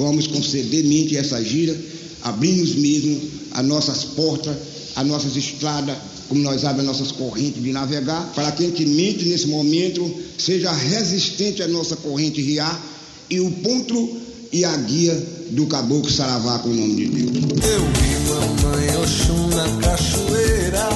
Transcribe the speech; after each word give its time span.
Vamos 0.00 0.26
conceder 0.26 0.82
mente 0.84 1.14
a 1.14 1.20
essa 1.20 1.44
gira, 1.44 1.78
abrimos 2.22 2.74
mesmo 2.74 3.20
as 3.52 3.62
nossas 3.66 4.02
portas, 4.02 4.56
as 4.96 5.06
nossas 5.06 5.36
estradas, 5.36 5.94
como 6.26 6.40
nós 6.40 6.64
abrimos 6.64 6.92
as 6.92 7.00
nossas 7.00 7.12
correntes 7.12 7.62
de 7.62 7.70
navegar, 7.70 8.32
para 8.34 8.50
que 8.52 8.64
a 8.64 8.66
gente 8.66 8.86
mente 8.86 9.26
nesse 9.26 9.46
momento 9.48 10.10
seja 10.38 10.72
resistente 10.72 11.62
à 11.62 11.68
nossa 11.68 11.96
corrente 11.96 12.40
riar 12.40 12.82
e 13.28 13.40
o 13.40 13.50
ponto 13.50 14.16
e 14.50 14.64
a 14.64 14.74
guia 14.74 15.14
do 15.50 15.66
caboclo 15.66 16.10
Saravá 16.10 16.60
com 16.60 16.70
o 16.70 16.74
nome 16.74 16.94
de 16.94 17.06
Deus. 17.06 17.62
Eu 17.62 17.80
vi 17.92 18.16
mamãe 18.30 18.96
Oxum 18.96 19.48
na 19.48 19.68
cachoeira, 19.82 20.88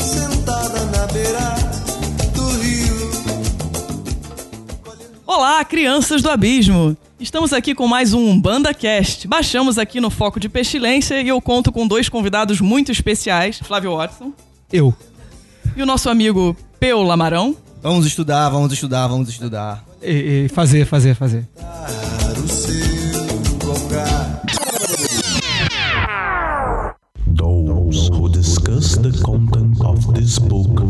sentada 0.00 0.86
na 0.86 1.06
beira 1.08 1.54
do 2.34 2.48
rio. 2.62 2.96
Olá, 5.26 5.62
crianças 5.66 6.22
do 6.22 6.30
abismo! 6.30 6.96
Estamos 7.18 7.52
aqui 7.52 7.74
com 7.74 7.86
mais 7.88 8.12
um 8.12 8.38
Banda 8.38 8.74
Cast. 8.74 9.26
Baixamos 9.26 9.78
aqui 9.78 10.00
no 10.00 10.10
Foco 10.10 10.38
de 10.38 10.48
Pestilência 10.48 11.20
e 11.20 11.28
eu 11.28 11.40
conto 11.40 11.72
com 11.72 11.86
dois 11.86 12.08
convidados 12.08 12.60
muito 12.60 12.92
especiais, 12.92 13.58
Flávio 13.58 13.96
Watson 13.96 14.32
Eu. 14.72 14.94
e 15.74 15.82
o 15.82 15.86
nosso 15.86 16.10
amigo 16.10 16.54
Peu 16.78 17.02
Lamarão. 17.02 17.56
Vamos 17.82 18.04
estudar, 18.06 18.48
vamos 18.50 18.72
estudar, 18.72 19.06
vamos 19.06 19.28
estudar. 19.30 19.82
E, 20.02 20.44
e 20.44 20.48
fazer, 20.48 20.84
fazer, 20.84 21.14
fazer. 21.14 21.48
Para 21.56 22.40
o 22.40 22.48
seu 22.48 22.74
lugar. 23.64 24.42
Those 27.34 28.10
who 28.10 28.28
discuss 28.28 28.96
the 28.98 29.10
content 29.22 29.80
of 29.80 30.12
this 30.12 30.38
book 30.38 30.85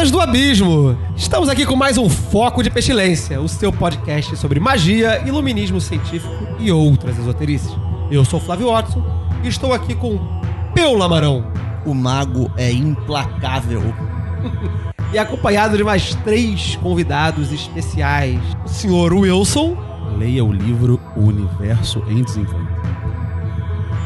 crianças 0.00 0.10
do 0.10 0.20
abismo! 0.20 0.98
Estamos 1.14 1.48
aqui 1.50 1.66
com 1.66 1.76
mais 1.76 1.98
um 1.98 2.08
Foco 2.08 2.62
de 2.62 2.70
Pestilência, 2.70 3.38
o 3.38 3.46
seu 3.46 3.70
podcast 3.70 4.34
sobre 4.36 4.58
magia, 4.58 5.22
iluminismo 5.26 5.78
científico 5.78 6.32
e 6.58 6.72
outras 6.72 7.18
esoterices. 7.18 7.70
Eu 8.10 8.24
sou 8.24 8.40
o 8.40 8.42
Flávio 8.42 8.68
Watson 8.68 9.04
e 9.44 9.48
estou 9.48 9.74
aqui 9.74 9.94
com 9.94 10.18
Peu 10.74 10.94
Lamarão 10.94 11.52
O 11.84 11.92
mago 11.92 12.50
é 12.56 12.72
implacável. 12.72 13.82
e 15.12 15.18
acompanhado 15.18 15.76
de 15.76 15.84
mais 15.84 16.14
três 16.24 16.76
convidados 16.76 17.52
especiais. 17.52 18.40
O 18.64 18.68
senhor 18.68 19.12
Wilson, 19.12 19.76
Leia 20.16 20.42
o 20.42 20.52
livro 20.52 20.98
O 21.14 21.26
Universo 21.26 22.02
em 22.08 22.22
Desencanto. 22.22 22.68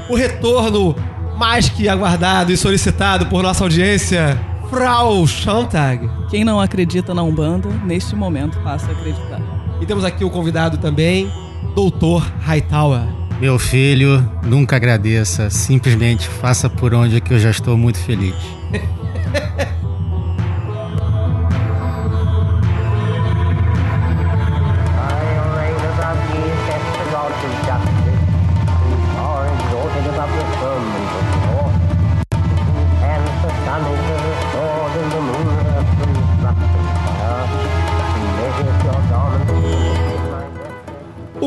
o 0.08 0.17
retorno 0.17 0.97
mais 1.36 1.69
que 1.69 1.89
aguardado 1.89 2.51
e 2.51 2.56
solicitado 2.56 3.27
por 3.27 3.45
nossa 3.45 3.62
audiência, 3.62 4.54
Frau 4.70 5.27
Schontag. 5.27 6.09
Quem 6.29 6.45
não 6.45 6.61
acredita 6.61 7.15
na 7.15 7.23
Umbanda, 7.23 7.69
neste 7.84 8.15
momento 8.15 8.59
passa 8.61 8.89
a 8.89 8.93
acreditar. 8.93 9.41
E 9.81 9.87
temos 9.87 10.05
aqui 10.05 10.25
o 10.25 10.31
convidado 10.31 10.79
também, 10.79 11.31
Doutor 11.75 12.23
Hightower. 12.41 13.03
Meu 13.41 13.59
filho, 13.59 14.27
nunca 14.45 14.77
agradeça, 14.77 15.51
simplesmente 15.51 16.29
faça 16.29 16.70
por 16.70 16.95
onde 16.95 17.20
que 17.20 17.35
eu 17.35 17.39
já 17.39 17.51
estou 17.51 17.77
muito 17.77 17.98
feliz. 17.98 18.35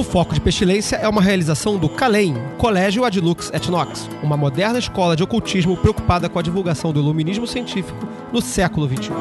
Foco 0.10 0.34
de 0.34 0.40
Pestilência 0.40 0.96
é 0.96 1.08
uma 1.08 1.22
realização 1.22 1.78
do 1.78 1.90
CALEM, 1.90 2.34
Colégio 2.58 3.04
Adlux 3.04 3.52
et 3.54 3.70
Nox, 3.70 4.10
uma 4.24 4.38
moderna 4.38 4.80
escola 4.80 5.18
de 5.18 5.24
ocultismo 5.24 5.76
preocupada 5.76 6.30
com 6.30 6.40
a 6.40 6.42
divulgação 6.42 6.94
do 6.94 7.00
iluminismo 7.00 7.46
científico 7.46 8.08
no 8.32 8.42
século. 8.42 8.88
XXI. 8.88 9.12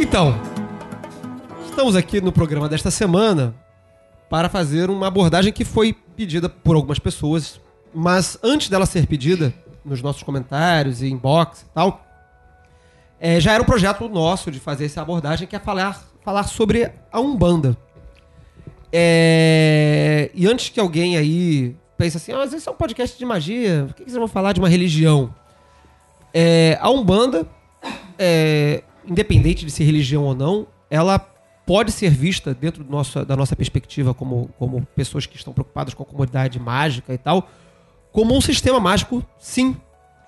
Então, 0.00 0.40
estamos 1.68 1.94
aqui 1.94 2.20
no 2.20 2.32
programa 2.32 2.68
desta 2.68 2.90
semana 2.90 3.54
para 4.30 4.48
fazer 4.48 4.88
uma 4.88 5.08
abordagem 5.08 5.52
que 5.52 5.64
foi 5.64 5.92
pedida 5.92 6.48
por 6.48 6.76
algumas 6.76 7.00
pessoas, 7.00 7.60
mas 7.92 8.38
antes 8.44 8.68
dela 8.68 8.86
ser 8.86 9.08
pedida, 9.08 9.52
nos 9.84 10.00
nossos 10.00 10.22
comentários 10.22 11.02
e 11.02 11.08
inbox 11.08 11.62
e 11.62 11.74
tal, 11.74 12.06
é, 13.18 13.40
já 13.40 13.52
era 13.52 13.62
um 13.62 13.66
projeto 13.66 14.08
nosso 14.08 14.52
de 14.52 14.60
fazer 14.60 14.84
essa 14.86 15.02
abordagem, 15.02 15.48
que 15.48 15.56
é 15.56 15.58
falar, 15.58 16.00
falar 16.22 16.44
sobre 16.44 16.92
a 17.10 17.20
Umbanda. 17.20 17.76
É, 18.92 20.30
e 20.32 20.46
antes 20.46 20.68
que 20.68 20.78
alguém 20.78 21.16
aí 21.16 21.76
pense 21.98 22.16
assim, 22.16 22.32
ah, 22.32 22.38
mas 22.38 22.52
esse 22.52 22.68
é 22.68 22.72
um 22.72 22.76
podcast 22.76 23.18
de 23.18 23.24
magia, 23.24 23.84
por 23.88 23.94
que, 23.96 24.04
que 24.04 24.10
vocês 24.10 24.18
vão 24.18 24.28
falar 24.28 24.52
de 24.52 24.60
uma 24.60 24.68
religião? 24.68 25.34
É, 26.32 26.78
a 26.80 26.88
Umbanda, 26.88 27.46
é, 28.16 28.84
independente 29.04 29.66
de 29.66 29.72
ser 29.72 29.82
religião 29.82 30.22
ou 30.22 30.36
não, 30.36 30.68
ela 30.88 31.18
pode 31.70 31.92
ser 31.92 32.10
vista 32.10 32.52
dentro 32.52 32.82
nosso, 32.82 33.24
da 33.24 33.36
nossa 33.36 33.54
perspectiva 33.54 34.12
como, 34.12 34.50
como 34.58 34.84
pessoas 34.96 35.24
que 35.24 35.36
estão 35.36 35.52
preocupadas 35.52 35.94
com 35.94 36.02
a 36.02 36.06
comunidade 36.06 36.58
mágica 36.58 37.14
e 37.14 37.18
tal, 37.18 37.48
como 38.10 38.36
um 38.36 38.40
sistema 38.40 38.80
mágico, 38.80 39.24
sim. 39.38 39.76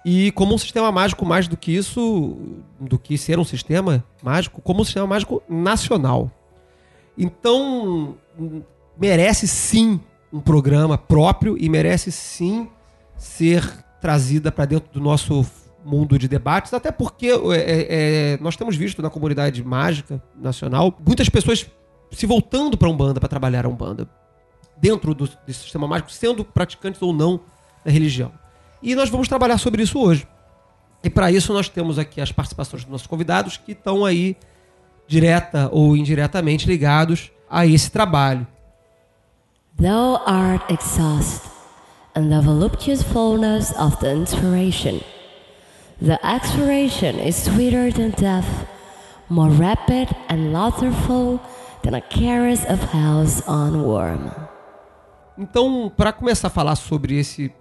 E 0.05 0.31
como 0.31 0.55
um 0.55 0.59
sistema 0.59 0.93
mágico, 0.93 1.27
mais 1.27 1.49
do 1.49 1.57
que 1.57 1.73
isso, 1.75 2.37
do 2.79 2.97
que 2.97 3.19
ser 3.19 3.41
um 3.41 3.45
sistema 3.45 4.05
mágico, 4.23 4.63
como 4.63 4.83
um 4.83 4.85
sistema 4.85 5.05
mágico 5.05 5.43
nacional. 5.49 6.31
Então, 7.19 8.15
merece 8.97 9.49
sim 9.49 10.01
um 10.33 10.39
programa 10.39 10.97
próprio 10.97 11.57
e 11.59 11.69
merece 11.69 12.13
sim 12.13 12.69
ser 13.17 13.69
trazida 14.01 14.53
para 14.53 14.65
dentro 14.65 14.93
do 14.93 15.01
nosso 15.01 15.45
mundo 15.85 16.19
de 16.19 16.29
debates, 16.29 16.73
até 16.73 16.91
porque 16.91 17.29
é, 17.29 18.35
é, 18.35 18.39
nós 18.41 18.57
temos 18.57 18.77
visto 18.77 19.03
na 19.03 19.11
comunidade 19.11 19.63
mágica 19.65 20.23
nacional 20.37 20.97
muitas 21.05 21.29
pessoas 21.29 21.67
se 22.11 22.27
voltando 22.27 22.77
para 22.77 22.89
a 22.89 22.91
Umbanda 22.91 23.19
para 23.19 23.29
trabalhar 23.29 23.67
a 23.67 23.69
Umbanda 23.69 24.09
dentro 24.77 25.15
do, 25.15 25.29
sistema 25.47 25.87
mágico, 25.87 26.11
sendo 26.11 26.45
praticantes 26.45 27.01
ou 27.01 27.13
não 27.13 27.41
da 27.85 27.91
religião. 27.91 28.33
E 28.83 28.95
nós 28.95 29.09
vamos 29.09 29.29
trabalhar 29.29 29.59
sobre 29.59 29.83
isso 29.83 29.99
hoje. 29.99 30.27
E 31.05 31.11
para 31.11 31.31
isso 31.31 31.53
nós 31.53 31.69
temos 31.69 31.99
aqui 31.99 32.21
as 32.21 32.33
participações 32.33 32.83
dos 32.83 32.91
nossos 32.91 33.07
convidados 33.07 33.57
que 33.57 33.73
estão 33.73 34.05
aí 34.05 34.37
direta 35.07 35.69
ou 35.73 35.97
indiretamente 35.97 36.67
ligados 36.67 37.31
a 37.49 37.67
esse 37.67 37.91
trabalho. 37.91 38.47
Thou 39.81 40.21
art 40.27 40.71
exhaust, 40.71 41.43
and 42.15 42.29
the 42.29 42.41
voluptuous 42.41 43.03
fullness 43.03 43.73
of 43.79 43.97
the 43.99 44.13
inspiration. 44.13 45.01
The 46.05 46.19
expiration 46.25 47.21
is 47.21 47.37
sweeter 47.37 47.93
than 47.93 48.11
death, 48.19 48.49
more 49.29 49.51
rapid 49.51 50.09
and 50.29 50.53
laughterful 50.53 51.39
than 51.83 51.95
a 51.95 52.01
caress 52.01 52.65
of 52.69 52.83
hell's 52.93 53.43
on 53.47 53.83
worm. 53.85 54.31
Então, 55.39 55.93
para 55.97 56.13
começar 56.13 56.49
a 56.49 56.51
falar 56.51 56.75
sobre 56.77 57.17
esse 57.19 57.53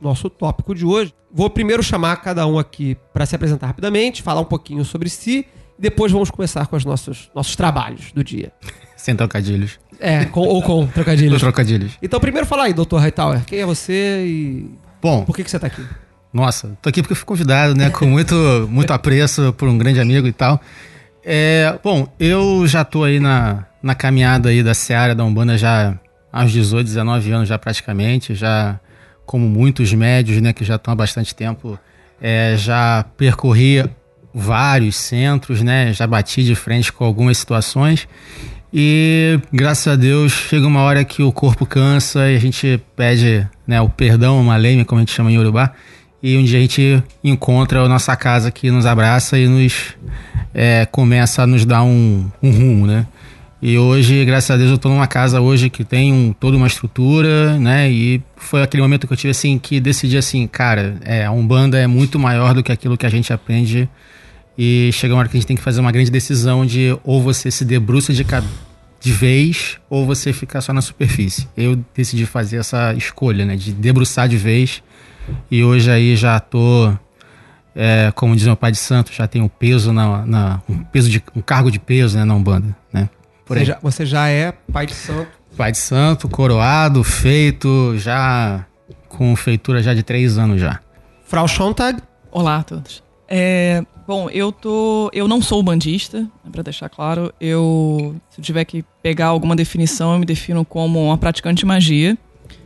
nosso 0.00 0.30
tópico 0.30 0.74
de 0.74 0.86
hoje, 0.86 1.12
vou 1.30 1.50
primeiro 1.50 1.82
chamar 1.82 2.16
cada 2.16 2.46
um 2.46 2.58
aqui 2.58 2.96
para 3.12 3.26
se 3.26 3.36
apresentar 3.36 3.66
rapidamente, 3.66 4.22
falar 4.22 4.40
um 4.40 4.44
pouquinho 4.46 4.84
sobre 4.84 5.10
si, 5.10 5.46
e 5.78 5.82
depois 5.82 6.10
vamos 6.10 6.30
começar 6.30 6.66
com 6.66 6.76
os 6.76 6.84
nossos, 6.86 7.30
nossos 7.34 7.54
trabalhos 7.54 8.10
do 8.12 8.24
dia. 8.24 8.52
Sem 8.96 9.14
trocadilhos. 9.14 9.78
É, 10.00 10.24
com- 10.24 10.46
ou 10.46 10.62
com 10.62 10.86
trocadilhos. 10.94 11.34
Os 11.34 11.42
trocadilhos. 11.42 11.98
Então, 12.02 12.18
primeiro 12.18 12.46
fala 12.46 12.64
aí, 12.64 12.72
Dr. 12.72 12.96
Hightower, 12.96 13.44
quem 13.44 13.58
é 13.60 13.66
você 13.66 14.24
e 14.26 14.70
Bom, 15.02 15.24
por 15.24 15.36
que, 15.36 15.44
que 15.44 15.50
você 15.50 15.58
tá 15.58 15.66
aqui? 15.66 15.84
Nossa, 16.32 16.76
tô 16.80 16.88
aqui 16.88 17.02
porque 17.02 17.14
fui 17.14 17.26
convidado, 17.26 17.74
né? 17.74 17.90
Com 17.90 18.06
muito, 18.06 18.34
muito 18.70 18.90
apreço 18.92 19.52
por 19.52 19.68
um 19.68 19.76
grande 19.76 20.00
amigo 20.00 20.26
e 20.26 20.32
tal. 20.32 20.60
É, 21.24 21.78
bom, 21.82 22.08
eu 22.18 22.66
já 22.66 22.84
tô 22.84 23.04
aí 23.04 23.20
na, 23.20 23.66
na 23.82 23.94
caminhada 23.94 24.48
aí 24.48 24.62
da 24.62 24.74
Seara 24.74 25.14
da 25.14 25.24
Umbanda 25.24 25.56
já 25.58 25.94
há 26.32 26.44
uns 26.44 26.52
18, 26.52 26.86
19 26.86 27.32
anos 27.32 27.48
já 27.48 27.58
praticamente, 27.58 28.34
já 28.34 28.80
como 29.26 29.48
muitos 29.48 29.92
médios, 29.92 30.40
né, 30.42 30.52
que 30.52 30.64
já 30.64 30.76
estão 30.76 30.92
há 30.92 30.96
bastante 30.96 31.34
tempo, 31.34 31.78
é, 32.20 32.54
já 32.56 33.04
percorri 33.16 33.84
vários 34.34 34.96
centros, 34.96 35.62
né? 35.62 35.92
Já 35.92 36.06
bati 36.06 36.42
de 36.42 36.54
frente 36.54 36.92
com 36.92 37.04
algumas 37.04 37.36
situações. 37.36 38.08
E 38.72 39.38
graças 39.52 39.86
a 39.86 39.96
Deus 39.96 40.32
chega 40.32 40.66
uma 40.66 40.80
hora 40.80 41.04
que 41.04 41.22
o 41.22 41.30
corpo 41.30 41.66
cansa 41.66 42.30
e 42.30 42.36
a 42.36 42.40
gente 42.40 42.80
pede 42.96 43.46
né, 43.66 43.80
o 43.82 43.88
perdão, 43.88 44.40
uma 44.40 44.56
leme, 44.56 44.84
como 44.84 44.98
a 44.98 45.02
gente 45.02 45.12
chama 45.12 45.30
em 45.30 45.36
Urubá. 45.36 45.72
E 46.22 46.40
dia 46.44 46.58
a 46.58 46.60
gente 46.62 47.02
encontra 47.24 47.82
a 47.82 47.88
nossa 47.88 48.14
casa 48.14 48.50
que 48.52 48.70
nos 48.70 48.86
abraça 48.86 49.36
e 49.36 49.48
nos 49.48 49.96
é, 50.54 50.86
começa 50.86 51.42
a 51.42 51.46
nos 51.48 51.64
dar 51.64 51.82
um, 51.82 52.30
um 52.40 52.50
rumo, 52.52 52.86
né? 52.86 53.08
E 53.60 53.76
hoje, 53.76 54.24
graças 54.24 54.50
a 54.50 54.56
Deus, 54.56 54.70
eu 54.70 54.76
estou 54.76 54.90
numa 54.90 55.06
casa 55.08 55.40
hoje 55.40 55.68
que 55.68 55.84
tem 55.84 56.12
um, 56.12 56.32
toda 56.32 56.56
uma 56.56 56.68
estrutura, 56.68 57.58
né? 57.58 57.90
E 57.90 58.22
foi 58.36 58.62
aquele 58.62 58.82
momento 58.82 59.06
que 59.06 59.12
eu 59.12 59.16
tive 59.16 59.32
assim 59.32 59.58
que 59.58 59.80
decidi 59.80 60.16
assim, 60.16 60.46
cara, 60.46 60.96
é, 61.04 61.24
a 61.24 61.32
Umbanda 61.32 61.76
é 61.76 61.88
muito 61.88 62.20
maior 62.20 62.54
do 62.54 62.62
que 62.62 62.70
aquilo 62.70 62.96
que 62.96 63.06
a 63.06 63.08
gente 63.08 63.32
aprende. 63.32 63.88
E 64.56 64.90
chega 64.92 65.14
uma 65.14 65.20
hora 65.20 65.28
que 65.28 65.36
a 65.36 65.40
gente 65.40 65.46
tem 65.46 65.56
que 65.56 65.62
fazer 65.62 65.80
uma 65.80 65.90
grande 65.90 66.10
decisão 66.10 66.64
de 66.64 66.96
ou 67.02 67.20
você 67.20 67.50
se 67.50 67.64
debruça 67.64 68.12
de, 68.12 68.24
de 69.00 69.12
vez 69.12 69.78
ou 69.90 70.06
você 70.06 70.32
ficar 70.32 70.60
só 70.60 70.72
na 70.72 70.80
superfície. 70.80 71.48
Eu 71.56 71.76
decidi 71.96 72.26
fazer 72.26 72.58
essa 72.58 72.94
escolha, 72.94 73.44
né? 73.44 73.56
De 73.56 73.72
debruçar 73.72 74.28
de 74.28 74.36
vez. 74.36 74.82
E 75.50 75.62
hoje 75.62 75.90
aí 75.90 76.16
já 76.16 76.38
tô 76.40 76.92
é, 77.74 78.12
como 78.14 78.36
diz 78.36 78.44
meu 78.44 78.56
pai 78.56 78.70
de 78.70 78.78
santo, 78.78 79.12
já 79.12 79.26
tem 79.26 79.40
um 79.40 79.48
peso 79.48 79.92
na, 79.92 80.26
na, 80.26 80.62
um 80.68 80.84
peso 80.84 81.08
de 81.08 81.22
um 81.34 81.40
cargo 81.40 81.70
de 81.70 81.78
peso, 81.78 82.18
né, 82.18 82.24
na 82.24 82.34
Umbanda, 82.34 82.76
né? 82.92 83.08
Por 83.44 83.56
você, 83.56 83.64
já, 83.64 83.78
você 83.82 84.06
já 84.06 84.28
é 84.28 84.52
pai 84.72 84.86
de 84.86 84.94
santo. 84.94 85.30
Pai 85.56 85.72
de 85.72 85.78
santo, 85.78 86.28
coroado, 86.28 87.02
feito, 87.02 87.96
já 87.98 88.64
com 89.08 89.34
feitura 89.36 89.82
já 89.82 89.92
de 89.94 90.02
três 90.02 90.38
anos 90.38 90.60
já. 90.60 90.80
Frau 91.24 91.46
Schontag. 91.48 92.02
Olá 92.30 92.58
a 92.58 92.62
todos. 92.62 93.02
É, 93.28 93.82
bom, 94.06 94.28
eu 94.30 94.52
tô, 94.52 95.10
eu 95.12 95.26
não 95.26 95.40
sou 95.40 95.62
bandista, 95.62 96.20
né, 96.20 96.50
para 96.50 96.62
deixar 96.62 96.88
claro. 96.88 97.32
Eu, 97.40 98.16
se 98.30 98.40
eu 98.40 98.44
tiver 98.44 98.64
que 98.64 98.84
pegar 99.02 99.26
alguma 99.26 99.56
definição, 99.56 100.12
eu 100.12 100.18
me 100.18 100.26
defino 100.26 100.64
como 100.64 101.02
uma 101.02 101.16
praticante 101.16 101.60
de 101.60 101.66
magia. 101.66 102.16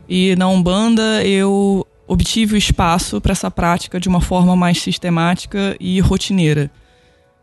E 0.08 0.34
na 0.36 0.48
Umbanda 0.48 1.24
eu 1.24 1.86
obtive 2.06 2.54
o 2.54 2.56
espaço 2.56 3.20
para 3.20 3.32
essa 3.32 3.50
prática 3.50 3.98
de 3.98 4.08
uma 4.08 4.20
forma 4.20 4.54
mais 4.54 4.80
sistemática 4.80 5.76
e 5.80 6.00
rotineira. 6.00 6.70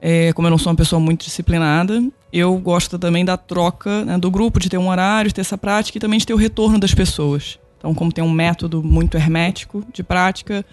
É, 0.02 0.34
como 0.34 0.48
eu 0.48 0.52
não 0.52 0.58
sou 0.58 0.72
uma 0.72 0.78
pessoa 0.78 1.00
muito 1.00 1.24
disciplinada, 1.26 2.04
eu 2.32 2.58
gosto 2.58 3.00
também 3.00 3.24
da 3.24 3.38
troca 3.38 4.04
né, 4.04 4.18
do 4.18 4.30
grupo, 4.30 4.60
de 4.60 4.70
ter 4.70 4.78
um 4.78 4.90
horário, 4.90 5.30
de 5.30 5.36
ter 5.36 5.42
essa 5.42 5.58
prática 5.58 5.98
e 5.98 6.02
também 6.02 6.20
de 6.20 6.26
ter 6.26 6.34
o 6.34 6.38
retorno 6.38 6.78
das 6.80 6.94
pessoas. 6.94 7.58
Então, 7.78 7.94
como 7.94 8.12
tem 8.12 8.24
um 8.24 8.32
método 8.32 8.84
muito 8.84 9.16
hermético 9.16 9.86
de 9.94 10.04
prática, 10.04 10.66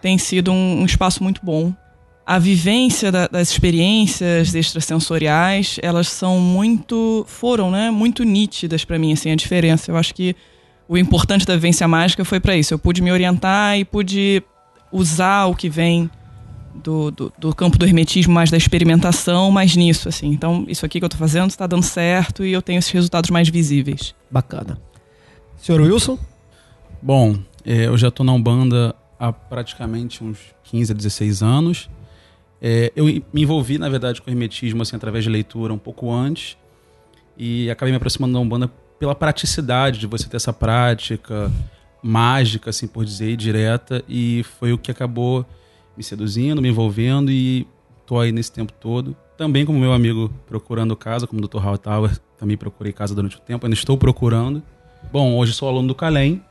tem 0.00 0.18
sido 0.18 0.52
um, 0.52 0.80
um 0.80 0.84
espaço 0.84 1.22
muito 1.22 1.40
bom. 1.42 1.72
A 2.26 2.38
vivência 2.38 3.10
da, 3.10 3.26
das 3.26 3.50
experiências 3.50 4.54
extrasensoriais, 4.54 5.78
elas 5.82 6.08
são 6.08 6.38
muito, 6.38 7.24
foram, 7.26 7.70
né, 7.70 7.90
muito 7.90 8.22
nítidas 8.22 8.84
para 8.84 8.98
mim, 8.98 9.12
assim, 9.12 9.30
a 9.30 9.36
diferença. 9.36 9.90
Eu 9.90 9.96
acho 9.96 10.14
que 10.14 10.36
o 10.88 10.96
importante 10.96 11.44
da 11.44 11.54
vivência 11.54 11.86
mágica 11.86 12.24
foi 12.24 12.40
para 12.40 12.56
isso. 12.56 12.72
Eu 12.72 12.78
pude 12.78 13.02
me 13.02 13.12
orientar 13.12 13.78
e 13.78 13.84
pude 13.84 14.42
usar 14.90 15.46
o 15.46 15.54
que 15.54 15.68
vem 15.68 16.10
do, 16.74 17.10
do, 17.10 17.32
do, 17.38 17.54
campo 17.54 17.76
do 17.76 17.84
hermetismo, 17.84 18.32
mais 18.32 18.50
da 18.50 18.56
experimentação, 18.56 19.50
mais 19.50 19.76
nisso, 19.76 20.08
assim. 20.08 20.28
Então, 20.28 20.64
isso 20.66 20.86
aqui 20.86 20.98
que 20.98 21.04
eu 21.04 21.08
estou 21.08 21.18
fazendo 21.18 21.50
está 21.50 21.66
dando 21.66 21.82
certo 21.82 22.44
e 22.44 22.52
eu 22.52 22.62
tenho 22.62 22.78
esses 22.78 22.90
resultados 22.90 23.28
mais 23.30 23.48
visíveis. 23.48 24.14
Bacana. 24.30 24.80
Senhor 25.58 25.80
Wilson? 25.80 26.18
Bom, 27.02 27.36
é, 27.64 27.86
eu 27.86 27.98
já 27.98 28.08
estou 28.08 28.24
na 28.24 28.32
Umbanda 28.32 28.94
há 29.18 29.32
praticamente 29.32 30.24
uns 30.24 30.38
15 30.64 30.92
a 30.92 30.94
16 30.94 31.42
anos. 31.42 31.90
É, 32.62 32.92
eu 32.96 33.04
me 33.04 33.22
envolvi, 33.34 33.78
na 33.78 33.88
verdade, 33.88 34.22
com 34.22 34.30
o 34.30 34.32
hermetismo 34.32 34.82
assim, 34.82 34.96
através 34.96 35.24
de 35.24 35.30
leitura 35.30 35.72
um 35.72 35.78
pouco 35.78 36.10
antes 36.10 36.56
e 37.36 37.70
acabei 37.70 37.92
me 37.92 37.96
aproximando 37.96 38.32
da 38.32 38.40
Umbanda 38.40 38.70
pela 38.98 39.14
praticidade 39.14 39.98
de 39.98 40.06
você 40.06 40.28
ter 40.28 40.36
essa 40.36 40.52
prática 40.52 41.50
mágica, 42.02 42.70
assim 42.70 42.86
por 42.86 43.04
dizer, 43.04 43.36
direta, 43.36 44.02
e 44.08 44.44
foi 44.58 44.72
o 44.72 44.78
que 44.78 44.90
acabou 44.90 45.44
me 45.96 46.02
seduzindo, 46.02 46.62
me 46.62 46.68
envolvendo 46.68 47.30
e 47.30 47.66
tô 48.06 48.18
aí 48.18 48.32
nesse 48.32 48.52
tempo 48.52 48.72
todo. 48.72 49.16
Também 49.36 49.64
como 49.64 49.78
meu 49.78 49.92
amigo 49.92 50.32
procurando 50.46 50.96
casa, 50.96 51.26
como 51.26 51.42
o 51.42 51.46
Dr. 51.46 51.58
Howard 51.58 51.80
Tower, 51.80 52.18
também 52.38 52.56
procurei 52.56 52.92
casa 52.92 53.14
durante 53.14 53.36
o 53.36 53.40
tempo, 53.40 53.66
ainda 53.66 53.74
estou 53.74 53.96
procurando. 53.96 54.62
Bom, 55.12 55.36
hoje 55.36 55.52
sou 55.52 55.68
aluno 55.68 55.88
do 55.88 55.94
Calem 55.94 56.42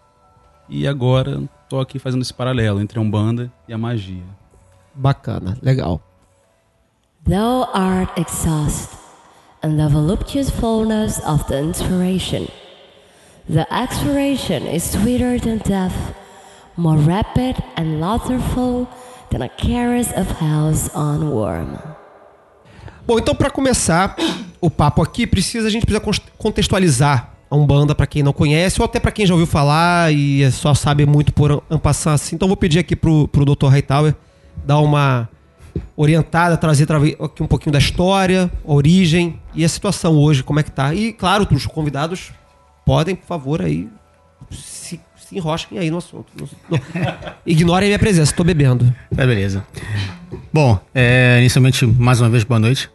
e 0.70 0.88
agora 0.88 1.44
estou 1.64 1.80
aqui 1.80 2.00
fazendo 2.00 2.22
esse 2.22 2.34
paralelo 2.34 2.82
entre 2.82 3.00
a 3.00 3.02
Umbanda 3.02 3.52
e 3.68 3.74
a 3.74 3.78
magia. 3.78 4.24
Bacana, 4.94 5.58
legal. 5.62 6.02
Thou 7.26 7.70
art 7.74 8.18
exhausted 8.18 9.07
and 9.62 9.78
the 9.78 9.88
voluptuous 9.90 10.50
fullness 10.50 11.20
of 11.26 11.48
the 11.48 11.60
inspiration. 11.60 12.48
The 13.50 13.66
expiration 13.74 14.68
is 14.68 14.84
sweeter 14.84 15.40
than 15.40 15.60
death, 15.60 15.96
more 16.76 16.98
rapid 16.98 17.56
and 17.76 18.00
laughterful 18.00 18.88
than 19.32 19.42
a 19.42 19.50
caress 19.50 20.12
of 20.14 20.40
house 20.40 20.90
on 20.94 21.32
worm. 21.32 21.78
Bom, 23.06 23.18
então 23.18 23.34
para 23.34 23.50
começar 23.50 24.16
o 24.60 24.70
papo 24.70 25.02
aqui, 25.02 25.26
precisa 25.26 25.68
a 25.68 25.72
gente 25.72 25.86
precisa 25.86 26.04
contextualizar 26.38 27.32
a 27.50 27.56
Umbanda 27.56 27.96
para 27.96 28.06
quem 28.06 28.22
não 28.22 28.34
conhece 28.34 28.82
ou 28.82 28.86
até 28.86 29.00
para 29.00 29.12
quem 29.12 29.26
já 29.26 29.34
ouviu 29.34 29.48
falar 29.48 30.14
e 30.14 30.52
só 30.52 30.74
sabe 30.74 31.06
muito 31.06 31.34
por 31.34 31.64
ampassar 31.70 32.14
assim. 32.14 32.36
Então 32.36 32.48
vou 32.48 32.58
pedir 32.58 32.80
aqui 32.80 32.96
pro, 32.96 33.28
pro 33.30 33.46
Dr. 33.46 33.68
Hightower 33.68 34.14
dar 34.66 34.80
uma 34.80 35.30
orientada, 35.96 36.58
trazer 36.58 36.88
aqui 36.92 37.42
um 37.42 37.48
pouquinho 37.48 37.72
da 37.72 37.80
história, 37.80 38.52
a 38.66 38.72
origem 38.72 39.40
e 39.54 39.64
a 39.64 39.70
situação 39.70 40.16
hoje, 40.16 40.44
como 40.44 40.60
é 40.60 40.64
que 40.64 40.72
tá. 40.72 40.94
E 40.94 41.14
claro, 41.14 41.48
os 41.52 41.66
convidados 41.66 42.32
podem, 42.86 43.16
por 43.16 43.26
favor, 43.26 43.62
aí 43.62 43.90
se 44.52 45.00
se 45.28 45.36
enrosquem 45.36 45.78
aí 45.78 45.92
no 45.92 45.98
assunto. 45.98 46.32
Ignorem 47.46 47.88
a 47.88 47.90
minha 47.90 48.00
presença, 48.00 48.32
estou 48.32 48.46
bebendo. 48.46 48.94
Tá, 49.14 49.26
beleza. 49.26 49.66
Bom, 50.54 50.80
é, 50.96 51.38
inicialmente, 51.40 51.86
mais 51.86 52.22
uma 52.22 52.30
vez, 52.30 52.46
boa 52.46 52.60
noite. 52.60 52.90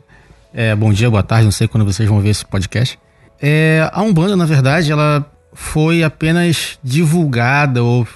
É, 0.55 0.75
bom 0.75 0.93
dia, 0.93 1.11
boa 1.11 1.23
tarde, 1.23 1.45
não 1.45 1.53
sei 1.53 1.69
quando 1.69 1.85
vocês 1.85 2.09
vão 2.09 2.21
ver 2.21 2.31
esse 2.31 2.45
podcast. 2.45 2.99
É, 3.41 3.89
a 3.93 4.03
Umbanda, 4.03 4.35
na 4.35 4.47
verdade, 4.47 4.91
ela 4.91 5.31
foi 5.53 6.03
apenas 6.03 6.79
divulgada 6.83 7.83
ou 7.83 8.07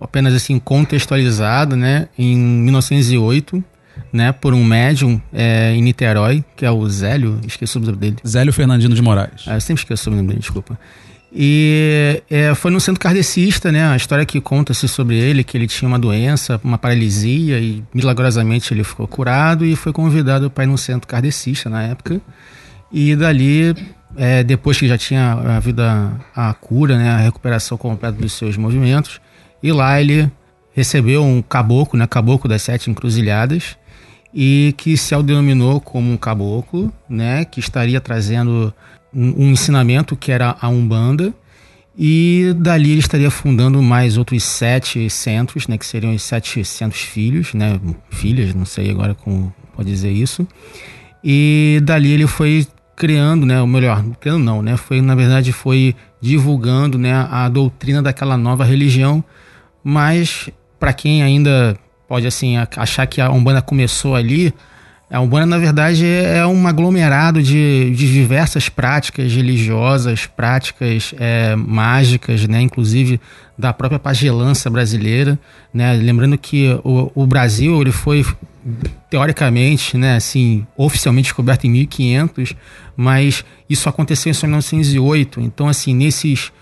apenas 0.00 0.32
assim 0.34 0.58
contextualizada, 0.60 1.74
né, 1.74 2.08
em 2.16 2.36
1908, 2.36 3.64
né, 4.14 4.30
por 4.30 4.54
um 4.54 4.62
médium 4.62 5.20
é, 5.32 5.74
em 5.74 5.82
Niterói, 5.82 6.44
que 6.56 6.64
é 6.64 6.70
o 6.70 6.88
Zélio, 6.88 7.40
esqueci 7.44 7.76
o 7.76 7.80
nome 7.80 7.96
dele. 7.96 8.16
Zélio 8.26 8.52
Fernandino 8.52 8.94
de 8.94 9.02
Moraes. 9.02 9.44
Ah, 9.44 9.54
eu 9.54 9.60
sempre 9.60 9.82
esqueço 9.82 10.08
o 10.08 10.14
nome 10.14 10.28
dele, 10.28 10.38
desculpa. 10.38 10.78
E 11.36 12.22
é, 12.30 12.54
foi 12.54 12.70
no 12.70 12.80
centro 12.80 13.00
kardecista, 13.00 13.72
né? 13.72 13.88
A 13.88 13.96
história 13.96 14.24
que 14.24 14.40
conta-se 14.40 14.86
sobre 14.86 15.16
ele, 15.16 15.42
que 15.42 15.58
ele 15.58 15.66
tinha 15.66 15.88
uma 15.88 15.98
doença, 15.98 16.60
uma 16.62 16.78
paralisia, 16.78 17.58
e 17.58 17.82
milagrosamente 17.92 18.72
ele 18.72 18.84
ficou 18.84 19.08
curado 19.08 19.66
e 19.66 19.74
foi 19.74 19.92
convidado 19.92 20.48
para 20.48 20.62
ir 20.62 20.68
no 20.68 20.78
centro 20.78 21.08
kardecista 21.08 21.68
na 21.68 21.82
época. 21.82 22.20
E 22.92 23.16
dali, 23.16 23.74
é, 24.16 24.44
depois 24.44 24.78
que 24.78 24.86
já 24.86 24.96
tinha 24.96 25.32
havido 25.56 25.82
a, 25.82 26.12
a 26.36 26.54
cura, 26.54 26.96
né? 26.96 27.10
A 27.10 27.18
recuperação 27.18 27.76
completa 27.76 28.16
dos 28.16 28.32
seus 28.34 28.56
movimentos, 28.56 29.20
e 29.60 29.72
lá 29.72 30.00
ele 30.00 30.30
recebeu 30.72 31.24
um 31.24 31.42
caboclo, 31.42 31.98
né? 31.98 32.06
Caboclo 32.06 32.48
das 32.48 32.62
Sete 32.62 32.92
Encruzilhadas, 32.92 33.76
e 34.34 34.74
que 34.76 34.96
se 34.96 35.14
autodenominou 35.14 35.80
como 35.80 36.10
um 36.10 36.16
caboclo, 36.16 36.92
né? 37.08 37.44
Que 37.44 37.60
estaria 37.60 38.00
trazendo 38.00 38.74
um, 39.14 39.50
ensinamento 39.50 40.16
que 40.16 40.32
era 40.32 40.56
a 40.60 40.68
Umbanda, 40.68 41.32
e 41.96 42.52
dali 42.56 42.90
ele 42.90 43.00
estaria 43.00 43.30
fundando 43.30 43.80
mais 43.80 44.18
outros 44.18 44.42
sete 44.42 45.08
centros, 45.08 45.68
né, 45.68 45.78
que 45.78 45.86
seriam 45.86 46.12
os 46.12 46.22
sete 46.22 46.64
centros 46.64 47.02
filhos, 47.02 47.54
né, 47.54 47.80
filhas, 48.10 48.52
não 48.52 48.64
sei 48.64 48.90
agora 48.90 49.14
como 49.14 49.54
pode 49.76 49.88
dizer 49.88 50.10
isso. 50.10 50.46
E 51.22 51.80
dali 51.84 52.10
ele 52.10 52.26
foi 52.26 52.66
criando, 52.96 53.46
né, 53.46 53.60
ou 53.60 53.66
melhor, 53.66 54.04
criando 54.20 54.42
não, 54.42 54.60
né, 54.60 54.76
foi 54.76 55.00
na 55.00 55.14
verdade 55.14 55.52
foi 55.52 55.94
divulgando, 56.20 56.98
né, 56.98 57.12
a 57.30 57.48
doutrina 57.48 58.02
daquela 58.02 58.36
nova 58.36 58.64
religião, 58.64 59.22
mas 59.84 60.50
para 60.80 60.92
quem 60.92 61.22
ainda 61.22 61.78
pode 62.14 62.28
assim 62.28 62.54
achar 62.76 63.08
que 63.08 63.20
a 63.20 63.28
Umbanda 63.28 63.60
começou 63.60 64.14
ali, 64.14 64.54
a 65.10 65.20
Umbanda, 65.20 65.46
na 65.46 65.58
verdade, 65.58 66.06
é 66.06 66.46
um 66.46 66.64
aglomerado 66.68 67.42
de, 67.42 67.90
de 67.90 68.12
diversas 68.12 68.68
práticas 68.68 69.32
religiosas, 69.32 70.24
práticas 70.24 71.12
é, 71.18 71.56
mágicas, 71.56 72.46
né? 72.46 72.60
inclusive 72.60 73.20
da 73.58 73.72
própria 73.72 73.98
pagelança 73.98 74.70
brasileira. 74.70 75.36
Né? 75.72 75.92
Lembrando 75.94 76.38
que 76.38 76.78
o, 76.84 77.10
o 77.16 77.26
Brasil 77.26 77.80
ele 77.80 77.90
foi, 77.90 78.24
teoricamente, 79.10 79.98
né, 79.98 80.14
assim, 80.14 80.64
oficialmente 80.76 81.26
descoberto 81.26 81.64
em 81.64 81.70
1500, 81.70 82.54
mas 82.96 83.44
isso 83.68 83.88
aconteceu 83.88 84.32
em 84.32 84.36
1908. 84.46 85.40
Então, 85.40 85.66
assim, 85.66 85.92
nesses 85.92 86.52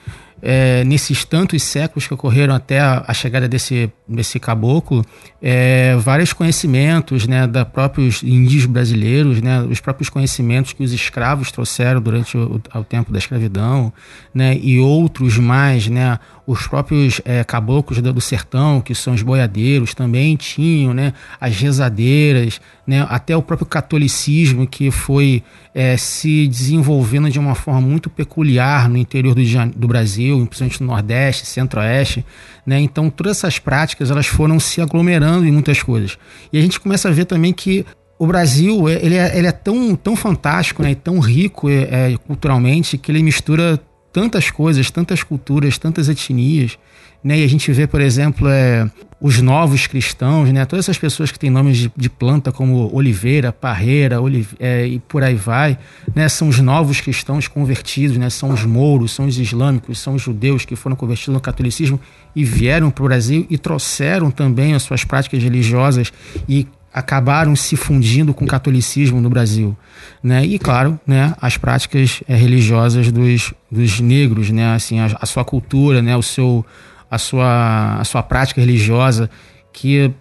é, 0.42 0.82
nesses 0.82 1.25
tantos 1.25 1.62
séculos 1.62 2.06
que 2.06 2.12
ocorreram 2.12 2.52
até 2.52 2.80
a, 2.80 3.04
a 3.06 3.14
chegada 3.14 3.49
desse, 3.49 3.92
desse 4.08 4.40
caboclo, 4.40 5.04
é, 5.40 5.94
vários 5.96 6.32
conhecimentos 6.32 7.28
né, 7.28 7.46
da 7.46 7.64
próprios 7.64 8.25
índios 8.25 8.66
brasileiros, 8.66 9.40
né, 9.40 9.62
os 9.62 9.80
próprios 9.80 10.11
conhecimentos 10.11 10.72
que 10.72 10.82
os 10.82 10.92
escravos 10.92 11.52
trouxeram 11.52 12.00
durante 12.00 12.37
o, 12.37 12.61
o 12.75 12.84
tempo 12.84 13.12
da 13.12 13.18
escravidão, 13.18 13.92
né, 14.34 14.58
e 14.61 14.80
outros 14.80 15.38
mais, 15.38 15.87
né, 15.87 16.18
os 16.46 16.66
próprios 16.66 17.20
é, 17.25 17.44
caboclos 17.44 18.00
do 18.00 18.20
sertão, 18.20 18.80
que 18.80 18.94
são 18.94 19.14
os 19.14 19.22
boiadeiros, 19.22 19.94
também 19.94 20.37
tinham 20.37 20.92
né, 20.92 21.12
as 21.40 21.56
rezadeiras, 21.56 22.61
né, 22.87 23.06
até 23.08 23.37
o 23.37 23.42
próprio 23.42 23.66
catolicismo 23.66 24.66
que 24.66 24.90
foi 24.90 25.42
é, 25.72 25.96
se 25.96 26.49
desenvolvendo 26.49 27.30
de 27.30 27.38
uma 27.38 27.54
forma 27.54 27.80
muito 27.80 28.11
peculiar 28.11 28.88
no 28.88 28.96
interior 28.96 29.34
do, 29.34 29.42
do 29.76 29.87
Brasil, 29.87 30.37
principalmente 30.46 30.80
no 30.80 30.88
Nordeste, 30.88 31.46
Centro-Oeste. 31.46 32.25
Né, 32.66 32.80
então, 32.80 33.08
todas 33.08 33.38
essas 33.38 33.58
práticas 33.61 34.11
elas 34.11 34.26
foram 34.26 34.58
se 34.58 34.80
aglomerando 34.80 35.46
em 35.46 35.52
muitas 35.52 35.82
coisas. 35.82 36.18
E 36.52 36.58
a 36.58 36.62
gente 36.62 36.80
começa 36.80 37.08
a 37.08 37.12
ver 37.12 37.25
também 37.25 37.52
que 37.52 37.87
o 38.18 38.26
Brasil 38.26 38.88
ele 38.88 39.16
é, 39.16 39.37
ele 39.37 39.46
é 39.46 39.52
tão, 39.52 39.94
tão 39.96 40.16
fantástico 40.16 40.82
né, 40.82 40.92
e 40.92 40.94
tão 40.94 41.18
rico 41.18 41.68
é, 41.68 42.16
culturalmente 42.26 42.99
que 42.99 43.11
ele 43.11 43.22
mistura 43.22 43.80
tantas 44.12 44.50
coisas, 44.50 44.90
tantas 44.90 45.23
culturas, 45.23 45.78
tantas 45.78 46.09
etnias, 46.09 46.78
né? 47.25 47.38
E 47.38 47.45
a 47.45 47.49
gente 47.49 47.71
vê, 47.73 47.87
por 47.87 48.00
exemplo, 48.00 48.49
é, 48.49 48.90
os 49.21 49.40
novos 49.40 49.87
cristãos, 49.87 50.50
né? 50.52 50.64
Todas 50.64 50.85
essas 50.85 50.99
pessoas 50.99 51.31
que 51.31 51.38
têm 51.38 51.50
nomes 51.50 51.78
de, 51.78 51.92
de 51.97 52.11
planta 52.11 52.50
como 52.50 52.95
oliveira, 52.95 53.52
parreira, 53.52 54.21
olive, 54.21 54.57
é, 54.59 54.87
e 54.87 54.99
por 54.99 55.23
aí 55.23 55.35
vai, 55.35 55.78
né? 56.14 56.28
São 56.28 56.49
os 56.49 56.59
novos 56.59 57.00
cristãos 57.00 57.47
convertidos, 57.47 58.16
né? 58.16 58.28
São 58.28 58.50
os 58.50 58.64
mouros, 58.64 59.12
são 59.12 59.26
os 59.26 59.38
islâmicos, 59.38 59.99
são 60.00 60.14
os 60.14 60.23
judeus 60.23 60.64
que 60.64 60.75
foram 60.75 60.97
convertidos 60.97 61.35
no 61.35 61.40
catolicismo 61.40 62.00
e 62.35 62.45
vieram 62.45 62.90
para 62.90 63.04
o 63.04 63.07
Brasil 63.07 63.47
e 63.49 63.57
trouxeram 63.57 64.31
também 64.31 64.75
as 64.75 64.83
suas 64.83 65.04
práticas 65.04 65.42
religiosas 65.42 66.12
e 66.49 66.66
acabaram 66.92 67.56
se 67.56 67.76
fundindo 67.76 68.34
com 68.34 68.44
o 68.44 68.49
catolicismo 68.49 69.20
no 69.20 69.30
Brasil, 69.30 69.76
né? 70.22 70.44
E 70.44 70.58
claro, 70.58 71.00
né, 71.06 71.34
as 71.40 71.56
práticas 71.56 72.22
é, 72.28 72.37
religiosas 72.37 73.11
dos, 73.11 73.54
dos 73.70 74.00
negros, 74.00 74.50
né? 74.50 74.75
Assim, 74.75 75.00
a, 75.00 75.16
a, 75.20 75.26
sua 75.26 75.44
cultura, 75.44 76.02
né, 76.02 76.16
o 76.16 76.22
seu 76.22 76.64
a 77.11 77.18
sua 77.18 77.96
a 78.00 78.04
sua 78.04 78.22
prática 78.22 78.61
religiosa 78.61 79.30
que 79.72 80.12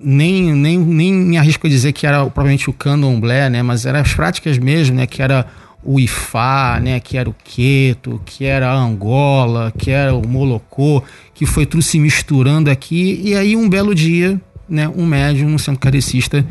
nem, 0.00 0.54
nem, 0.54 0.78
nem 0.78 1.12
me 1.12 1.36
arrisco 1.36 1.66
a 1.66 1.70
dizer 1.70 1.92
que 1.92 2.06
era 2.06 2.24
provavelmente 2.26 2.70
o 2.70 2.72
candomblé, 2.72 3.50
né, 3.50 3.62
mas 3.62 3.84
eram 3.84 4.00
as 4.00 4.14
práticas 4.14 4.56
mesmo, 4.56 4.96
né, 4.96 5.06
que 5.06 5.20
era 5.20 5.46
o 5.82 5.98
Ifá, 5.98 6.80
né, 6.80 7.00
que 7.00 7.16
era 7.16 7.28
o 7.28 7.34
Queto, 7.44 8.20
que 8.24 8.44
era 8.44 8.70
a 8.70 8.74
Angola, 8.74 9.72
que 9.76 9.90
era 9.90 10.14
o 10.14 10.26
Molocô, 10.26 11.02
que 11.34 11.46
foi 11.46 11.66
tudo 11.66 11.82
se 11.82 11.98
misturando 11.98 12.70
aqui. 12.70 13.20
E 13.24 13.34
aí 13.34 13.56
um 13.56 13.68
belo 13.68 13.94
dia 13.94 14.40
né, 14.68 14.88
um 14.88 15.06
médium 15.06 15.48
no 15.48 15.58
centro 15.58 15.80
carecista 15.80 16.44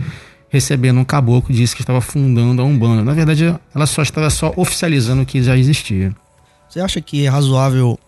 recebendo 0.50 1.00
um 1.00 1.06
caboclo 1.06 1.54
disse 1.54 1.76
que 1.76 1.82
estava 1.82 2.02
fundando 2.02 2.62
a 2.62 2.66
Umbanda. 2.66 3.04
Na 3.04 3.14
verdade, 3.14 3.56
ela 3.74 3.86
só 3.86 4.02
estava 4.02 4.30
só 4.30 4.54
oficializando 4.56 5.24
o 5.24 5.26
que 5.26 5.42
já 5.44 5.58
existia. 5.58 6.16
Você 6.70 6.80
acha 6.80 7.02
que 7.02 7.26
é 7.26 7.30
razoável 7.30 8.00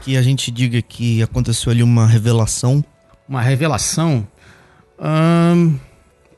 que 0.00 0.16
a 0.16 0.22
gente 0.22 0.50
diga 0.50 0.80
que 0.82 1.22
aconteceu 1.22 1.72
ali 1.72 1.82
uma 1.82 2.06
revelação? 2.06 2.84
Uma 3.28 3.40
revelação? 3.40 4.26
Hum, 5.00 5.76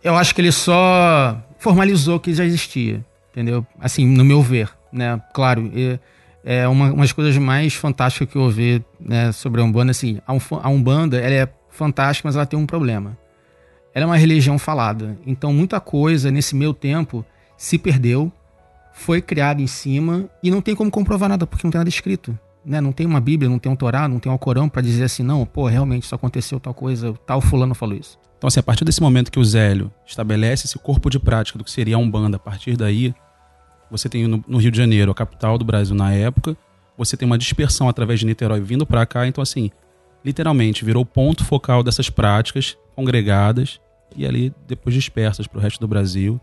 eu 0.03 0.15
acho 0.17 0.35
que 0.35 0.41
ele 0.41 0.53
só 0.53 1.39
formalizou 1.59 2.21
que 2.21 2.33
já 2.33 2.45
existia, 2.45 3.05
entendeu? 3.31 3.67
Assim, 3.81 4.07
no 4.07 4.25
meu 4.25 4.43
ver, 4.43 4.71
né? 4.93 5.21
Claro, 5.33 5.71
é, 5.75 5.99
é 6.45 6.69
uma, 6.69 6.93
uma 6.93 7.03
das 7.03 7.13
coisas 7.13 7.37
mais 7.39 7.75
fantásticas 7.75 8.29
que 8.29 8.37
eu 8.37 8.43
ouvi 8.43 8.85
né, 9.01 9.33
sobre 9.33 9.61
a 9.61 9.65
Umbanda, 9.65 9.91
assim, 9.91 10.19
a 10.27 10.69
Umbanda, 10.69 11.19
ela 11.19 11.35
é 11.35 11.49
fantástica, 11.75 12.29
mas 12.29 12.37
ela 12.37 12.47
tem 12.47 12.59
um 12.59 12.67
problema. 12.67 13.19
Ela 13.93 14.05
é 14.05 14.07
uma 14.07 14.17
religião 14.17 14.59
falada. 14.59 15.19
Então, 15.27 15.53
muita 15.53 15.79
coisa 15.81 16.31
nesse 16.31 16.55
meu 16.55 16.73
tempo 16.73 17.25
se 17.57 17.79
perdeu, 17.79 18.33
foi 18.93 19.21
criada 19.21 19.61
em 19.61 19.67
cima 19.67 20.29
e 20.43 20.51
não 20.51 20.61
tem 20.61 20.75
como 20.75 20.91
comprovar 20.91 21.29
nada, 21.29 21.47
porque 21.47 21.67
não 21.67 21.71
tem 21.71 21.79
nada 21.79 21.89
escrito. 21.89 22.37
Né? 22.65 22.81
Não 22.81 22.93
tem 22.93 23.07
uma 23.07 23.21
Bíblia, 23.21 23.51
não 23.51 23.59
tem 23.59 23.71
um 23.71 23.77
Torá, 23.77 24.09
não 24.09 24.19
tem 24.19 24.31
um 24.31 24.39
Corão 24.39 24.69
para 24.69 24.81
dizer 24.81 25.05
assim, 25.05 25.23
não, 25.23 25.45
pô, 25.45 25.67
realmente 25.67 26.05
isso 26.05 26.15
aconteceu, 26.15 26.59
tal 26.59 26.73
coisa, 26.73 27.13
tal 27.27 27.41
fulano 27.41 27.75
falou 27.75 27.97
isso. 27.97 28.19
Então, 28.39 28.49
assim, 28.49 28.61
a 28.61 28.63
partir 28.63 28.85
desse 28.85 29.01
momento 29.01 29.31
que 29.31 29.39
o 29.39 29.45
Zélio 29.45 29.93
estabelece 30.07 30.67
esse 30.67 30.79
corpo 30.79 31.11
de 31.11 31.19
prática 31.19 31.59
do 31.59 31.65
que 31.65 31.71
seria 31.71 31.97
a 31.97 31.99
Umbanda, 31.99 32.37
a 32.37 32.41
partir 32.41 32.77
daí, 32.77 33.15
você 33.91 34.09
tem 34.09 34.27
no, 34.27 34.45
no 34.47 34.59
Rio 34.59 34.71
de 34.71 34.79
Janeiro, 34.79 35.11
a 35.11 35.15
capital 35.15 35.59
do 35.59 35.65
Brasil 35.65 35.95
na 35.95 36.13
época, 36.13 36.57
você 36.97 37.17
tem 37.17 37.27
uma 37.27 37.39
dispersão 37.39 37.89
através 37.89 38.21
de 38.21 38.27
Niterói 38.27 38.61
vindo 38.61 38.87
para 38.87 39.05
cá, 39.07 39.27
então 39.27 39.43
assim, 39.43 39.71
literalmente 40.25 40.85
virou 40.85 41.05
ponto 41.05 41.45
focal 41.45 41.83
dessas 41.83 42.09
práticas 42.09 42.77
congregadas 42.97 43.81
e 44.17 44.27
ali 44.27 44.53
depois 44.67 44.95
dispersas 44.95 45.47
para 45.47 45.59
o 45.59 45.61
resto 45.61 45.81
do 45.81 45.89
Brasil 45.89 46.41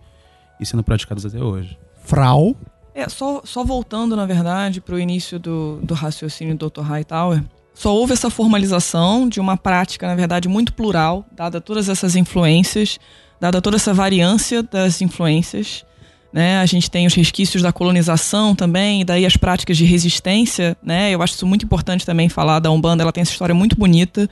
e 0.59 0.65
sendo 0.65 0.83
praticadas 0.83 1.25
até 1.25 1.41
hoje. 1.41 1.77
Frau. 2.03 2.55
É, 2.93 3.07
só, 3.07 3.41
só 3.43 3.63
voltando, 3.63 4.15
na 4.15 4.25
verdade, 4.25 4.81
para 4.81 4.95
o 4.95 4.99
início 4.99 5.39
do, 5.39 5.79
do 5.81 5.93
raciocínio 5.93 6.55
do 6.55 6.69
Dr. 6.69 6.81
Hightower, 6.81 7.43
só 7.73 7.95
houve 7.95 8.13
essa 8.13 8.29
formalização 8.29 9.29
de 9.29 9.39
uma 9.39 9.55
prática, 9.55 10.07
na 10.07 10.15
verdade, 10.15 10.49
muito 10.49 10.73
plural, 10.73 11.25
dada 11.31 11.61
todas 11.61 11.87
essas 11.87 12.15
influências, 12.15 12.99
dada 13.39 13.61
toda 13.61 13.77
essa 13.77 13.93
variância 13.93 14.61
das 14.61 15.01
influências, 15.01 15.85
né? 16.31 16.59
A 16.59 16.65
gente 16.65 16.89
tem 16.89 17.05
os 17.05 17.13
resquícios 17.13 17.61
da 17.61 17.71
colonização 17.71 18.55
também, 18.55 19.01
e 19.01 19.03
daí 19.03 19.25
as 19.25 19.35
práticas 19.35 19.77
de 19.77 19.85
resistência, 19.85 20.77
né? 20.83 21.11
Eu 21.11 21.21
acho 21.21 21.35
isso 21.35 21.45
muito 21.45 21.65
importante 21.65 22.05
também 22.05 22.29
falar 22.29 22.59
da 22.59 22.71
Umbanda, 22.71 23.03
ela 23.03 23.11
tem 23.11 23.21
essa 23.21 23.31
história 23.31 23.55
muito 23.55 23.75
bonita, 23.75 24.29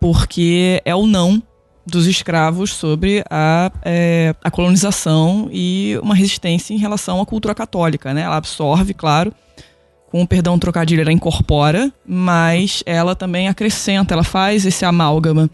porque 0.00 0.80
é 0.84 0.94
o 0.94 1.06
não 1.06 1.42
dos 1.86 2.06
escravos 2.06 2.72
sobre 2.72 3.22
a, 3.30 3.70
é, 3.84 4.34
a 4.42 4.50
colonização 4.50 5.48
e 5.52 5.96
uma 6.02 6.14
resistência 6.16 6.74
em 6.74 6.78
relação 6.78 7.20
à 7.20 7.26
cultura 7.26 7.54
católica, 7.54 8.12
né? 8.12 8.22
Ela 8.22 8.36
absorve, 8.36 8.92
claro, 8.92 9.32
com 10.10 10.22
o 10.22 10.26
perdão 10.26 10.58
trocadilho, 10.58 11.02
ela 11.02 11.12
incorpora, 11.12 11.92
mas 12.04 12.82
ela 12.86 13.14
também 13.14 13.48
acrescenta, 13.48 14.14
ela 14.14 14.24
faz 14.24 14.66
esse 14.66 14.84
amálgama. 14.84 15.48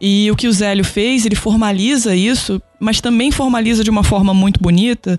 E 0.00 0.30
o 0.30 0.36
que 0.36 0.46
o 0.46 0.52
Zélio 0.52 0.84
fez, 0.84 1.24
ele 1.24 1.34
formaliza 1.34 2.14
isso, 2.14 2.60
mas 2.78 3.00
também 3.00 3.30
formaliza 3.30 3.82
de 3.82 3.90
uma 3.90 4.04
forma 4.04 4.34
muito 4.34 4.60
bonita, 4.60 5.18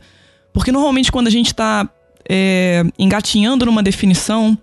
porque 0.54 0.72
normalmente 0.72 1.12
quando 1.12 1.28
a 1.28 1.32
gente 1.32 1.48
está 1.48 1.90
é, 2.30 2.84
engatinhando 2.98 3.66
numa 3.66 3.82
definição, 3.82 4.58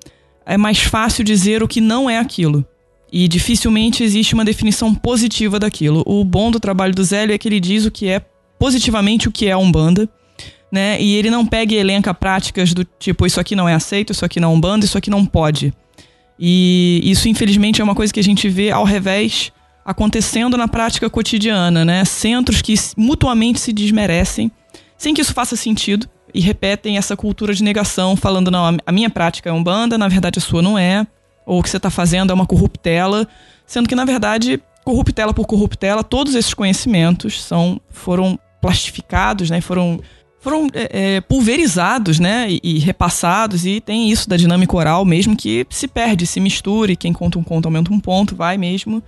é 0.46 0.56
mais 0.56 0.80
fácil 0.80 1.24
dizer 1.24 1.62
o 1.62 1.68
que 1.68 1.80
não 1.80 2.08
é 2.08 2.18
aquilo. 2.18 2.64
E 3.12 3.28
dificilmente 3.28 4.02
existe 4.02 4.34
uma 4.34 4.44
definição 4.44 4.94
positiva 4.94 5.58
daquilo. 5.58 6.02
O 6.04 6.24
bom 6.24 6.50
do 6.50 6.58
trabalho 6.58 6.94
do 6.94 7.04
Zélio 7.04 7.34
é 7.34 7.38
que 7.38 7.48
ele 7.48 7.60
diz 7.60 7.84
o 7.84 7.90
que 7.90 8.08
é 8.08 8.20
positivamente 8.58 9.28
o 9.28 9.32
que 9.32 9.46
é 9.46 9.56
Umbanda, 9.56 10.08
né? 10.70 11.00
E 11.00 11.14
ele 11.14 11.30
não 11.30 11.46
pega 11.46 11.74
e 11.74 11.76
elenca 11.76 12.12
práticas 12.12 12.72
do 12.72 12.84
tipo, 12.84 13.24
isso 13.24 13.38
aqui 13.38 13.54
não 13.54 13.68
é 13.68 13.74
aceito, 13.74 14.12
isso 14.12 14.24
aqui 14.24 14.40
não 14.40 14.50
é 14.50 14.54
Umbanda, 14.54 14.84
isso 14.84 14.98
aqui 14.98 15.10
não 15.10 15.24
pode. 15.24 15.72
E 16.38 17.00
isso, 17.04 17.28
infelizmente, 17.28 17.80
é 17.80 17.84
uma 17.84 17.94
coisa 17.94 18.12
que 18.12 18.18
a 18.18 18.24
gente 18.24 18.48
vê 18.48 18.70
ao 18.70 18.84
revés 18.84 19.52
acontecendo 19.84 20.56
na 20.56 20.66
prática 20.66 21.10
cotidiana, 21.10 21.84
né? 21.84 22.04
Centros 22.04 22.62
que 22.62 22.74
mutuamente 22.96 23.60
se 23.60 23.72
desmerecem, 23.72 24.50
sem 24.96 25.12
que 25.12 25.20
isso 25.20 25.34
faça 25.34 25.56
sentido, 25.56 26.08
e 26.32 26.40
repetem 26.40 26.96
essa 26.96 27.16
cultura 27.16 27.54
de 27.54 27.62
negação, 27.62 28.16
falando, 28.16 28.50
não, 28.50 28.76
a 28.84 28.92
minha 28.92 29.08
prática 29.10 29.50
é 29.50 29.52
umbanda, 29.52 29.96
na 29.96 30.08
verdade 30.08 30.38
a 30.38 30.42
sua 30.42 30.60
não 30.60 30.76
é, 30.76 31.06
ou 31.46 31.60
o 31.60 31.62
que 31.62 31.70
você 31.70 31.76
está 31.76 31.90
fazendo 31.90 32.30
é 32.30 32.34
uma 32.34 32.46
corruptela, 32.46 33.28
sendo 33.66 33.88
que, 33.88 33.94
na 33.94 34.04
verdade, 34.04 34.60
corruptela 34.84 35.32
por 35.32 35.46
corruptela, 35.46 36.02
todos 36.02 36.34
esses 36.34 36.52
conhecimentos 36.52 37.42
são, 37.42 37.80
foram 37.90 38.38
plastificados, 38.60 39.50
né? 39.50 39.60
Foram 39.60 40.00
foram 40.40 40.66
é, 40.74 41.16
é, 41.16 41.20
pulverizados, 41.22 42.20
né, 42.20 42.46
e, 42.50 42.60
e, 42.62 42.78
repassados, 42.78 43.64
e 43.64 43.80
tem 43.80 44.10
isso 44.10 44.28
da 44.28 44.36
dinâmica 44.36 44.76
oral 44.76 45.02
mesmo 45.02 45.34
que 45.34 45.66
se 45.70 45.88
perde, 45.88 46.26
se 46.26 46.38
misture, 46.38 46.96
quem 46.96 47.14
conta 47.14 47.38
um 47.38 47.42
conto 47.42 47.64
aumenta 47.64 47.90
um 47.90 47.98
ponto, 47.98 48.36
vai 48.36 48.58
mesmo 48.58 49.02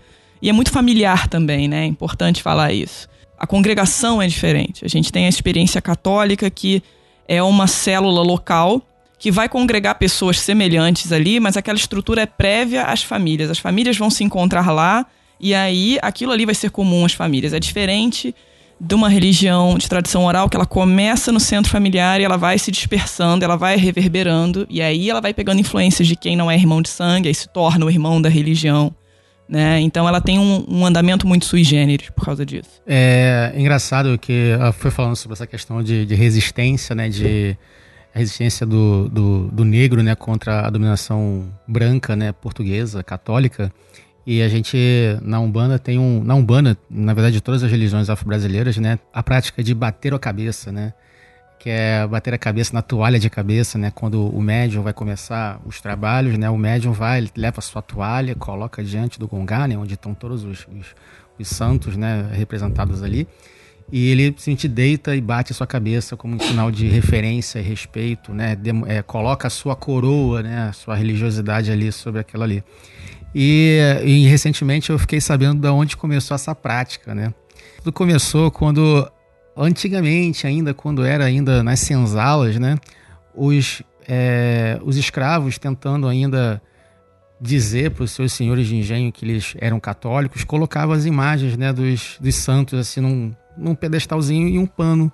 e 0.47 0.49
é 0.49 0.53
muito 0.53 0.71
familiar 0.71 1.27
também, 1.27 1.67
né? 1.67 1.83
É 1.83 1.87
importante 1.87 2.41
falar 2.41 2.73
isso. 2.73 3.09
A 3.37 3.49
congregação 3.49 4.23
é 4.23 4.29
diferente. 4.29 4.85
A 4.85 4.89
gente 4.89 5.11
tem 5.11 5.27
a 5.27 5.29
experiência 5.29 5.83
católica 5.83 6.49
que 6.49 6.85
é 7.27 7.43
uma 7.43 7.67
célula 7.67 8.23
local 8.23 8.81
que 9.19 9.29
vai 9.29 9.49
congregar 9.49 9.97
pessoas 9.97 10.39
semelhantes 10.39 11.11
ali, 11.11 11.41
mas 11.41 11.57
aquela 11.57 11.77
estrutura 11.77 12.23
é 12.23 12.27
prévia 12.27 12.85
às 12.85 13.03
famílias. 13.03 13.51
As 13.51 13.59
famílias 13.59 13.97
vão 13.97 14.09
se 14.09 14.23
encontrar 14.23 14.71
lá 14.71 15.05
e 15.41 15.53
aí 15.53 15.99
aquilo 16.01 16.31
ali 16.31 16.47
vai 16.47 16.55
ser 16.55 16.71
comum 16.71 17.05
às 17.05 17.13
famílias. 17.13 17.53
É 17.53 17.59
diferente 17.59 18.33
de 18.81 18.95
uma 18.95 19.09
religião 19.09 19.77
de 19.77 19.89
tradição 19.89 20.27
oral 20.27 20.49
que 20.49 20.57
ela 20.57 20.65
começa 20.65 21.33
no 21.33 21.41
centro 21.41 21.73
familiar 21.73 22.21
e 22.21 22.25
ela 22.25 22.37
vai 22.37 22.57
se 22.57 22.71
dispersando, 22.71 23.45
ela 23.45 23.57
vai 23.57 23.77
reverberando 23.77 24.65
e 24.71 24.81
aí 24.81 25.11
ela 25.11 25.21
vai 25.21 25.35
pegando 25.35 25.61
influências 25.61 26.07
de 26.07 26.15
quem 26.15 26.37
não 26.37 26.49
é 26.49 26.55
irmão 26.55 26.81
de 26.81 26.89
sangue, 26.89 27.27
aí 27.27 27.35
se 27.35 27.49
torna 27.49 27.85
o 27.85 27.91
irmão 27.91 28.23
da 28.23 28.29
religião. 28.29 28.95
Né? 29.49 29.81
Então 29.81 30.09
ela 30.09 30.21
tem 30.21 30.39
um, 30.39 30.65
um, 30.69 30.85
andamento 30.85 31.27
muito 31.27 31.45
sui 31.45 31.63
generis 31.63 32.11
por 32.11 32.25
causa 32.25 32.45
disso. 32.45 32.83
É 32.87 33.53
engraçado 33.57 34.19
que 34.19 34.53
foi 34.75 34.91
falando 34.91 35.15
sobre 35.15 35.35
essa 35.35 35.47
questão 35.47 35.83
de, 35.83 36.05
de 36.05 36.15
resistência, 36.17 36.95
né? 36.97 37.09
De 37.09 37.57
resistência 38.17 38.67
do, 38.67 39.09
do, 39.09 39.49
do, 39.49 39.65
negro 39.65 40.03
né, 40.03 40.15
contra 40.15 40.67
a 40.67 40.71
dominação 40.71 41.53
branca 41.69 42.17
né, 42.17 42.33
portuguesa, 42.33 43.05
católica. 43.05 43.71
E 44.27 44.43
a 44.43 44.49
gente, 44.49 44.77
na 45.23 45.39
Umbanda, 45.39 45.79
tem 45.79 45.99
um. 45.99 46.25
Na 46.25 46.35
Umbanda, 46.35 46.77
na 46.91 47.13
verdade, 47.15 47.35
de 47.35 47.41
todas 47.41 47.63
as 47.63 47.71
religiões 47.71 48.11
afro-brasileiras, 48.11 48.77
né, 48.79 48.99
a 49.13 49.23
prática 49.23 49.63
de 49.63 49.75
bater 49.75 50.15
a 50.15 50.19
cabeça, 50.19 50.73
né? 50.73 50.95
Que 51.59 51.71
é 51.71 52.07
bater 52.07 52.35
a 52.35 52.39
cabeça 52.39 52.73
na 52.73 52.83
toalha 52.83 53.19
de 53.19 53.29
cabeça, 53.29 53.79
né? 53.79 53.91
Quando 53.95 54.27
o 54.29 54.41
médium 54.41 54.83
vai 54.83 54.93
começar 54.93 55.61
os 55.65 55.81
trabalhos, 55.81 56.39
né? 56.39 56.49
O 56.51 56.57
médium 56.57 56.93
vai, 56.93 57.29
leva 57.37 57.59
a 57.59 57.63
sua 57.63 57.83
toalha, 57.83 58.35
coloca 58.35 58.85
diante 58.85 59.19
do 59.19 59.27
gongá, 59.27 59.67
né? 59.67 59.77
Onde 59.77 59.95
estão 59.95 60.15
todos 60.15 60.45
os, 60.45 60.67
os, 60.69 60.95
os 61.39 61.49
santos, 61.49 61.97
né? 61.97 62.29
Representados 62.33 63.03
ali 63.03 63.27
e 63.91 64.11
ele 64.11 64.25
simplesmente 64.27 64.69
deita 64.69 65.15
e 65.15 65.21
bate 65.21 65.53
a 65.53 65.55
sua 65.55 65.67
cabeça 65.67 66.17
como 66.17 66.35
um 66.35 66.41
sinal 66.41 66.71
de 66.71 66.89
referência 66.89 67.61
e 67.61 67.63
respeito, 67.63 68.33
né? 68.33 68.57
De, 68.57 68.71
é, 68.87 69.03
coloca 69.03 69.47
a 69.47 69.51
sua 69.51 69.77
coroa, 69.77 70.43
né? 70.43 70.69
A 70.69 70.73
sua 70.73 70.97
religiosidade 70.97 71.71
ali 71.71 71.93
sobre 71.93 72.21
aquilo 72.21 72.43
ali. 72.43 72.65
E, 73.35 73.79
e, 74.05 74.27
recentemente 74.27 74.91
eu 74.91 74.99
fiquei 74.99 75.21
sabendo 75.21 75.61
de 75.61 75.69
onde 75.69 75.97
começou 75.97 76.35
essa 76.35 76.55
prática, 76.55 77.15
né? 77.15 77.33
Tudo 77.79 77.93
começou 77.93 78.51
quando, 78.51 79.09
antigamente 79.57 80.47
ainda, 80.47 80.75
quando 80.75 81.05
era 81.05 81.25
ainda 81.25 81.63
nas 81.63 81.81
senzalas, 81.81 82.59
né? 82.59 82.77
Os, 83.35 83.83
é, 84.07 84.79
os 84.83 84.97
escravos 84.97 85.59
tentando 85.59 86.07
ainda 86.07 86.61
dizer 87.41 87.91
para 87.91 88.05
os 88.05 88.11
seus 88.11 88.33
senhores 88.33 88.67
de 88.67 88.77
engenho 88.77 89.13
que 89.13 89.25
eles 89.25 89.55
eram 89.59 89.79
católicos, 89.79 90.45
colocavam 90.45 90.95
as 90.95 91.05
imagens 91.05 91.57
né, 91.57 91.73
dos, 91.73 92.17
dos 92.19 92.35
santos 92.35 92.79
assim 92.79 93.01
num, 93.01 93.35
num 93.57 93.75
pedestalzinho 93.75 94.49
e 94.49 94.59
um 94.59 94.67
pano. 94.67 95.13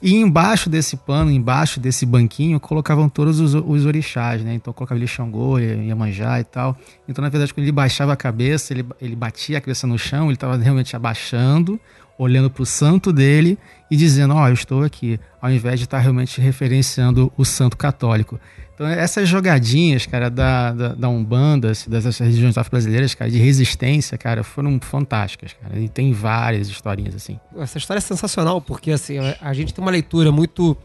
E 0.00 0.16
embaixo 0.16 0.68
desse 0.68 0.96
pano, 0.96 1.30
embaixo 1.30 1.78
desse 1.78 2.04
banquinho, 2.04 2.58
colocavam 2.58 3.08
todos 3.08 3.38
os, 3.38 3.54
os 3.54 3.86
orixás, 3.86 4.42
né? 4.42 4.52
Então 4.52 4.72
colocava 4.72 4.98
ele 4.98 5.06
Xangô, 5.06 5.60
Iemanjá 5.60 6.40
e 6.40 6.44
tal. 6.44 6.76
Então, 7.08 7.22
na 7.22 7.28
verdade, 7.28 7.54
quando 7.54 7.62
ele 7.62 7.70
baixava 7.70 8.12
a 8.12 8.16
cabeça, 8.16 8.72
ele, 8.72 8.84
ele 9.00 9.14
batia 9.14 9.58
a 9.58 9.60
cabeça 9.60 9.86
no 9.86 9.96
chão, 9.96 10.24
ele 10.24 10.34
estava 10.34 10.56
realmente 10.56 10.96
abaixando, 10.96 11.78
olhando 12.22 12.50
para 12.50 12.62
o 12.62 12.66
santo 12.66 13.12
dele 13.12 13.58
e 13.90 13.96
dizendo: 13.96 14.34
Ó, 14.34 14.44
oh, 14.44 14.48
eu 14.48 14.54
estou 14.54 14.82
aqui, 14.82 15.18
ao 15.40 15.50
invés 15.50 15.78
de 15.78 15.84
estar 15.84 15.98
realmente 15.98 16.40
referenciando 16.40 17.32
o 17.36 17.44
santo 17.44 17.76
católico. 17.76 18.38
Então, 18.74 18.86
essas 18.86 19.28
jogadinhas, 19.28 20.06
cara, 20.06 20.30
da, 20.30 20.72
da, 20.72 20.88
da 20.88 21.08
Umbanda, 21.08 21.70
assim, 21.72 21.90
das 21.90 22.18
religiões 22.18 22.56
afro-brasileiras, 22.56 23.14
cara, 23.14 23.30
de 23.30 23.38
resistência, 23.38 24.16
cara, 24.16 24.42
foram 24.42 24.80
fantásticas, 24.80 25.52
cara. 25.52 25.78
E 25.78 25.88
tem 25.88 26.12
várias 26.12 26.68
historinhas, 26.68 27.14
assim. 27.14 27.38
Essa 27.58 27.78
história 27.78 27.98
é 27.98 28.00
sensacional, 28.00 28.60
porque, 28.60 28.90
assim, 28.90 29.18
a 29.40 29.52
gente 29.52 29.74
tem 29.74 29.84
uma 29.84 29.90
leitura 29.90 30.32
muito 30.32 30.76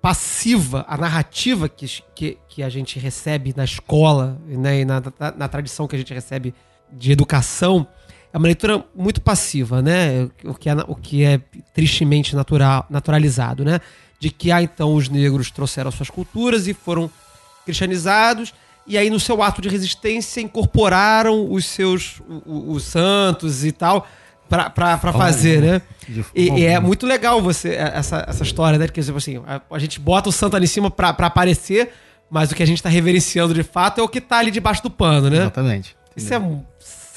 passiva, 0.00 0.86
a 0.88 0.96
narrativa 0.96 1.68
que, 1.68 1.86
que, 2.14 2.38
que 2.48 2.62
a 2.62 2.68
gente 2.68 2.98
recebe 2.98 3.52
na 3.54 3.64
escola, 3.64 4.40
né, 4.46 4.80
e 4.80 4.84
na, 4.84 5.00
na, 5.00 5.32
na 5.36 5.48
tradição 5.48 5.86
que 5.86 5.96
a 5.96 5.98
gente 5.98 6.14
recebe 6.14 6.54
de 6.90 7.12
educação, 7.12 7.86
é 8.32 8.36
uma 8.36 8.46
leitura 8.46 8.84
muito 8.94 9.20
passiva, 9.20 9.80
né? 9.80 10.28
O 10.44 10.54
que 10.54 10.68
é, 10.68 10.74
o 10.86 10.94
que 10.94 11.24
é 11.24 11.40
tristemente 11.72 12.36
natural, 12.36 12.86
naturalizado, 12.90 13.64
né? 13.64 13.80
De 14.20 14.30
que, 14.30 14.50
ah, 14.50 14.62
então 14.62 14.94
os 14.94 15.08
negros 15.08 15.50
trouxeram 15.50 15.90
suas 15.90 16.10
culturas 16.10 16.66
e 16.66 16.74
foram 16.74 17.10
cristianizados, 17.64 18.52
e 18.86 18.96
aí 18.96 19.10
no 19.10 19.20
seu 19.20 19.42
ato 19.42 19.60
de 19.60 19.68
resistência 19.68 20.40
incorporaram 20.40 21.50
os 21.52 21.66
seus 21.66 22.20
os, 22.46 22.76
os 22.76 22.84
santos 22.84 23.64
e 23.64 23.72
tal 23.72 24.06
para 24.48 24.96
fazer, 25.12 25.60
né? 25.60 25.82
E, 26.34 26.48
e, 26.48 26.64
é 26.64 26.80
muito 26.80 27.06
legal 27.06 27.42
você 27.42 27.70
é, 27.70 27.92
essa, 27.94 28.24
essa 28.26 28.42
história, 28.42 28.78
né? 28.78 28.88
Que 28.88 29.00
assim, 29.00 29.42
a, 29.46 29.60
a 29.70 29.78
gente 29.78 30.00
bota 30.00 30.30
o 30.30 30.32
santo 30.32 30.56
ali 30.56 30.64
em 30.64 30.68
cima 30.68 30.90
para 30.90 31.10
aparecer, 31.10 31.92
mas 32.30 32.50
o 32.50 32.54
que 32.54 32.62
a 32.62 32.66
gente 32.66 32.78
está 32.78 32.88
reverenciando 32.88 33.52
de 33.52 33.62
fato 33.62 34.00
é 34.00 34.02
o 34.02 34.08
que 34.08 34.18
está 34.18 34.38
ali 34.38 34.50
debaixo 34.50 34.82
do 34.82 34.90
pano, 34.90 35.28
né? 35.28 35.38
Exatamente. 35.38 35.94
Isso 36.16 36.32
é 36.32 36.40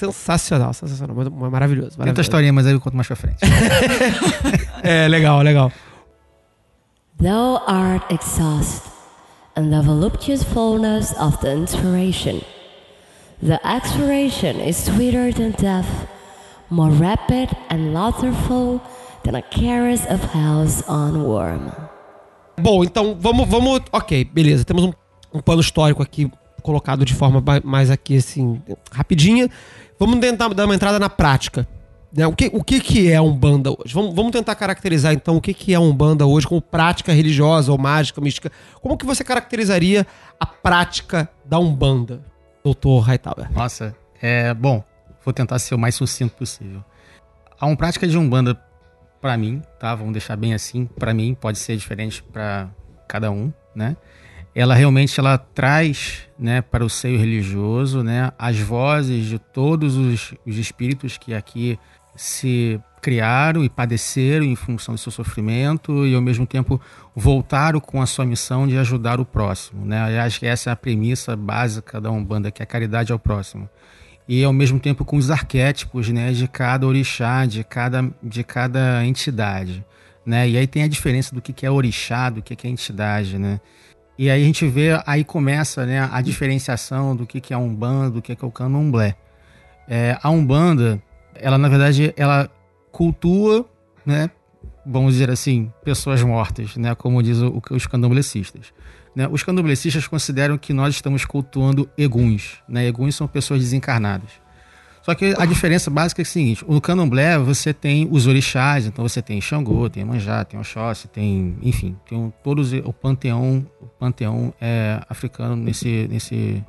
sensacional, 0.05 0.73
sensacional, 0.73 1.15
maravilhoso. 1.15 1.51
maravilhoso. 1.51 1.97
Tem 1.97 2.07
outra 2.07 2.21
historinha, 2.21 2.53
mas 2.53 2.65
aí 2.65 2.73
eu 2.73 2.81
conto 2.81 2.95
mais 2.95 3.07
pra 3.07 3.15
frente. 3.15 3.37
é, 4.83 5.07
legal, 5.07 5.41
legal. 5.41 5.71
Thou 7.21 7.61
art 7.67 8.03
exhausted 8.11 8.91
and 9.55 9.71
the 9.71 9.81
voluptuous 9.81 10.43
fullness 10.43 11.13
of 11.19 11.39
the 11.41 11.51
inspiration. 11.53 12.41
The 13.41 13.59
expiration 13.65 14.59
is 14.59 14.77
sweeter 14.77 15.31
than 15.33 15.51
death, 15.51 16.07
more 16.69 16.91
rapid 16.91 17.49
and 17.69 17.93
laughterful 17.93 18.81
than 19.23 19.35
a 19.35 19.41
caress 19.41 20.05
of 20.05 20.23
hell's 20.31 20.83
on 20.87 21.23
worm. 21.23 21.71
Bom, 22.59 22.83
então 22.83 23.15
vamos, 23.19 23.47
vamos. 23.47 23.81
Ok, 23.91 24.25
beleza. 24.25 24.63
Temos 24.63 24.83
um, 24.83 24.93
um 25.33 25.41
pano 25.41 25.61
histórico 25.61 26.03
aqui 26.03 26.31
colocado 26.61 27.03
de 27.03 27.13
forma 27.13 27.43
mais 27.63 27.89
aqui 27.89 28.17
assim 28.17 28.61
rapidinha. 28.91 29.49
Vamos 29.99 30.19
tentar 30.19 30.49
dar 30.49 30.65
uma 30.65 30.75
entrada 30.75 30.99
na 30.99 31.09
prática. 31.09 31.67
Né? 32.15 32.27
O, 32.27 32.33
que, 32.33 32.49
o 32.53 32.63
que, 32.63 32.79
que 32.79 33.11
é 33.11 33.21
Umbanda 33.21 33.71
hoje? 33.71 33.93
Vamos, 33.93 34.13
vamos 34.13 34.31
tentar 34.31 34.55
caracterizar, 34.55 35.13
então, 35.13 35.37
o 35.37 35.41
que, 35.41 35.53
que 35.53 35.73
é 35.73 35.79
Umbanda 35.79 36.25
hoje 36.25 36.45
como 36.47 36.61
prática 36.61 37.13
religiosa 37.13 37.71
ou 37.71 37.77
mágica, 37.77 38.19
mística. 38.19 38.51
Como 38.81 38.97
que 38.97 39.05
você 39.05 39.23
caracterizaria 39.23 40.05
a 40.39 40.45
prática 40.45 41.29
da 41.45 41.57
Umbanda, 41.57 42.21
doutor 42.63 42.99
Hightower? 42.99 43.51
Nossa, 43.51 43.95
é 44.21 44.53
bom. 44.53 44.83
Vou 45.23 45.33
tentar 45.33 45.59
ser 45.59 45.75
o 45.75 45.77
mais 45.77 45.95
sucinto 45.95 46.35
possível. 46.35 46.83
A 47.59 47.65
uma 47.67 47.77
prática 47.77 48.07
de 48.07 48.17
Umbanda, 48.17 48.59
para 49.21 49.37
mim, 49.37 49.61
tá? 49.79 49.93
Vamos 49.95 50.13
deixar 50.13 50.35
bem 50.35 50.53
assim. 50.53 50.87
Para 50.87 51.13
mim, 51.13 51.35
pode 51.39 51.59
ser 51.59 51.77
diferente 51.77 52.23
para 52.23 52.69
cada 53.07 53.31
um, 53.31 53.53
né? 53.75 53.95
Ela 54.53 54.75
realmente 54.75 55.19
ela 55.19 55.37
traz 55.37 56.27
né, 56.37 56.61
para 56.61 56.83
o 56.83 56.89
seio 56.89 57.17
religioso 57.17 58.03
né, 58.03 58.31
as 58.37 58.59
vozes 58.59 59.25
de 59.25 59.39
todos 59.39 59.95
os, 59.95 60.33
os 60.45 60.57
espíritos 60.57 61.17
que 61.17 61.33
aqui 61.33 61.79
se 62.15 62.79
criaram 63.01 63.63
e 63.63 63.69
padeceram 63.69 64.45
em 64.45 64.55
função 64.55 64.93
do 64.93 64.99
seu 64.99 65.11
sofrimento 65.11 66.05
e 66.05 66.13
ao 66.13 66.21
mesmo 66.21 66.45
tempo 66.45 66.79
voltaram 67.15 67.79
com 67.79 68.01
a 68.01 68.05
sua 68.05 68.25
missão 68.25 68.67
de 68.67 68.77
ajudar 68.77 69.19
o 69.19 69.25
próximo, 69.25 69.85
né? 69.85 70.05
Que 70.29 70.45
essa 70.45 70.69
é 70.69 70.73
a 70.73 70.75
premissa 70.75 71.35
básica 71.35 71.99
da 71.99 72.11
Umbanda, 72.11 72.51
que 72.51 72.61
é 72.61 72.63
a 72.63 72.67
caridade 72.67 73.11
ao 73.11 73.17
próximo. 73.17 73.67
E 74.27 74.43
ao 74.43 74.53
mesmo 74.53 74.79
tempo 74.79 75.03
com 75.03 75.17
os 75.17 75.31
arquétipos, 75.31 76.09
né, 76.09 76.31
de 76.31 76.47
cada 76.47 76.85
orixá, 76.85 77.45
de 77.45 77.63
cada 77.63 78.07
de 78.21 78.43
cada 78.43 79.03
entidade, 79.03 79.83
né? 80.23 80.47
E 80.47 80.57
aí 80.57 80.67
tem 80.67 80.83
a 80.83 80.87
diferença 80.87 81.33
do 81.33 81.41
que 81.41 81.65
é 81.65 81.71
orixá, 81.71 82.29
do 82.29 82.41
que 82.41 82.55
é 82.67 82.69
entidade, 82.69 83.39
né? 83.39 83.59
E 84.21 84.29
aí 84.29 84.43
a 84.43 84.45
gente 84.45 84.67
vê, 84.67 85.01
aí 85.03 85.23
começa 85.23 85.83
né, 85.83 86.07
a 86.11 86.21
diferenciação 86.21 87.15
do 87.15 87.25
que, 87.25 87.41
que 87.41 87.53
é 87.53 87.55
a 87.55 87.59
Umbanda, 87.59 88.11
do 88.11 88.21
que, 88.21 88.35
que 88.35 88.45
é 88.45 88.47
o 88.47 88.51
candomblé. 88.51 89.15
É, 89.87 90.15
a 90.21 90.29
Umbanda, 90.29 91.01
ela 91.33 91.57
na 91.57 91.67
verdade, 91.67 92.13
ela 92.15 92.47
cultua, 92.91 93.67
né, 94.05 94.29
vamos 94.85 95.13
dizer 95.13 95.31
assim, 95.31 95.73
pessoas 95.83 96.21
mortas, 96.21 96.77
né, 96.77 96.93
como 96.93 97.23
diz 97.23 97.39
o, 97.39 97.59
os 97.71 97.87
candomblecistas. 97.87 98.71
Né? 99.15 99.27
Os 99.27 99.41
candomblecistas 99.41 100.05
consideram 100.05 100.55
que 100.55 100.71
nós 100.71 100.93
estamos 100.93 101.25
cultuando 101.25 101.89
eguns. 101.97 102.59
Né? 102.69 102.85
Eguns 102.85 103.15
são 103.15 103.27
pessoas 103.27 103.61
desencarnadas. 103.61 104.29
Só 105.03 105.15
que 105.15 105.33
a 105.37 105.45
diferença 105.45 105.89
básica 105.89 106.21
é 106.21 106.23
o 106.23 106.25
seguinte: 106.25 106.63
no 106.67 106.79
candomblé 106.79 107.37
você 107.37 107.73
tem 107.73 108.07
os 108.11 108.27
orixás, 108.27 108.85
então 108.85 109.07
você 109.07 109.21
tem 109.21 109.41
Xangô, 109.41 109.89
tem 109.89 110.05
Manjá, 110.05 110.45
tem 110.45 110.59
Oxóssi, 110.59 111.07
tem, 111.07 111.57
enfim, 111.61 111.97
tem 112.07 112.17
um, 112.17 112.31
todos 112.43 112.71
o 112.73 112.93
panteão, 112.93 113.65
o 113.81 113.87
panteão 113.87 114.53
é, 114.61 115.01
africano 115.09 115.55
nesse, 115.55 116.07
nesse 116.09 116.63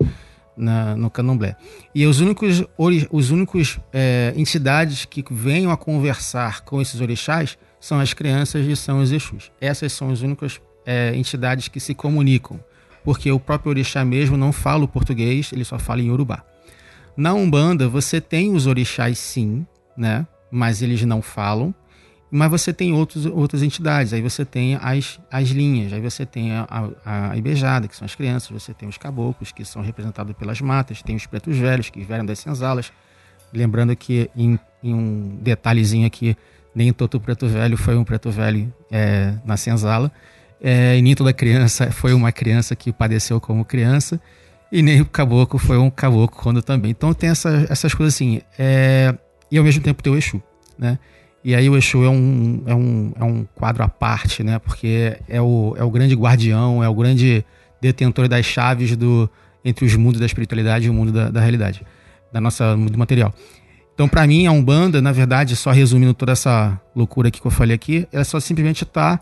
na, 0.57 0.97
no 0.97 1.11
candomblé. 1.11 1.57
E 1.95 2.07
os 2.07 2.21
únicos, 2.21 2.65
os 3.11 3.31
únicos 3.31 3.79
é, 3.93 4.33
entidades 4.37 5.05
que 5.05 5.25
venham 5.31 5.71
a 5.71 5.77
conversar 5.77 6.63
com 6.63 6.81
esses 6.81 7.01
orixás 7.01 7.59
são 7.81 7.99
as 7.99 8.15
crianças 8.15 8.67
e 8.67 8.77
são 8.77 9.01
os 9.01 9.13
Exus. 9.13 9.51
Essas 9.61 9.93
são 9.93 10.11
as 10.11 10.23
únicas 10.23 10.61
é, 10.87 11.15
entidades 11.17 11.69
que 11.69 11.81
se 11.81 11.95
comunicam, 11.95 12.61
porque 13.05 13.31
o 13.31 13.41
próprio 13.41 13.71
orixá 13.71 14.05
mesmo 14.05 14.37
não 14.37 14.53
fala 14.53 14.85
o 14.85 14.89
português, 14.89 15.53
ele 15.53 15.65
só 15.65 15.79
fala 15.79 16.01
em 16.01 16.11
urubá. 16.11 16.45
Na 17.17 17.35
Umbanda, 17.35 17.89
você 17.89 18.21
tem 18.21 18.53
os 18.53 18.67
orixás 18.67 19.19
sim, 19.19 19.67
né? 19.97 20.27
Mas 20.51 20.83
eles 20.83 21.03
não 21.03 21.21
falam. 21.23 21.75
Mas 22.31 22.51
você 22.51 22.73
tem 22.73 22.95
outros, 22.95 23.27
outras 23.27 23.63
entidades. 23.63 24.15
Aí 24.15 24.23
você 24.23 24.43
tem 24.43 24.77
as, 24.77 25.21
as 25.31 25.49
linhas. 25.49 25.93
Aí 25.93 26.01
você 26.01 26.25
tem 26.25 26.53
a, 26.53 26.67
a, 27.05 27.31
a 27.33 27.37
Ibejada, 27.37 27.87
que 27.87 27.95
são 27.95 28.07
as 28.07 28.15
crianças. 28.15 28.49
Você 28.51 28.73
tem 28.73 28.89
os 28.89 28.97
caboclos, 28.97 29.53
que 29.53 29.65
são 29.67 29.83
representados 29.83 30.35
pelas 30.35 30.59
matas. 30.63 31.03
Tem 31.03 31.15
os 31.15 31.27
pretos 31.27 31.57
velhos, 31.59 31.91
que 31.91 32.03
vieram 32.03 32.25
das 32.25 32.39
senzalas. 32.39 32.91
Lembrando 33.53 33.95
que, 33.95 34.31
em, 34.35 34.59
em 34.83 34.95
um 34.95 35.39
detalhezinho 35.43 36.07
aqui, 36.07 36.35
nem 36.75 36.91
todo 36.91 37.21
preto 37.21 37.47
velho 37.47 37.77
foi 37.77 37.99
um 37.99 38.05
preto 38.05 38.31
velho 38.31 38.73
é, 38.91 39.35
na 39.45 39.59
senzala. 39.59 40.11
É, 40.59 40.97
e 40.97 41.03
nem 41.03 41.15
toda 41.15 41.35
criança 41.35 41.91
foi 41.93 42.15
uma 42.15 42.33
criança 42.33 42.75
que 42.75 42.91
padeceu 42.91 43.39
como 43.43 43.63
criança. 43.63 44.19
E 44.73 44.81
nem 44.81 45.03
o 45.03 45.05
caboclo 45.05 45.59
foi 45.59 45.77
um 45.77 45.91
caboclo 45.91 46.41
quando 46.41 46.63
também. 46.63 46.93
Então 46.93 47.13
tem 47.13 47.29
essa, 47.29 47.67
essas 47.69 47.93
coisas 47.93 48.15
assim. 48.15 48.41
É, 48.59 49.15
e 49.51 49.59
ao 49.59 49.65
mesmo 49.65 49.83
tempo 49.83 50.03
tem 50.03 50.11
o 50.11 50.17
Exu, 50.17 50.43
né? 50.79 50.99
E 51.45 51.55
aí 51.55 51.69
o 51.69 51.77
Exu 51.77 52.03
é 52.03 52.09
um, 52.09 52.63
é 52.65 52.75
um, 52.75 53.13
é 53.17 53.25
um 53.25 53.45
quadro 53.55 53.83
à 53.83 53.89
parte, 53.89 54.43
né? 54.43 54.59
Porque 54.59 55.19
é 55.29 55.43
o, 55.43 55.75
é 55.77 55.85
o 55.85 55.91
grande 55.91 56.15
guardião, 56.15 56.83
é 56.83 56.89
o 56.89 56.95
grande 56.95 57.45
detentor 57.83 58.29
das 58.29 58.47
chaves 58.47 58.97
do 58.97 59.29
entre 59.63 59.85
os 59.85 59.95
mundos 59.95 60.19
da 60.19 60.27
espiritualidade 60.27 60.87
e 60.87 60.91
o 60.91 60.95
mundo 60.95 61.13
da, 61.13 61.31
da 61.31 61.41
realidade, 61.41 61.85
da 62.33 62.41
nossa 62.41 62.75
mundo 62.75 62.97
material. 62.97 63.35
Então, 63.95 64.09
para 64.09 64.27
mim, 64.27 64.47
a 64.47 64.53
Umbanda, 64.53 65.03
na 65.03 65.13
verdade, 65.13 65.55
só 65.55 65.71
resumindo 65.71 66.15
toda 66.15 66.33
essa 66.33 66.81
loucura 66.97 67.31
que 67.31 67.45
eu 67.45 67.51
falei 67.51 67.75
aqui, 67.75 68.09
ela 68.11 68.25
só 68.25 68.41
simplesmente 68.41 68.85
está 68.85 69.21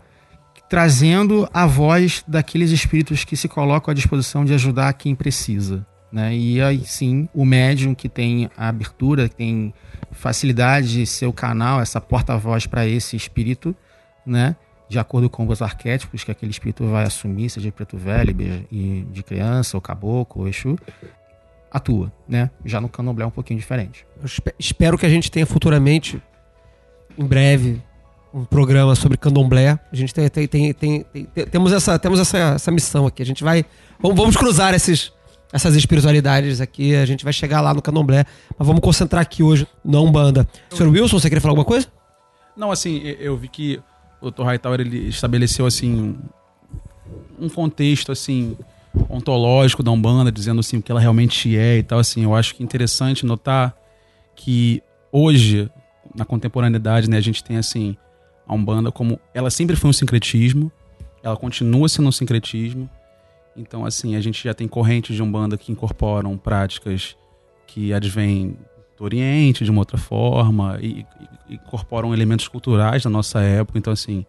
trazendo 0.71 1.49
a 1.53 1.67
voz 1.67 2.23
daqueles 2.25 2.71
espíritos 2.71 3.25
que 3.25 3.35
se 3.35 3.49
colocam 3.49 3.91
à 3.91 3.93
disposição 3.93 4.45
de 4.45 4.53
ajudar 4.53 4.93
quem 4.93 5.13
precisa. 5.13 5.85
Né? 6.09 6.33
E 6.33 6.61
aí 6.61 6.85
sim, 6.85 7.27
o 7.33 7.43
médium 7.43 7.93
que 7.93 8.07
tem 8.07 8.49
a 8.55 8.69
abertura, 8.69 9.27
que 9.27 9.35
tem 9.35 9.73
facilidade 10.13 10.93
de 10.93 11.05
ser 11.05 11.25
o 11.25 11.33
canal, 11.33 11.81
essa 11.81 11.99
porta-voz 11.99 12.67
para 12.67 12.87
esse 12.87 13.17
espírito, 13.17 13.75
né? 14.25 14.55
de 14.87 14.97
acordo 14.97 15.29
com 15.29 15.45
os 15.45 15.61
arquétipos 15.61 16.23
que 16.23 16.31
aquele 16.31 16.51
espírito 16.51 16.87
vai 16.87 17.03
assumir, 17.03 17.49
seja 17.49 17.65
de 17.65 17.71
preto 17.73 17.97
velho, 17.97 18.33
de 18.33 19.23
criança, 19.23 19.75
ou 19.75 19.81
caboclo, 19.81 20.43
ou 20.43 20.47
exu, 20.47 20.79
atua, 21.69 22.13
né? 22.29 22.49
Já 22.63 22.79
no 22.79 22.87
candomblé 22.87 23.25
é 23.25 23.27
um 23.27 23.31
pouquinho 23.31 23.59
diferente. 23.59 24.05
Eu 24.21 24.53
espero 24.57 24.97
que 24.97 25.05
a 25.05 25.09
gente 25.09 25.29
tenha 25.29 25.45
futuramente, 25.45 26.21
em 27.17 27.25
breve, 27.25 27.81
um 28.33 28.45
programa 28.45 28.95
sobre 28.95 29.17
candomblé. 29.17 29.79
A 29.91 29.95
gente 29.95 30.13
tem, 30.13 30.29
tem, 30.29 30.47
tem, 30.47 30.73
tem, 30.73 31.05
temos, 31.49 31.71
essa, 31.71 31.99
temos 31.99 32.19
essa, 32.19 32.37
essa 32.37 32.71
missão 32.71 33.05
aqui. 33.05 33.21
A 33.21 33.25
gente 33.25 33.43
vai. 33.43 33.65
Vamos, 33.99 34.17
vamos 34.17 34.37
cruzar 34.37 34.73
esses, 34.73 35.11
essas 35.51 35.75
espiritualidades 35.75 36.61
aqui. 36.61 36.95
A 36.95 37.05
gente 37.05 37.23
vai 37.23 37.33
chegar 37.33 37.61
lá 37.61 37.73
no 37.73 37.81
candomblé. 37.81 38.25
Mas 38.57 38.67
vamos 38.67 38.81
concentrar 38.81 39.21
aqui 39.21 39.43
hoje 39.43 39.67
na 39.83 39.99
Umbanda. 39.99 40.47
Senhor 40.69 40.91
Wilson, 40.91 41.19
você 41.19 41.29
queria 41.29 41.41
falar 41.41 41.51
alguma 41.51 41.65
coisa? 41.65 41.87
Não, 42.55 42.71
assim, 42.71 43.01
eu 43.19 43.37
vi 43.37 43.47
que 43.47 43.79
o 44.21 44.31
Dr. 44.31 44.43
Hightower 44.43 44.79
ele 44.79 45.09
estabeleceu 45.09 45.65
assim 45.65 46.17
um 47.39 47.49
contexto 47.49 48.11
assim 48.11 48.55
ontológico 49.09 49.81
da 49.81 49.89
Umbanda, 49.89 50.31
dizendo 50.31 50.59
assim 50.59 50.77
o 50.77 50.81
que 50.81 50.91
ela 50.91 51.01
realmente 51.01 51.57
é 51.57 51.77
e 51.77 51.83
tal 51.83 51.99
assim. 51.99 52.23
Eu 52.23 52.35
acho 52.35 52.55
que 52.55 52.61
é 52.61 52.65
interessante 52.65 53.25
notar 53.25 53.75
que 54.35 54.81
hoje 55.11 55.69
na 56.15 56.25
contemporaneidade, 56.25 57.09
né, 57.09 57.17
a 57.17 57.21
gente 57.21 57.43
tem 57.43 57.57
assim 57.57 57.95
a 58.51 58.53
Umbanda 58.53 58.91
como 58.91 59.17
ela 59.33 59.49
sempre 59.49 59.77
foi 59.77 59.89
um 59.89 59.93
sincretismo, 59.93 60.69
ela 61.23 61.37
continua 61.37 61.87
sendo 61.87 62.09
um 62.09 62.11
sincretismo. 62.11 62.89
Então, 63.55 63.85
assim, 63.85 64.17
a 64.17 64.21
gente 64.21 64.43
já 64.43 64.53
tem 64.53 64.67
correntes 64.67 65.15
de 65.15 65.23
Umbanda 65.23 65.57
que 65.57 65.71
incorporam 65.71 66.37
práticas 66.37 67.15
que 67.65 67.93
advêm 67.93 68.57
do 68.97 69.05
Oriente 69.05 69.63
de 69.63 69.71
uma 69.71 69.79
outra 69.79 69.97
forma 69.97 70.77
e, 70.81 71.05
e, 71.49 71.55
incorporam 71.55 72.13
elementos 72.13 72.49
culturais 72.49 73.03
da 73.03 73.09
nossa 73.09 73.39
época. 73.39 73.79
Então, 73.79 73.93
assim, 73.93 74.25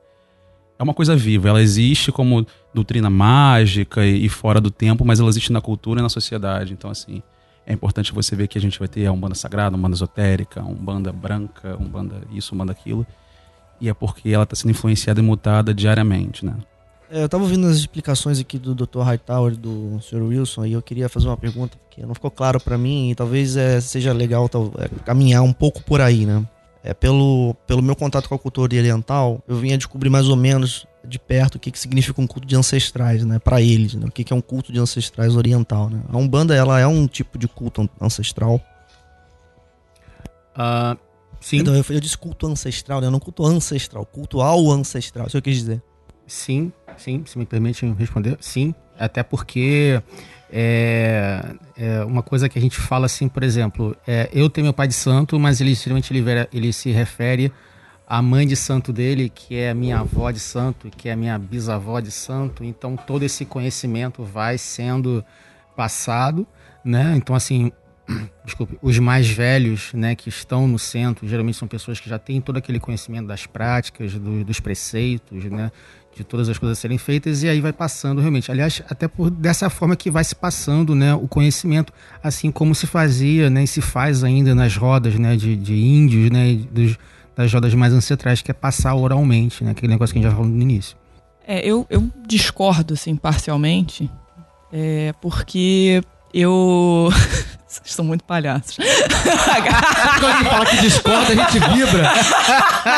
é 0.78 0.82
uma 0.84 0.94
coisa 0.94 1.16
viva. 1.16 1.48
Ela 1.48 1.60
existe 1.60 2.12
como 2.12 2.46
doutrina 2.72 3.10
mágica 3.10 4.06
e, 4.06 4.24
e 4.24 4.28
fora 4.28 4.60
do 4.60 4.70
tempo, 4.70 5.04
mas 5.04 5.18
ela 5.18 5.28
existe 5.28 5.52
na 5.52 5.60
cultura 5.60 5.98
e 5.98 6.02
na 6.02 6.08
sociedade. 6.08 6.72
Então, 6.72 6.92
assim, 6.92 7.24
é 7.66 7.72
importante 7.72 8.12
você 8.12 8.36
ver 8.36 8.46
que 8.46 8.56
a 8.56 8.60
gente 8.60 8.78
vai 8.78 8.86
ter 8.86 9.04
a 9.04 9.12
Umbanda 9.12 9.34
Sagrada, 9.34 9.76
Umbanda 9.76 9.96
Esotérica, 9.96 10.62
Umbanda 10.62 11.12
Branca, 11.12 11.76
Umbanda 11.80 12.22
isso, 12.32 12.54
Umbanda 12.54 12.70
aquilo 12.70 13.04
e 13.82 13.88
é 13.88 13.94
porque 13.94 14.28
ela 14.30 14.44
está 14.44 14.54
sendo 14.54 14.70
influenciada 14.70 15.18
e 15.18 15.22
mutada 15.24 15.74
diariamente, 15.74 16.46
né? 16.46 16.54
É, 17.10 17.20
eu 17.20 17.26
estava 17.26 17.42
ouvindo 17.42 17.66
as 17.66 17.76
explicações 17.76 18.38
aqui 18.38 18.56
do 18.58 18.76
Dr. 18.76 19.00
Hightower, 19.00 19.56
do 19.56 20.00
Sr. 20.00 20.22
Wilson, 20.22 20.64
e 20.66 20.72
eu 20.72 20.80
queria 20.80 21.08
fazer 21.08 21.26
uma 21.26 21.36
pergunta 21.36 21.76
que 21.90 22.00
não 22.00 22.14
ficou 22.14 22.30
claro 22.30 22.60
para 22.60 22.78
mim 22.78 23.10
e 23.10 23.14
talvez 23.16 23.56
é, 23.56 23.80
seja 23.80 24.12
legal 24.12 24.48
é, 24.78 24.88
caminhar 25.04 25.42
um 25.42 25.52
pouco 25.52 25.82
por 25.82 26.00
aí, 26.00 26.24
né? 26.24 26.46
É, 26.84 26.94
pelo, 26.94 27.54
pelo 27.66 27.82
meu 27.82 27.96
contato 27.96 28.28
com 28.28 28.34
a 28.36 28.38
cultura 28.38 28.74
oriental, 28.74 29.42
eu 29.48 29.56
vinha 29.56 29.76
descobrir 29.76 30.10
mais 30.10 30.28
ou 30.28 30.36
menos 30.36 30.86
de 31.04 31.18
perto 31.18 31.56
o 31.56 31.58
que, 31.58 31.72
que 31.72 31.78
significa 31.78 32.20
um 32.20 32.26
culto 32.26 32.46
de 32.46 32.54
ancestrais, 32.54 33.24
né? 33.24 33.40
Para 33.40 33.60
eles, 33.60 33.94
né? 33.94 34.06
O 34.06 34.10
que, 34.12 34.22
que 34.22 34.32
é 34.32 34.36
um 34.36 34.40
culto 34.40 34.72
de 34.72 34.78
ancestrais 34.78 35.34
oriental, 35.34 35.90
né? 35.90 36.00
A 36.08 36.16
Umbanda, 36.16 36.54
ela 36.54 36.78
é 36.78 36.86
um 36.86 37.08
tipo 37.08 37.36
de 37.36 37.48
culto 37.48 37.90
ancestral? 38.00 38.60
Uh, 40.56 40.96
Sim. 41.42 41.58
Então, 41.58 41.74
eu, 41.74 41.84
eu 41.90 42.00
disse 42.00 42.16
culto 42.16 42.46
ancestral, 42.46 43.00
né? 43.00 43.10
Não 43.10 43.18
culto 43.18 43.44
ancestral, 43.44 44.06
culto 44.06 44.40
ao 44.40 44.70
ancestral, 44.70 45.26
isso 45.26 45.36
eu 45.36 45.42
quis 45.42 45.56
dizer. 45.56 45.82
Sim, 46.26 46.72
sim, 46.96 47.24
se 47.26 47.36
me 47.36 47.44
permite 47.44 47.84
responder, 47.84 48.38
sim. 48.40 48.74
Até 48.98 49.22
porque 49.22 50.00
é, 50.50 51.54
é, 51.76 52.04
uma 52.04 52.22
coisa 52.22 52.48
que 52.48 52.58
a 52.58 52.62
gente 52.62 52.76
fala 52.76 53.06
assim, 53.06 53.26
por 53.26 53.42
exemplo, 53.42 53.96
é, 54.06 54.30
eu 54.32 54.48
tenho 54.48 54.66
meu 54.66 54.72
pai 54.72 54.86
de 54.86 54.94
santo, 54.94 55.38
mas 55.38 55.60
ele 55.60 55.74
geralmente 55.74 56.12
ele, 56.12 56.22
ele 56.52 56.72
se 56.72 56.90
refere 56.90 57.50
à 58.06 58.20
mãe 58.20 58.46
de 58.46 58.54
santo 58.54 58.92
dele, 58.92 59.28
que 59.28 59.56
é 59.56 59.70
a 59.70 59.74
minha 59.74 60.00
avó 60.00 60.30
de 60.30 60.38
santo, 60.38 60.90
que 60.90 61.08
é 61.08 61.12
a 61.12 61.16
minha 61.16 61.38
bisavó 61.38 61.98
de 62.00 62.10
santo. 62.10 62.62
Então 62.62 62.96
todo 62.96 63.24
esse 63.24 63.44
conhecimento 63.44 64.22
vai 64.22 64.58
sendo 64.58 65.24
passado, 65.74 66.46
né? 66.84 67.14
Então 67.16 67.34
assim, 67.34 67.72
desculpe, 68.44 68.78
os 68.82 68.98
mais 68.98 69.28
velhos, 69.28 69.92
né, 69.94 70.14
que 70.14 70.28
estão 70.28 70.66
no 70.66 70.78
centro, 70.78 71.26
geralmente 71.26 71.56
são 71.56 71.68
pessoas 71.68 72.00
que 72.00 72.08
já 72.08 72.18
têm 72.18 72.40
todo 72.40 72.56
aquele 72.56 72.80
conhecimento 72.80 73.26
das 73.26 73.46
práticas, 73.46 74.14
do, 74.14 74.44
dos 74.44 74.60
preceitos, 74.60 75.44
né, 75.44 75.70
de 76.14 76.24
todas 76.24 76.48
as 76.48 76.58
coisas 76.58 76.78
serem 76.78 76.98
feitas 76.98 77.42
e 77.42 77.48
aí 77.48 77.60
vai 77.60 77.72
passando 77.72 78.20
realmente. 78.20 78.50
Aliás, 78.50 78.82
até 78.88 79.08
por 79.08 79.30
dessa 79.30 79.70
forma 79.70 79.96
que 79.96 80.10
vai 80.10 80.24
se 80.24 80.34
passando, 80.34 80.94
né, 80.94 81.14
o 81.14 81.26
conhecimento, 81.26 81.92
assim 82.22 82.50
como 82.50 82.74
se 82.74 82.86
fazia, 82.86 83.48
né, 83.48 83.64
e 83.64 83.66
se 83.66 83.80
faz 83.80 84.22
ainda 84.22 84.54
nas 84.54 84.76
rodas, 84.76 85.18
né, 85.18 85.36
de, 85.36 85.56
de 85.56 85.74
índios, 85.74 86.30
né, 86.30 86.54
dos, 86.70 86.98
das 87.34 87.52
rodas 87.52 87.74
mais 87.74 87.92
ancestrais, 87.92 88.42
que 88.42 88.50
é 88.50 88.54
passar 88.54 88.94
oralmente, 88.94 89.64
né, 89.64 89.70
aquele 89.70 89.92
negócio 89.92 90.12
que 90.12 90.18
a 90.18 90.22
gente 90.22 90.30
já 90.30 90.36
falou 90.36 90.50
no 90.50 90.60
início. 90.60 90.96
É, 91.46 91.66
eu, 91.66 91.86
eu 91.90 92.08
discordo, 92.26 92.94
assim, 92.94 93.16
parcialmente, 93.16 94.08
é, 94.72 95.12
porque 95.20 96.02
eu 96.32 97.08
Vocês 97.80 97.94
são 97.94 98.04
muito 98.04 98.22
palhaços. 98.24 98.76
Quando 100.20 100.26
alguém 100.26 100.50
fala 100.50 100.66
que 100.66 100.76
discorda, 100.78 101.32
a 101.32 101.34
gente 101.34 101.58
vibra. 101.58 102.12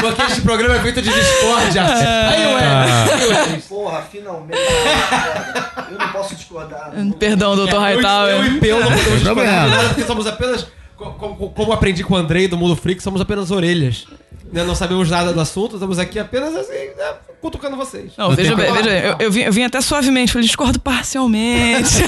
Porque 0.01 0.23
este 0.23 0.41
programa 0.41 0.77
é 0.77 0.81
feito 0.81 1.01
de 1.01 1.11
discórdia. 1.13 1.85
Aí, 1.85 2.55
ué. 2.55 3.63
Porra, 3.69 4.03
finalmente. 4.11 4.59
Eu 5.91 5.99
não 5.99 6.09
posso 6.09 6.35
discordar. 6.35 6.93
Não 6.93 7.13
Perdão, 7.19 7.55
doutor 7.55 7.81
Hightower. 7.81 8.35
Eu, 8.35 8.45
eu 8.45 8.53
e 8.53 8.61
Peu 8.61 8.81
não 8.81 8.91
podemos 8.91 9.21
discordar 9.21 9.87
porque 9.89 10.03
somos 10.03 10.27
apenas... 10.27 10.67
Como, 10.97 11.51
como 11.51 11.73
aprendi 11.73 12.05
com 12.05 12.15
o 12.15 12.17
Andrei 12.17 12.47
do 12.47 12.57
Mundo 12.57 12.77
Freak, 12.77 13.03
somos 13.03 13.21
apenas 13.21 13.51
orelhas. 13.51 14.07
Né? 14.53 14.63
Não 14.63 14.75
sabemos 14.75 15.11
nada 15.11 15.33
do 15.33 15.41
assunto, 15.41 15.75
estamos 15.75 15.99
aqui 15.99 16.19
apenas 16.19 16.55
assim, 16.55 16.73
né? 16.97 17.15
Cutucando 17.45 17.77
vocês. 17.77 18.13
Não, 18.17 18.35
veja 18.35 18.57
bem, 18.57 18.73
veja 18.73 18.89
bem. 18.89 19.03
Eu, 19.03 19.17
eu, 19.19 19.31
vim, 19.31 19.41
eu 19.41 19.53
vim 19.53 19.65
até 19.65 19.79
suavemente, 19.83 20.33
falei, 20.33 20.47
discordo 20.47 20.81
parcialmente. 20.81 21.99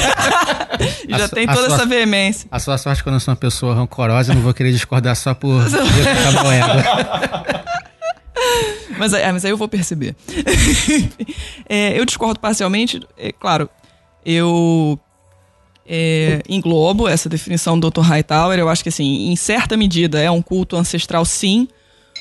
Já 1.10 1.26
a 1.26 1.28
tem 1.28 1.46
toda 1.46 1.66
sua, 1.66 1.74
essa 1.74 1.84
veemência. 1.84 2.48
A 2.50 2.58
sua 2.58 2.78
sorte 2.78 3.02
quando 3.02 3.16
eu 3.16 3.20
sou 3.20 3.32
uma 3.32 3.36
pessoa 3.36 3.74
rancorosa, 3.74 4.32
eu 4.32 4.36
não 4.36 4.42
vou 4.42 4.54
querer 4.54 4.72
discordar 4.72 5.14
só 5.14 5.34
por 5.34 5.60
mas, 8.98 9.12
aí, 9.12 9.30
mas 9.30 9.44
aí 9.44 9.50
eu 9.50 9.58
vou 9.58 9.68
perceber. 9.68 10.16
é, 11.68 12.00
eu 12.00 12.06
discordo 12.06 12.40
parcialmente, 12.40 12.98
é, 13.18 13.30
claro, 13.30 13.68
eu 14.24 14.98
é, 15.86 16.40
englobo 16.48 17.06
essa 17.06 17.28
definição 17.28 17.78
do 17.78 17.90
Dr. 17.90 18.00
Hightower. 18.00 18.58
Eu 18.58 18.70
acho 18.70 18.82
que, 18.82 18.88
assim, 18.88 19.30
em 19.30 19.36
certa 19.36 19.76
medida 19.76 20.18
é 20.18 20.30
um 20.30 20.40
culto 20.40 20.76
ancestral, 20.76 21.26
sim, 21.26 21.68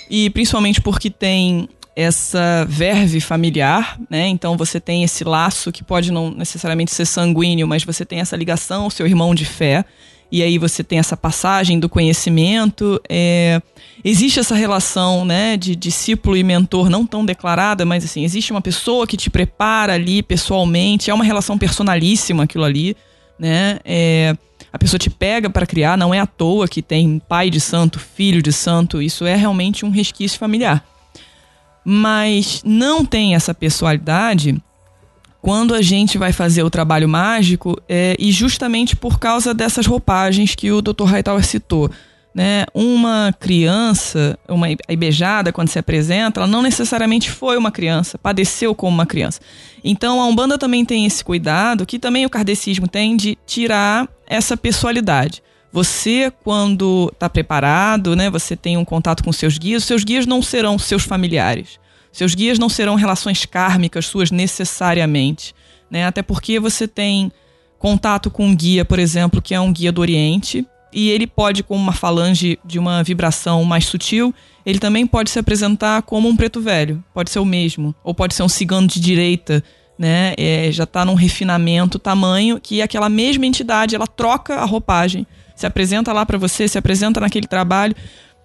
e 0.10 0.30
principalmente 0.30 0.82
porque 0.82 1.10
tem 1.10 1.70
essa 1.96 2.66
verve 2.68 3.22
familiar, 3.22 3.98
né? 4.10 4.28
Então 4.28 4.58
você 4.58 4.80
tem 4.80 5.04
esse 5.04 5.24
laço 5.24 5.72
que 5.72 5.84
pode 5.84 6.12
não 6.12 6.30
necessariamente 6.30 6.94
ser 6.94 7.06
sanguíneo, 7.06 7.68
mas 7.68 7.86
você 7.86 8.04
tem 8.04 8.20
essa 8.20 8.36
ligação 8.36 8.84
ao 8.84 8.90
seu 8.90 9.08
irmão 9.08 9.34
de 9.34 9.46
fé. 9.46 9.86
E 10.32 10.44
aí 10.44 10.58
você 10.58 10.84
tem 10.84 11.00
essa 11.00 11.16
passagem 11.16 11.80
do 11.80 11.88
conhecimento. 11.88 13.00
É, 13.08 13.62
existe 14.04 14.40
essa 14.40 14.56
relação 14.56 15.24
né, 15.24 15.56
de 15.56 15.76
discípulo 15.76 16.36
e 16.36 16.44
mentor 16.44 16.90
não 16.90 17.06
tão 17.06 17.26
declarada, 17.26 17.86
mas 17.86 18.04
assim, 18.04 18.26
existe 18.26 18.52
uma 18.52 18.62
pessoa 18.62 19.08
que 19.08 19.16
te 19.16 19.30
prepara 19.30 19.94
ali 19.94 20.22
pessoalmente, 20.22 21.10
é 21.10 21.14
uma 21.14 21.24
relação 21.24 21.58
personalíssima 21.58 22.44
aquilo 22.44 22.66
ali. 22.66 22.98
Né? 23.40 23.80
É, 23.86 24.36
a 24.74 24.80
pessoa 24.80 25.00
te 25.00 25.10
pega 25.10 25.50
para 25.50 25.66
criar, 25.66 25.98
não 25.98 26.14
é 26.14 26.20
à 26.20 26.26
toa 26.26 26.68
que 26.68 26.82
tem 26.82 27.22
pai 27.30 27.50
de 27.50 27.62
santo, 27.62 28.00
filho 28.00 28.42
de 28.42 28.52
santo, 28.52 29.02
isso 29.02 29.26
é 29.26 29.36
realmente 29.36 29.86
um 29.86 29.90
resquício 29.90 30.38
familiar. 30.38 30.84
Mas 31.86 32.64
não 32.66 33.06
tem 33.06 33.36
essa 33.36 33.54
pessoalidade 33.54 34.60
quando 35.46 35.76
a 35.76 35.82
gente 35.84 36.18
vai 36.18 36.34
fazer 36.34 36.64
o 36.64 36.72
trabalho 36.72 37.08
mágico 37.08 37.80
é, 37.88 38.16
e 38.18 38.32
justamente 38.32 38.96
por 38.96 39.20
causa 39.20 39.54
dessas 39.54 39.86
roupagens 39.86 40.56
que 40.56 40.72
o 40.72 40.82
Dr. 40.82 41.04
Hightower 41.04 41.46
citou. 41.46 41.92
Né? 42.34 42.66
Uma 42.74 43.32
criança, 43.40 44.40
uma 44.50 44.68
beijada 44.98 45.54
quando 45.54 45.70
se 45.70 45.78
apresenta, 45.78 46.40
ela 46.40 46.48
não 46.48 46.64
necessariamente 46.64 47.30
foi 47.30 47.58
uma 47.58 47.72
criança, 47.72 48.18
padeceu 48.18 48.74
como 48.74 48.96
uma 48.96 49.06
criança. 49.06 49.40
Então 49.84 50.20
a 50.20 50.26
Umbanda 50.26 50.58
também 50.58 50.84
tem 50.84 51.06
esse 51.06 51.24
cuidado, 51.24 51.86
que 51.86 52.00
também 52.00 52.26
o 52.26 52.30
kardecismo 52.30 52.88
tem, 52.88 53.16
de 53.16 53.38
tirar 53.46 54.10
essa 54.28 54.58
pessoalidade. 54.58 55.44
Você, 55.76 56.32
quando 56.42 57.10
está 57.12 57.30
preparado, 57.30 58.16
né, 58.16 58.30
você 58.30 58.56
tem 58.56 58.78
um 58.78 58.86
contato 58.86 59.22
com 59.22 59.34
seus 59.34 59.58
guias, 59.58 59.84
seus 59.84 60.06
guias 60.06 60.26
não 60.26 60.42
serão 60.42 60.80
seus 60.80 61.04
familiares. 61.04 61.82
Seus 62.14 62.34
guias 62.34 62.58
não 62.58 62.70
serão 62.70 62.96
relações 62.96 63.46
kármicas 63.46 64.06
suas 64.06 64.32
necessariamente. 64.32 65.54
Né? 65.92 66.06
Até 66.06 66.22
porque 66.22 66.62
você 66.62 66.88
tem 66.88 67.30
contato 67.78 68.32
com 68.32 68.46
um 68.46 68.56
guia, 68.56 68.86
por 68.86 69.00
exemplo, 69.00 69.42
que 69.42 69.54
é 69.54 69.60
um 69.60 69.74
guia 69.74 69.92
do 69.92 70.00
Oriente, 70.00 70.66
e 70.94 71.10
ele 71.10 71.28
pode, 71.28 71.62
com 71.62 71.76
uma 71.76 71.92
falange 71.92 72.58
de 72.64 72.80
uma 72.80 73.04
vibração 73.04 73.62
mais 73.66 73.86
sutil, 73.86 74.34
ele 74.66 74.80
também 74.80 75.06
pode 75.06 75.30
se 75.30 75.40
apresentar 75.40 76.04
como 76.04 76.30
um 76.30 76.38
preto 76.38 76.62
velho, 76.62 77.04
pode 77.14 77.30
ser 77.30 77.40
o 77.40 77.46
mesmo, 77.46 77.94
ou 78.02 78.16
pode 78.16 78.34
ser 78.34 78.44
um 78.44 78.48
cigano 78.48 78.88
de 78.88 79.02
direita, 79.02 79.62
né? 79.98 80.34
É, 80.38 80.70
já 80.72 80.84
está 80.84 81.06
num 81.06 81.14
refinamento 81.14 81.98
tamanho 81.98 82.60
que 82.60 82.82
aquela 82.82 83.10
mesma 83.10 83.46
entidade 83.46 83.96
ela 83.96 84.08
troca 84.08 84.56
a 84.56 84.66
roupagem, 84.66 85.26
se 85.56 85.66
apresenta 85.66 86.12
lá 86.12 86.26
para 86.26 86.38
você, 86.38 86.68
se 86.68 86.78
apresenta 86.78 87.20
naquele 87.20 87.48
trabalho. 87.48 87.96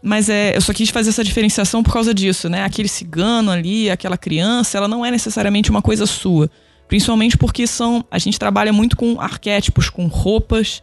Mas 0.02 0.28
é, 0.28 0.56
eu 0.56 0.60
só 0.60 0.72
quis 0.72 0.88
fazer 0.88 1.10
essa 1.10 1.22
diferenciação 1.22 1.82
por 1.82 1.92
causa 1.92 2.14
disso, 2.14 2.48
né? 2.48 2.64
Aquele 2.64 2.88
cigano 2.88 3.50
ali, 3.50 3.90
aquela 3.90 4.16
criança, 4.16 4.78
ela 4.78 4.88
não 4.88 5.04
é 5.04 5.10
necessariamente 5.10 5.70
uma 5.70 5.82
coisa 5.82 6.06
sua. 6.06 6.50
Principalmente 6.88 7.36
porque 7.36 7.66
são. 7.66 8.04
A 8.10 8.18
gente 8.18 8.38
trabalha 8.38 8.72
muito 8.72 8.96
com 8.96 9.20
arquétipos, 9.20 9.90
com 9.90 10.06
roupas, 10.06 10.82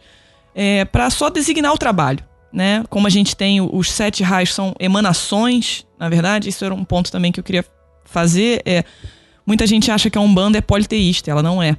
é, 0.54 0.84
para 0.84 1.10
só 1.10 1.28
designar 1.30 1.72
o 1.72 1.78
trabalho. 1.78 2.24
Né? 2.52 2.84
Como 2.88 3.06
a 3.06 3.10
gente 3.10 3.36
tem 3.36 3.60
os 3.60 3.90
sete 3.90 4.22
raios 4.22 4.54
são 4.54 4.74
emanações, 4.80 5.84
na 5.98 6.08
verdade, 6.08 6.48
isso 6.48 6.64
era 6.64 6.72
um 6.72 6.84
ponto 6.84 7.12
também 7.12 7.30
que 7.30 7.38
eu 7.40 7.44
queria 7.44 7.64
fazer. 8.04 8.62
É, 8.64 8.84
muita 9.48 9.66
gente 9.66 9.90
acha 9.90 10.10
que 10.10 10.18
a 10.18 10.20
Umbanda 10.20 10.58
é 10.58 10.60
politeísta, 10.60 11.30
ela 11.30 11.42
não 11.42 11.62
é. 11.62 11.74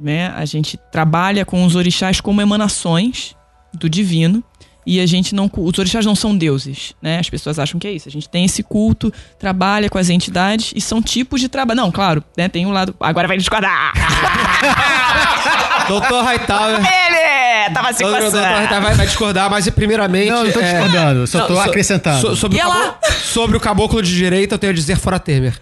Né? 0.00 0.26
A 0.34 0.44
gente 0.44 0.76
trabalha 0.90 1.44
com 1.44 1.64
os 1.64 1.76
orixás 1.76 2.20
como 2.20 2.42
emanações 2.42 3.36
do 3.72 3.88
divino 3.88 4.42
e 4.84 4.98
a 4.98 5.06
gente 5.06 5.32
não 5.32 5.48
os 5.54 5.78
orixás 5.78 6.04
não 6.04 6.16
são 6.16 6.36
deuses, 6.36 6.94
né? 7.00 7.18
As 7.18 7.28
pessoas 7.28 7.58
acham 7.58 7.78
que 7.78 7.86
é 7.86 7.92
isso. 7.92 8.08
A 8.08 8.10
gente 8.10 8.28
tem 8.28 8.44
esse 8.46 8.62
culto, 8.62 9.12
trabalha 9.38 9.88
com 9.90 9.98
as 9.98 10.08
entidades 10.08 10.72
e 10.74 10.80
são 10.80 11.02
tipos 11.02 11.40
de 11.40 11.48
trabalho. 11.48 11.76
Não, 11.80 11.92
claro, 11.92 12.24
né? 12.36 12.48
Tem 12.48 12.64
um 12.64 12.70
lado. 12.70 12.96
Agora 12.98 13.28
vai 13.28 13.36
discordar. 13.36 13.92
Doutor 15.88 16.24
Hightower. 16.24 16.78
Ele 16.78 17.37
tava 17.70 17.92
se 17.92 18.02
Doutor 18.02 18.20
coçando. 18.22 18.44
Hightower 18.44 18.82
vai, 18.82 18.94
vai 18.94 19.06
discordar, 19.06 19.50
mas 19.50 19.68
primeiramente. 19.70 20.30
Não, 20.30 20.44
não 20.44 20.50
tô 20.52 20.60
é, 20.60 20.72
discordando, 20.72 21.26
só 21.26 21.46
tô 21.46 21.54
so- 21.54 21.60
acrescentando. 21.60 22.20
so- 22.20 22.36
sobre, 22.36 22.56
o 22.56 22.58
E 22.58 22.60
ela? 22.60 22.74
caboclo, 22.74 23.12
sobre 23.22 23.56
o 23.56 23.60
caboclo 23.60 24.02
de 24.02 24.14
direita, 24.14 24.54
eu 24.54 24.58
tenho 24.58 24.72
a 24.72 24.74
dizer 24.74 24.96
fora 24.98 25.18
Temer. 25.18 25.54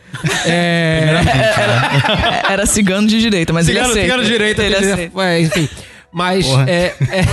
É. 0.45 1.23
Era, 1.57 2.53
era 2.53 2.67
cigano 2.67 3.07
de 3.07 3.21
direita, 3.21 3.53
mas 3.53 3.67
Cigano, 3.67 3.87
ele 3.87 3.93
aceita. 3.93 4.07
cigano 4.09 4.23
de 4.25 4.29
direita, 4.31 4.63
ele 4.63 4.77
aceita. 4.77 5.23
É, 5.23 5.41
enfim. 5.41 5.69
Mas. 6.13 6.47
Porra. 6.47 6.65
É, 6.71 6.95
é, 7.11 7.25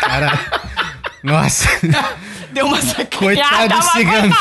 Cara, 0.00 0.38
nossa, 1.22 1.68
Deu 2.52 2.66
uma 2.66 2.80
sacaneada. 2.80 3.16
coitado 3.16 3.74
dos 3.74 3.84
ciganos. 3.92 4.36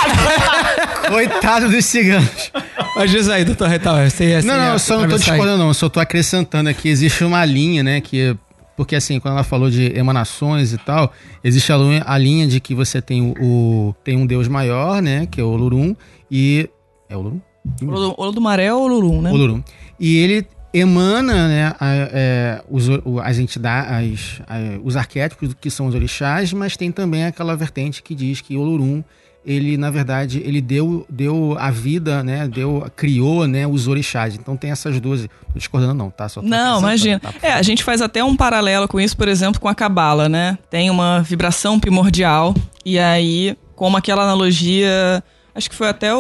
coitado. 1.08 1.69
Dos 1.69 1.86
ciganos. 1.86 2.52
mas 2.95 3.10
diz 3.12 3.30
aí, 3.30 3.43
doutor 3.43 3.67
Hightower. 3.69 4.10
Você, 4.12 4.41
Não, 4.43 4.56
não, 4.58 4.73
eu 4.73 4.80
só 4.80 4.97
não 4.99 5.08
tô 5.10 5.17
discordando, 5.17 5.58
não. 5.58 5.67
Eu 5.69 5.73
só 5.73 5.89
tô 5.89 5.99
acrescentando 5.99 6.69
aqui. 6.69 6.89
Existe 6.89 7.23
uma 7.23 7.43
linha, 7.45 7.82
né? 7.84 8.02
Que. 8.02 8.36
Porque 8.76 8.96
assim, 8.96 9.20
quando 9.20 9.36
ela 9.36 9.44
falou 9.44 9.70
de 9.70 9.96
emanações 9.98 10.74
e 10.74 10.78
tal, 10.78 11.12
existe 11.44 11.72
a, 11.72 11.76
lu- 11.76 12.02
a 12.06 12.18
linha 12.18 12.48
de 12.48 12.60
que 12.60 12.74
você 12.74 13.02
tem 13.02 13.22
o, 13.22 13.34
o- 13.40 13.96
tem 14.04 14.18
um 14.18 14.26
deus 14.26 14.48
maior, 14.48 15.02
né? 15.02 15.28
Que 15.30 15.40
é 15.40 15.44
o 15.44 15.48
Olurum. 15.50 15.96
E. 16.32 16.70
É 17.08 17.16
o 17.16 17.20
Olurum? 17.20 17.42
O 17.84 18.22
Olo 18.22 18.32
do 18.32 18.42
Maré 18.42 18.74
ou 18.74 18.84
o 18.84 18.88
Lurum, 18.88 19.22
né? 19.22 19.32
Olurum. 19.32 19.64
E 20.00 20.18
ele 20.18 20.46
emana 20.74 21.48
né, 21.48 21.76
a- 21.80 22.10
é, 22.12 22.64
os, 22.70 22.88
as 23.24 23.38
entidades, 23.38 24.42
as- 24.48 24.58
a- 24.58 24.80
os 24.84 24.98
arquétipos 24.98 25.54
que 25.54 25.70
são 25.70 25.86
os 25.88 25.94
orixás, 25.96 26.52
mas 26.52 26.76
tem 26.76 26.92
também 26.92 27.26
aquela 27.26 27.56
vertente 27.56 28.02
que 28.02 28.16
diz 28.16 28.42
que 28.42 28.58
Olurum, 28.58 29.04
ele 29.45 29.77
na 29.77 29.91
verdade, 29.91 30.41
ele 30.45 30.62
deu, 30.62 31.06
deu 31.10 31.56
a 31.60 31.69
vida, 31.69 32.23
né, 32.23 32.47
deu, 32.47 32.89
criou, 32.95 33.45
né, 33.47 33.67
os 33.67 33.88
orixás. 33.88 34.36
Então 34.36 34.56
tem 34.56 34.71
essas 34.71 34.99
duas. 34.99 35.21
Tô 35.21 35.58
discordando 35.60 35.93
não, 35.93 36.10
tá? 36.10 36.27
Só 36.29 36.41
Não, 36.41 36.79
imagina. 36.79 37.19
tá? 37.19 37.34
É, 37.41 37.51
a 37.53 37.62
gente 37.62 37.84
faz 37.84 38.01
até 38.01 38.23
um 38.23 38.36
paralelo 38.36 38.88
com 38.88 38.99
isso, 38.99 39.15
por 39.17 39.27
exemplo, 39.27 39.60
com 39.60 39.67
a 39.67 39.75
cabala, 39.75 40.27
né? 40.29 40.58
Tem 40.69 40.89
uma 40.89 41.21
vibração 41.21 41.79
primordial 41.79 42.56
e 42.86 42.97
aí, 42.97 43.56
como 43.75 43.97
aquela 43.97 44.23
analogia, 44.23 45.23
acho 45.53 45.69
que 45.69 45.75
foi 45.75 45.88
até 45.89 46.13
o, 46.15 46.17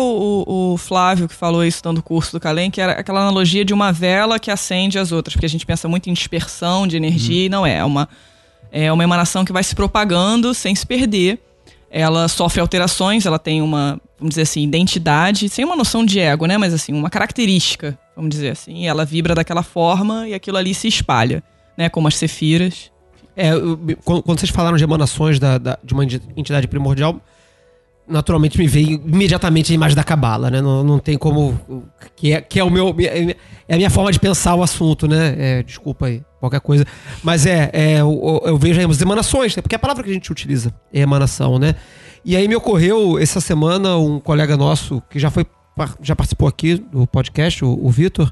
o- 0.47 0.73
o 0.73 0.77
Flávio 0.77 1.27
que 1.27 1.33
falou 1.35 1.63
isso 1.63 1.81
dando 1.83 1.99
o 1.99 2.03
curso 2.03 2.31
do 2.33 2.39
Calem, 2.39 2.69
que 2.69 2.81
era 2.81 2.93
aquela 2.93 3.21
analogia 3.21 3.63
de 3.65 3.73
uma 3.73 3.91
vela 3.91 4.37
que 4.39 4.51
acende 4.51 4.99
as 4.99 5.11
outras, 5.11 5.33
porque 5.33 5.45
a 5.45 5.49
gente 5.49 5.65
pensa 5.65 5.87
muito 5.87 6.09
em 6.09 6.13
dispersão 6.13 6.85
de 6.85 6.97
energia 6.97 7.45
e 7.45 7.49
não 7.49 7.65
é, 7.65 7.77
é 7.77 7.83
uma 7.85 8.07
é 8.75 8.91
uma 8.91 9.03
emanação 9.03 9.45
que 9.45 9.53
vai 9.53 9.63
se 9.63 9.75
propagando 9.75 10.51
sem 10.53 10.73
se 10.75 10.85
perder. 10.85 11.39
Ela 11.95 12.27
sofre 12.27 12.59
alterações, 12.59 13.23
ela 13.27 13.37
tem 13.37 13.61
uma, 13.61 14.01
vamos 14.17 14.31
dizer 14.31 14.41
assim, 14.41 14.63
identidade, 14.63 15.47
sem 15.47 15.63
uma 15.63 15.75
noção 15.75 16.03
de 16.03 16.19
ego, 16.19 16.47
né? 16.47 16.57
Mas 16.57 16.73
assim, 16.73 16.91
uma 16.91 17.07
característica, 17.09 17.95
vamos 18.15 18.31
dizer 18.31 18.49
assim. 18.49 18.87
Ela 18.87 19.05
vibra 19.05 19.35
daquela 19.35 19.61
forma 19.61 20.27
e 20.27 20.33
aquilo 20.33 20.57
ali 20.57 20.73
se 20.73 20.87
espalha, 20.87 21.43
né? 21.77 21.89
Como 21.89 22.07
as 22.07 22.15
cefiras. 22.15 22.91
É, 23.37 23.51
quando 24.03 24.23
vocês 24.25 24.49
falaram 24.51 24.75
de 24.75 24.83
emanações 24.83 25.37
da- 25.39 25.59
da- 25.59 25.77
de 25.83 25.93
uma 25.93 26.03
enti- 26.03 26.21
entidade 26.35 26.67
primordial, 26.67 27.21
naturalmente 28.07 28.57
me 28.57 28.67
veio 28.67 29.01
imediatamente 29.05 29.71
a 29.71 29.75
imagem 29.75 29.95
da 29.95 30.03
cabala, 30.03 30.49
né? 30.51 30.61
Não, 30.61 30.83
não 30.83 30.99
tem 30.99 31.17
como. 31.17 31.59
Que 32.15 32.33
é, 32.33 32.41
que 32.41 32.59
é 32.59 32.63
o 32.63 32.69
meu. 32.69 32.95
É 33.67 33.73
a 33.73 33.77
minha 33.77 33.89
forma 33.89 34.11
de 34.11 34.19
pensar 34.19 34.55
o 34.55 34.63
assunto, 34.63 35.07
né? 35.07 35.35
É, 35.37 35.63
desculpa 35.63 36.07
aí, 36.07 36.21
qualquer 36.39 36.59
coisa. 36.59 36.85
Mas 37.23 37.45
é, 37.45 37.69
é 37.73 38.01
eu, 38.01 38.41
eu 38.45 38.57
vejo 38.57 38.79
aí 38.79 38.85
as 38.85 39.01
emanações, 39.01 39.55
né? 39.55 39.61
Porque 39.61 39.75
a 39.75 39.79
palavra 39.79 40.03
que 40.03 40.09
a 40.09 40.13
gente 40.13 40.31
utiliza 40.31 40.73
é 40.93 40.99
emanação, 41.01 41.57
né? 41.57 41.75
E 42.25 42.35
aí 42.35 42.47
me 42.47 42.55
ocorreu 42.55 43.17
essa 43.19 43.39
semana 43.41 43.97
um 43.97 44.19
colega 44.19 44.55
nosso 44.57 45.01
que 45.09 45.19
já 45.19 45.29
foi 45.31 45.45
já 46.01 46.15
participou 46.15 46.47
aqui 46.47 46.75
do 46.75 47.07
podcast, 47.07 47.65
o, 47.65 47.79
o 47.83 47.89
Vitor. 47.89 48.31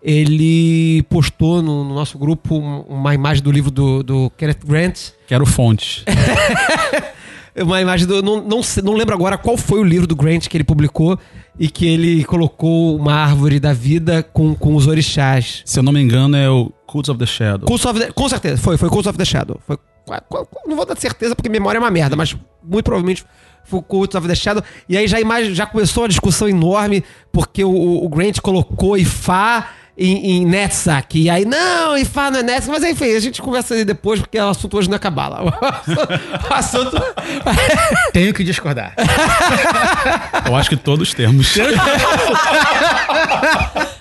Ele 0.00 1.02
postou 1.10 1.60
no, 1.60 1.82
no 1.84 1.92
nosso 1.94 2.16
grupo 2.18 2.54
um- 2.56 2.82
uma 2.82 3.14
imagem 3.14 3.42
do 3.42 3.50
livro 3.50 3.70
do, 3.70 4.02
do 4.02 4.30
Kenneth 4.30 4.60
Grant, 4.64 4.98
Quero 5.26 5.44
fontes. 5.44 6.04
uma 7.62 7.80
imagem 7.80 8.06
do. 8.06 8.22
Não, 8.22 8.42
não, 8.42 8.60
não 8.84 8.94
lembro 8.94 9.14
agora 9.14 9.36
qual 9.38 9.56
foi 9.56 9.80
o 9.80 9.84
livro 9.84 10.06
do 10.06 10.14
Grant 10.16 10.46
que 10.48 10.56
ele 10.56 10.64
publicou 10.64 11.18
e 11.58 11.68
que 11.68 11.86
ele 11.86 12.24
colocou 12.24 12.96
uma 12.96 13.14
árvore 13.14 13.58
da 13.60 13.72
vida 13.72 14.22
com, 14.22 14.54
com 14.54 14.74
os 14.76 14.86
orixás. 14.86 15.62
Se 15.64 15.78
eu 15.78 15.82
não 15.82 15.92
me 15.92 16.00
engano, 16.00 16.36
é 16.36 16.48
o 16.48 16.70
Cults 16.86 17.08
of 17.08 17.18
the 17.18 17.26
Shadow. 17.26 17.66
Cult 17.66 17.86
of 17.86 17.98
the- 18.00 18.12
com 18.12 18.28
certeza, 18.28 18.56
foi, 18.62 18.76
foi 18.76 18.88
Cult 18.88 19.08
of 19.08 19.18
the 19.18 19.24
Shadow. 19.24 19.60
Foi, 19.66 19.76
não 20.66 20.76
vou 20.76 20.86
dar 20.86 20.96
certeza 20.96 21.34
porque 21.36 21.48
memória 21.48 21.78
é 21.78 21.80
uma 21.80 21.90
merda, 21.90 22.16
mas 22.16 22.34
muito 22.62 22.84
provavelmente 22.84 23.24
foi 23.64 23.82
Cult 23.82 24.16
of 24.16 24.26
the 24.26 24.34
Shadow. 24.34 24.62
E 24.88 24.96
aí 24.96 25.06
já, 25.06 25.20
imagem, 25.20 25.54
já 25.54 25.66
começou 25.66 26.04
uma 26.04 26.08
discussão 26.08 26.48
enorme 26.48 27.04
porque 27.32 27.62
o, 27.64 27.70
o- 27.70 28.04
o 28.06 28.08
Grant 28.08 28.38
colocou 28.40 28.96
Ifá 28.96 29.68
em, 29.98 30.36
em 30.36 30.46
Netsac. 30.46 31.18
E 31.18 31.28
aí, 31.28 31.44
não, 31.44 31.98
Ifá 31.98 32.30
não 32.30 32.38
é 32.38 32.42
Netsac. 32.42 32.70
Mas 32.70 32.84
enfim, 32.84 33.16
a 33.16 33.20
gente 33.20 33.42
conversa 33.42 33.74
aí 33.74 33.84
depois 33.84 34.20
porque 34.20 34.38
o 34.38 34.48
assunto 34.48 34.76
hoje 34.78 34.88
não 34.88 34.96
é 34.96 34.98
cabala. 34.98 35.38
O 36.48 36.54
assunto. 36.54 36.96
Tenho 38.12 38.32
que 38.32 38.44
discordar. 38.44 38.94
Eu 40.46 40.54
acho 40.56 40.70
que 40.70 40.76
todos 40.76 41.12
temos. 41.12 41.54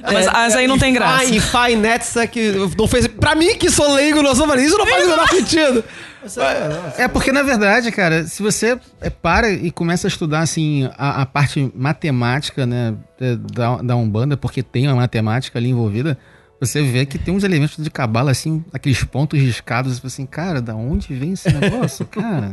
Mas, 0.10 0.26
mas 0.26 0.56
aí 0.56 0.68
não 0.68 0.78
tem 0.78 0.94
graça. 0.94 1.26
Ifá 1.26 1.70
e 1.70 1.76
Netsac 1.76 2.40
não 2.78 2.88
fez. 2.88 3.08
Pra 3.08 3.36
mim, 3.36 3.56
que 3.56 3.70
sou 3.70 3.94
leigo 3.94 4.22
no 4.22 4.30
assunto, 4.30 4.58
isso 4.58 4.78
não 4.78 4.88
faz 4.88 5.04
o 5.04 5.10
menor 5.10 5.28
sentido. 5.28 5.84
É 6.98 7.08
porque, 7.08 7.32
na 7.32 7.44
verdade, 7.44 7.92
cara, 7.92 8.26
se 8.26 8.42
você 8.42 8.80
é, 9.02 9.10
para 9.10 9.50
e 9.50 9.72
começa 9.72 10.08
a 10.08 10.10
estudar, 10.10 10.40
assim, 10.40 10.90
a, 10.98 11.22
a 11.22 11.26
parte 11.26 11.72
matemática, 11.76 12.66
né, 12.66 12.96
é, 13.20 13.36
da, 13.36 13.78
da 13.78 13.96
Umbanda, 13.96 14.38
porque 14.38 14.62
tem 14.62 14.88
uma 14.88 14.96
matemática 14.96 15.58
ali 15.58 15.70
envolvida, 15.70 16.18
você 16.60 16.82
vê 16.82 17.06
que 17.06 17.20
tem 17.20 17.34
uns 17.34 17.44
elementos 17.44 17.84
de 17.84 17.90
cabala, 17.90 18.32
assim, 18.32 18.66
aqueles 18.74 19.04
pontos 19.04 19.40
riscados, 19.40 20.04
assim, 20.04 20.26
cara, 20.26 20.60
da 20.60 20.76
onde 20.76 21.13
vem 21.13 21.34
esse 21.34 21.52
negócio, 21.54 22.06
cara? 22.08 22.52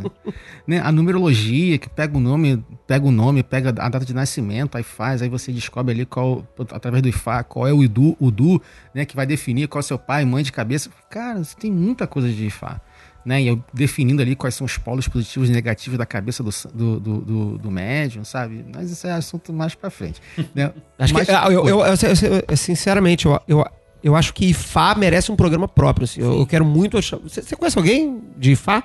né? 0.67 0.81
A 0.81 0.93
numerologia, 0.93 1.79
que 1.79 1.89
pega 1.89 2.17
o 2.17 2.21
nome, 2.21 2.63
pega 2.87 3.07
o 3.07 3.11
nome, 3.11 3.43
pega 3.43 3.71
a 3.71 3.89
data 3.89 4.05
de 4.05 4.13
nascimento, 4.13 4.77
aí 4.77 4.83
faz, 4.83 5.23
aí 5.23 5.29
você 5.29 5.51
descobre 5.51 5.95
ali 5.95 6.05
qual, 6.05 6.47
através 6.71 7.03
do 7.03 7.09
Ifá, 7.09 7.43
qual 7.43 7.67
é 7.67 7.73
o 7.73 7.83
Idu, 7.83 8.15
o 8.21 8.31
Du, 8.31 8.61
né, 8.95 9.07
que 9.07 9.17
vai 9.17 9.27
definir 9.27 9.69
qual 9.69 9.81
é 9.81 9.83
seu 9.83 9.99
pai, 9.99 10.25
mãe 10.25 10.43
de 10.43 10.53
cabeça. 10.53 10.91
Cara, 11.09 11.43
você 11.43 11.57
tem 11.57 11.73
muita 11.73 12.07
coisa 12.07 12.29
de 12.29 12.47
Ifá 12.47 12.81
né? 13.25 13.43
E 13.43 13.47
eu 13.49 13.63
definindo 13.73 14.21
ali 14.23 14.35
quais 14.37 14.55
são 14.55 14.65
os 14.65 14.77
polos 14.77 15.09
positivos 15.09 15.49
e 15.49 15.53
negativos 15.53 15.99
da 15.99 16.05
cabeça 16.07 16.43
do, 16.43 16.51
do, 16.75 17.01
do, 17.01 17.21
do, 17.21 17.59
do 17.59 17.71
médium, 17.71 18.25
sabe? 18.25 18.65
Mas 18.75 18.91
isso 18.91 19.07
é 19.07 19.13
assunto 19.13 19.53
mais 19.53 19.75
pra 19.75 19.91
frente. 19.91 20.21
Né? 20.55 20.73
Acho 20.99 21.15
Mas- 21.15 21.27
que, 21.27 21.33
ah, 21.33 21.45
eu, 21.47 21.67
eu- 21.67 21.69
eu- 21.69 21.85
eu- 21.87 22.45
eu- 22.49 22.57
sinceramente, 22.57 23.27
eu, 23.27 23.41
eu, 23.49 23.65
eu 24.03 24.15
acho 24.15 24.35
que 24.35 24.47
Ifá 24.47 24.95
merece 24.95 25.33
um 25.33 25.37
programa 25.37 25.67
próprio. 25.67 26.05
assim. 26.05 26.21
Eu, 26.21 26.39
eu 26.41 26.47
quero 26.47 26.65
muito. 26.65 26.99
achar- 26.99 27.19
Você, 27.19 27.41
você 27.43 27.57
conhece 27.57 27.79
alguém 27.79 28.21
de 28.37 28.53
Ifá? 28.53 28.85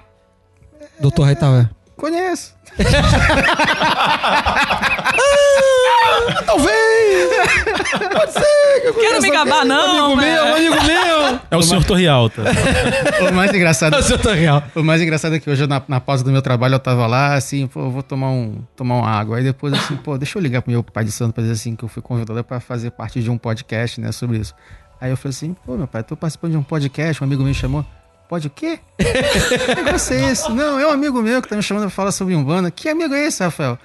Doutor 0.99 1.23
Hightower? 1.25 1.69
Conheço. 1.99 2.55
Talvez! 6.45 7.29
Pode 8.13 8.31
ser! 8.31 8.81
que 8.81 8.88
eu 8.88 8.93
Quero 8.93 9.21
me 9.21 9.29
gabar, 9.29 9.65
não, 9.65 10.12
Um 10.12 10.13
amigo 10.13 10.21
meu, 10.21 10.45
um 10.45 10.55
amigo 10.55 10.75
meu! 10.85 11.39
É 11.51 11.57
o 11.57 11.62
senhor 11.62 11.83
Torrealta. 11.83 12.43
O 13.29 13.33
mais 13.33 13.53
engraçado. 13.53 13.95
É 13.99 13.99
o 13.99 14.03
senhor 14.03 14.19
Torreal. 14.19 14.63
O 14.75 14.81
mais 14.81 15.01
engraçado 15.01 15.35
é 15.35 15.39
que 15.39 15.49
hoje, 15.49 15.67
na, 15.67 15.81
na 15.89 15.99
pausa 15.99 16.23
do 16.23 16.31
meu 16.31 16.41
trabalho, 16.41 16.75
eu 16.75 16.79
tava 16.79 17.05
lá, 17.05 17.33
assim, 17.33 17.67
pô, 17.67 17.81
eu 17.81 17.91
vou 17.91 18.01
tomar, 18.01 18.29
um, 18.29 18.63
tomar 18.77 18.95
uma 18.95 19.09
água. 19.09 19.38
Aí 19.38 19.43
depois, 19.43 19.73
assim, 19.73 19.97
pô, 19.97 20.17
deixa 20.17 20.38
eu 20.38 20.41
ligar 20.41 20.62
pro 20.62 20.71
meu 20.71 20.81
pai 20.81 21.03
de 21.03 21.12
santo 21.12 21.33
pra 21.33 21.41
dizer 21.41 21.55
assim, 21.55 21.75
que 21.75 21.83
eu 21.83 21.89
fui 21.89 22.01
convidado 22.01 22.41
pra 22.45 22.62
fazer 22.62 22.91
parte 22.91 23.21
de 23.21 23.29
um 23.29 23.38
podcast, 23.38 23.99
né, 23.99 24.13
sobre 24.13 24.38
isso. 24.38 24.55
Aí 25.01 25.09
eu 25.09 25.17
falei 25.17 25.31
assim, 25.35 25.53
pô, 25.65 25.75
meu 25.75 25.88
pai, 25.88 26.01
tô 26.01 26.15
participando 26.15 26.51
de 26.51 26.57
um 26.57 26.63
podcast, 26.63 27.21
um 27.21 27.25
amigo 27.25 27.41
meu 27.41 27.49
me 27.49 27.53
chamou. 27.55 27.85
Pode 28.30 28.48
o 28.48 28.50
quê? 28.52 28.80
que 28.96 29.76
negócio 29.84 30.13
é 30.13 30.32
esse? 30.32 30.52
Não, 30.52 30.80
é 30.80 30.86
um 30.88 30.92
amigo 30.92 31.20
meu 31.22 31.42
que 31.42 31.50
tá 31.50 31.56
me 31.56 31.63
chamando 31.63 31.84
pra 31.84 31.89
falar 31.89 32.12
sobre 32.12 32.36
Umbanda. 32.36 32.70
Que 32.72 32.88
amigo 32.88 33.13
é 33.13 33.26
esse, 33.26 33.44
Rafael? 33.44 33.78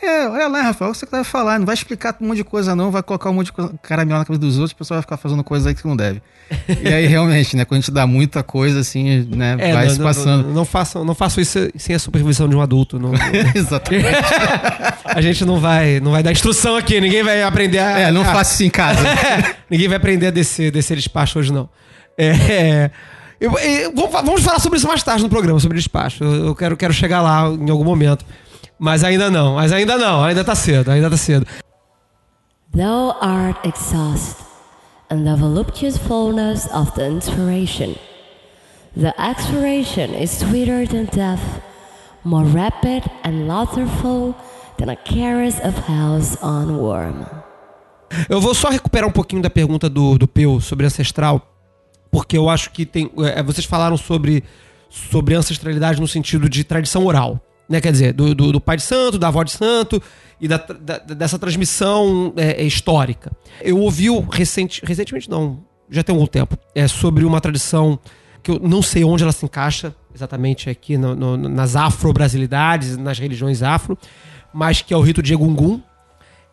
É, 0.00 0.28
olha 0.28 0.46
lá, 0.46 0.62
Rafael, 0.62 0.94
você 0.94 1.04
que 1.04 1.10
vai 1.10 1.24
falar, 1.24 1.58
não 1.58 1.66
vai 1.66 1.74
explicar 1.74 2.16
um 2.20 2.26
monte 2.28 2.36
de 2.36 2.44
coisa 2.44 2.76
não, 2.76 2.88
vai 2.92 3.02
colocar 3.02 3.30
um 3.30 3.32
monte 3.32 3.46
de 3.46 3.52
coisa, 3.52 3.72
na 3.72 4.24
cabeça 4.24 4.38
dos 4.38 4.56
outros, 4.56 4.70
o 4.70 4.76
pessoal 4.76 4.98
vai 4.98 5.02
ficar 5.02 5.16
fazendo 5.16 5.42
coisa 5.42 5.68
aí 5.70 5.74
que 5.74 5.84
não 5.84 5.96
deve. 5.96 6.22
E 6.80 6.86
aí, 6.86 7.06
realmente, 7.08 7.56
né, 7.56 7.64
quando 7.64 7.78
a 7.78 7.80
gente 7.80 7.90
dá 7.90 8.06
muita 8.06 8.44
coisa, 8.44 8.78
assim, 8.78 9.26
né, 9.34 9.56
É, 9.58 9.72
vai 9.72 9.86
não, 9.86 9.92
se 9.92 9.98
não- 9.98 10.06
passando. 10.06 10.46
Não, 10.46 10.54
não 10.54 10.64
façam, 10.64 11.04
não 11.04 11.14
façam 11.16 11.42
isso 11.42 11.58
sem 11.76 11.96
a 11.96 11.98
supervisão 11.98 12.48
de 12.48 12.54
um 12.54 12.60
adulto. 12.62 12.96
Não, 13.00 13.10
Exatamente. 13.52 14.06
a 15.04 15.20
gente 15.20 15.44
não 15.44 15.58
vai, 15.58 15.98
não 15.98 16.12
vai 16.12 16.22
dar 16.22 16.30
instrução 16.30 16.76
aqui, 16.76 17.00
ninguém 17.00 17.24
vai 17.24 17.42
aprender 17.42 17.80
a. 17.80 17.98
É, 17.98 18.12
não 18.12 18.22
a- 18.22 18.26
faça 18.26 18.54
isso 18.54 18.62
em 18.62 18.70
casa. 18.70 19.00
ninguém 19.68 19.88
vai 19.88 19.96
aprender 19.96 20.28
a 20.28 20.30
descer, 20.30 20.70
descer 20.70 20.96
despacho 20.96 21.40
hoje, 21.40 21.52
não. 21.52 21.68
É, 22.16 22.90
eu- 23.40 23.58
eu- 23.58 23.92
vamos 23.94 24.10
fa- 24.12 24.22
vamos 24.22 24.42
falar 24.42 24.58
sobre 24.58 24.78
isso 24.78 24.86
mais 24.88 25.02
tarde 25.02 25.22
no 25.22 25.28
programa, 25.28 25.58
sobre 25.60 25.76
despacho. 25.78 26.24
Eu, 26.24 26.46
eu 26.46 26.54
quero, 26.54 26.76
quero 26.76 26.92
chegar 26.92 27.20
lá 27.22 27.48
em 27.48 27.70
algum 27.70 27.84
momento. 27.84 28.24
Mas 28.78 29.02
ainda 29.02 29.30
não, 29.30 29.54
mas 29.56 29.72
ainda 29.72 29.96
não, 29.98 30.22
ainda 30.22 30.44
tá 30.44 30.54
cedo, 30.54 30.90
ainda 30.90 31.10
tá 31.10 31.16
cedo. 31.16 31.46
Thou 32.74 33.16
art 33.20 33.56
exhaust, 33.64 34.36
and 35.10 35.24
the 35.24 35.34
voluptuous 35.34 35.96
fullness 35.98 36.68
of 36.72 36.92
the 36.92 37.08
inspiration. 37.08 37.94
The 38.96 39.14
expiration 39.18 40.14
is 40.14 40.30
sweeter 40.30 40.86
than 40.86 41.06
death, 41.12 41.40
more 42.24 42.46
rapid 42.48 43.04
and 43.24 43.46
laughterful 43.48 44.34
than 44.78 44.90
a 44.90 44.96
caress 44.96 45.60
of 45.64 45.74
on 46.42 46.78
worm. 46.78 47.24
Eu 48.28 48.40
vou 48.40 48.54
só 48.54 48.68
recuperar 48.68 49.08
um 49.08 49.12
pouquinho 49.12 49.42
da 49.42 49.50
pergunta 49.50 49.88
do, 49.88 50.16
do 50.18 50.26
Peu 50.28 50.60
sobre 50.60 50.86
ancestral, 50.86 51.42
porque 52.10 52.36
eu 52.36 52.48
acho 52.48 52.70
que 52.70 52.84
tem. 52.86 53.10
é, 53.34 53.42
vocês 53.42 53.66
falaram 53.66 53.96
sobre, 53.96 54.42
sobre 54.88 55.34
ancestralidade 55.34 56.00
no 56.00 56.08
sentido 56.08 56.48
de 56.48 56.64
tradição 56.64 57.04
oral. 57.06 57.40
Né? 57.68 57.80
Quer 57.80 57.92
dizer, 57.92 58.12
do, 58.14 58.34
do, 58.34 58.52
do 58.52 58.60
pai 58.60 58.76
de 58.78 58.82
santo, 58.82 59.18
da 59.18 59.28
avó 59.28 59.42
de 59.42 59.50
santo 59.52 60.02
e 60.40 60.48
da, 60.48 60.56
da- 60.56 60.98
dessa 60.98 61.38
transmissão 61.38 62.32
é, 62.36 62.62
é, 62.62 62.64
histórica. 62.64 63.30
Eu 63.60 63.78
ouvi 63.78 64.06
recente, 64.30 64.80
recentemente, 64.84 65.28
não, 65.28 65.62
já 65.90 66.02
tem 66.02 66.14
algum 66.14 66.26
tempo, 66.26 66.56
é 66.74 66.88
sobre 66.88 67.24
uma 67.24 67.40
tradição 67.40 67.98
que 68.42 68.50
eu 68.52 68.58
não 68.58 68.80
sei 68.80 69.04
onde 69.04 69.22
ela 69.22 69.32
se 69.32 69.44
encaixa 69.44 69.94
exatamente 70.14 70.70
aqui 70.70 70.96
no- 70.96 71.14
no- 71.14 71.36
nas 71.36 71.76
afro-brasilidades, 71.76 72.96
nas 72.96 73.18
religiões 73.18 73.62
afro, 73.62 73.98
mas 74.52 74.80
que 74.80 74.94
é 74.94 74.96
o 74.96 75.00
rito 75.02 75.22
de 75.22 75.34
Egungun, 75.34 75.80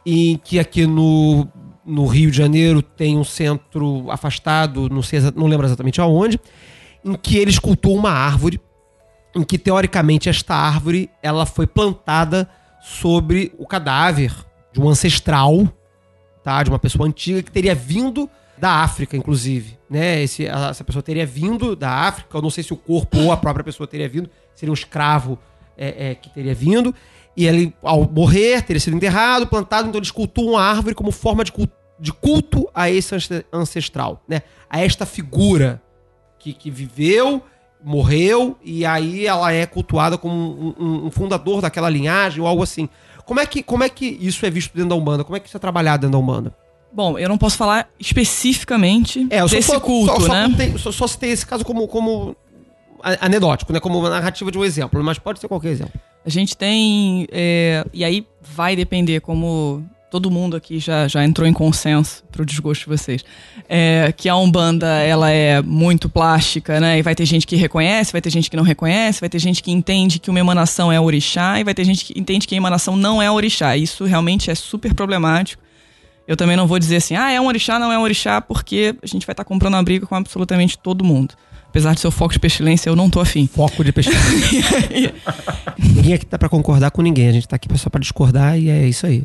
em 0.05 0.37
que 0.37 0.59
aqui 0.59 0.85
no, 0.85 1.47
no 1.85 2.05
Rio 2.07 2.31
de 2.31 2.37
Janeiro 2.37 2.81
tem 2.81 3.17
um 3.17 3.23
centro 3.23 4.09
afastado, 4.09 4.89
não, 4.89 5.03
sei, 5.03 5.19
não 5.35 5.47
lembro 5.47 5.67
exatamente 5.67 6.01
aonde, 6.01 6.39
em 7.03 7.13
que 7.13 7.37
eles 7.37 7.59
cultuam 7.59 7.95
uma 7.95 8.11
árvore, 8.11 8.59
em 9.35 9.43
que 9.43 9.57
teoricamente 9.57 10.27
esta 10.27 10.55
árvore 10.55 11.09
ela 11.21 11.45
foi 11.45 11.67
plantada 11.67 12.49
sobre 12.81 13.53
o 13.57 13.67
cadáver 13.67 14.33
de 14.73 14.81
um 14.81 14.89
ancestral, 14.89 15.67
tá, 16.43 16.63
de 16.63 16.69
uma 16.69 16.79
pessoa 16.79 17.07
antiga 17.07 17.43
que 17.43 17.51
teria 17.51 17.75
vindo 17.75 18.29
da 18.57 18.83
África, 18.83 19.17
inclusive, 19.17 19.77
né? 19.89 20.23
Esse, 20.23 20.45
essa 20.45 20.83
pessoa 20.83 21.03
teria 21.03 21.25
vindo 21.25 21.75
da 21.75 21.91
África, 21.91 22.37
eu 22.37 22.41
não 22.41 22.49
sei 22.49 22.63
se 22.63 22.73
o 22.73 22.77
corpo 22.77 23.17
ou 23.19 23.31
a 23.31 23.37
própria 23.37 23.63
pessoa 23.63 23.85
teria 23.85 24.07
vindo, 24.07 24.29
seria 24.53 24.71
um 24.71 24.73
escravo 24.73 25.37
é, 25.77 26.11
é, 26.11 26.15
que 26.15 26.29
teria 26.29 26.55
vindo, 26.55 26.95
e 27.37 27.45
ele, 27.45 27.73
ao 27.83 28.09
morrer, 28.09 28.61
teria 28.63 28.79
sido 28.79 28.95
enterrado, 28.95 29.47
plantado, 29.47 29.87
então 29.89 29.99
eles 29.99 30.11
cultuam 30.11 30.57
a 30.57 30.63
árvore 30.63 30.95
como 30.95 31.11
forma 31.11 31.43
de 31.43 31.51
culto, 31.51 31.73
de 31.99 32.11
culto 32.13 32.67
a 32.73 32.89
esse 32.89 33.13
ance- 33.15 33.45
ancestral, 33.51 34.21
né? 34.27 34.41
A 34.69 34.81
esta 34.81 35.05
figura 35.05 35.81
que, 36.39 36.53
que 36.53 36.69
viveu, 36.71 37.41
morreu, 37.83 38.57
e 38.63 38.85
aí 38.85 39.25
ela 39.27 39.51
é 39.53 39.65
cultuada 39.65 40.17
como 40.17 40.33
um, 40.35 40.75
um- 40.83 41.05
um 41.07 41.11
fundador 41.11 41.61
daquela 41.61 41.89
linhagem 41.89 42.41
ou 42.41 42.47
algo 42.47 42.63
assim. 42.63 42.89
Como 43.25 43.39
é, 43.39 43.45
que, 43.45 43.61
como 43.63 43.83
é 43.83 43.89
que 43.89 44.05
isso 44.21 44.45
é 44.45 44.49
visto 44.49 44.73
dentro 44.73 44.89
da 44.89 44.95
Umbanda? 44.95 45.23
Como 45.23 45.35
é 45.35 45.39
que 45.39 45.47
isso 45.47 45.57
é 45.57 45.59
trabalhado 45.59 46.01
dentro 46.01 46.13
da 46.13 46.17
Umbanda? 46.23 46.55
Bom, 46.93 47.17
eu 47.19 47.27
não 47.27 47.37
posso 47.37 47.57
falar 47.57 47.89
especificamente 48.45 49.27
É, 49.29 49.41
desse 49.45 49.63
só, 49.67 49.79
culto, 49.79 50.13
só, 50.13 50.19
só 50.27 50.33
né? 50.33 50.47
contei- 50.49 50.77
só, 50.77 50.91
só 50.91 51.07
citei 51.07 51.31
esse 51.31 51.45
caso 51.45 51.65
como, 51.65 51.87
como 51.87 52.35
anedótico, 53.21 53.71
né? 53.71 53.79
Como 53.79 53.99
uma 53.99 54.09
narrativa 54.09 54.51
de 54.51 54.57
um 54.57 54.63
exemplo, 54.65 55.03
mas 55.03 55.19
pode 55.19 55.39
ser 55.39 55.47
qualquer 55.47 55.69
exemplo. 55.69 55.99
A 56.25 56.29
gente 56.29 56.57
tem. 56.57 57.27
é, 57.31 57.85
e 57.93 58.03
aí 58.03 58.25
vai 58.41 58.75
depender, 58.75 59.21
como 59.21 59.85
todo 60.15 60.31
mundo 60.31 60.55
aqui 60.55 60.79
já, 60.79 61.07
já 61.09 61.25
entrou 61.25 61.45
em 61.45 61.51
consenso, 61.51 62.23
pro 62.31 62.45
desgosto 62.45 62.83
de 62.83 62.87
vocês, 62.87 63.25
é, 63.67 64.13
que 64.15 64.29
a 64.29 64.35
Umbanda 64.37 64.87
ela 64.87 65.29
é 65.29 65.61
muito 65.61 66.07
plástica, 66.07 66.79
né? 66.79 66.99
E 66.99 67.01
vai 67.01 67.13
ter 67.13 67.25
gente 67.25 67.45
que 67.45 67.57
reconhece, 67.57 68.13
vai 68.13 68.21
ter 68.21 68.29
gente 68.29 68.49
que 68.49 68.55
não 68.55 68.63
reconhece, 68.63 69.19
vai 69.19 69.29
ter 69.29 69.39
gente 69.39 69.61
que 69.61 69.71
entende 69.71 70.17
que 70.17 70.29
uma 70.29 70.39
emanação 70.39 70.89
é 70.89 70.99
orixá, 70.99 71.59
e 71.59 71.65
vai 71.65 71.73
ter 71.73 71.83
gente 71.83 72.05
que 72.05 72.17
entende 72.17 72.47
que 72.47 72.55
a 72.55 72.57
emanação 72.57 72.95
não 72.95 73.21
é 73.21 73.29
orixá. 73.29 73.75
Isso 73.75 74.05
realmente 74.05 74.49
é 74.49 74.55
super 74.55 74.93
problemático. 74.93 75.61
Eu 76.27 76.37
também 76.37 76.55
não 76.55 76.65
vou 76.65 76.79
dizer 76.79 76.95
assim, 76.95 77.15
ah, 77.15 77.29
é 77.29 77.39
um 77.39 77.45
orixá, 77.45 77.77
não 77.77 77.91
é 77.91 77.99
um 77.99 78.01
orixá, 78.01 78.39
porque 78.39 78.95
a 79.03 79.05
gente 79.05 79.25
vai 79.27 79.33
estar 79.33 79.43
comprando 79.43 79.73
uma 79.73 79.83
briga 79.83 80.07
com 80.07 80.15
absolutamente 80.15 80.77
todo 80.77 81.03
mundo. 81.03 81.35
Apesar 81.75 81.93
de 81.93 81.99
ser 81.99 82.07
o 82.07 82.11
foco 82.11 82.31
de 82.31 82.39
pestilência, 82.39 82.89
eu 82.89 82.95
não 82.95 83.09
tô 83.09 83.19
afim. 83.19 83.49
Foco 83.53 83.83
de 83.83 83.91
pesquisa. 83.91 84.17
ninguém 85.77 86.13
aqui 86.13 86.25
tá 86.25 86.37
pra 86.37 86.47
concordar 86.47 86.89
com 86.89 87.01
ninguém, 87.01 87.27
a 87.27 87.31
gente 87.33 87.45
tá 87.49 87.57
aqui 87.57 87.67
só 87.77 87.89
pra 87.89 87.99
discordar 87.99 88.57
e 88.57 88.69
é 88.69 88.87
isso 88.87 89.05
aí. 89.05 89.23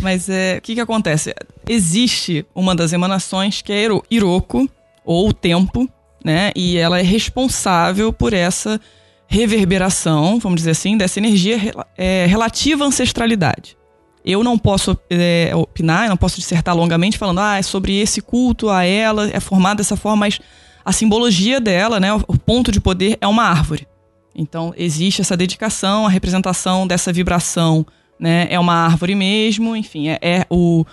Mas 0.00 0.28
é, 0.28 0.56
o 0.58 0.62
que, 0.62 0.74
que 0.74 0.80
acontece? 0.80 1.32
Existe 1.68 2.44
uma 2.56 2.74
das 2.74 2.92
emanações 2.92 3.62
que 3.62 3.72
é 3.72 3.84
Iro- 3.84 4.02
Iroko, 4.10 4.68
ou 5.04 5.28
o 5.28 5.32
tempo, 5.32 5.88
né? 6.24 6.50
E 6.56 6.76
ela 6.76 6.98
é 6.98 7.02
responsável 7.02 8.12
por 8.12 8.32
essa 8.32 8.80
reverberação, 9.28 10.40
vamos 10.40 10.56
dizer 10.60 10.72
assim, 10.72 10.96
dessa 10.96 11.20
energia 11.20 11.56
rela- 11.56 11.86
é, 11.96 12.26
relativa 12.26 12.82
à 12.82 12.86
ancestralidade. 12.88 13.76
Eu 14.24 14.42
não 14.42 14.58
posso 14.58 14.98
é, 15.08 15.52
opinar, 15.54 16.06
eu 16.06 16.10
não 16.10 16.16
posso 16.16 16.40
dissertar 16.40 16.76
longamente 16.76 17.16
falando, 17.16 17.38
ah, 17.40 17.58
é 17.58 17.62
sobre 17.62 17.96
esse 18.00 18.20
culto 18.20 18.68
a 18.70 18.84
ela, 18.84 19.30
é 19.32 19.38
formada 19.38 19.76
dessa 19.76 19.94
forma, 19.96 20.16
mas 20.16 20.40
a 20.84 20.92
simbologia 20.92 21.60
dela, 21.60 22.00
né, 22.00 22.12
o 22.12 22.38
ponto 22.38 22.72
de 22.72 22.80
poder 22.80 23.16
é 23.20 23.26
uma 23.26 23.44
árvore. 23.44 23.86
Então, 24.34 24.72
existe 24.76 25.20
essa 25.20 25.36
dedicação, 25.36 26.06
a 26.06 26.10
representação 26.10 26.86
dessa 26.86 27.12
vibração, 27.12 27.86
né? 28.18 28.46
É 28.50 28.58
uma 28.58 28.74
árvore 28.74 29.14
mesmo, 29.14 29.76
enfim, 29.76 30.08
é, 30.08 30.18
é 30.22 30.46
o, 30.48 30.86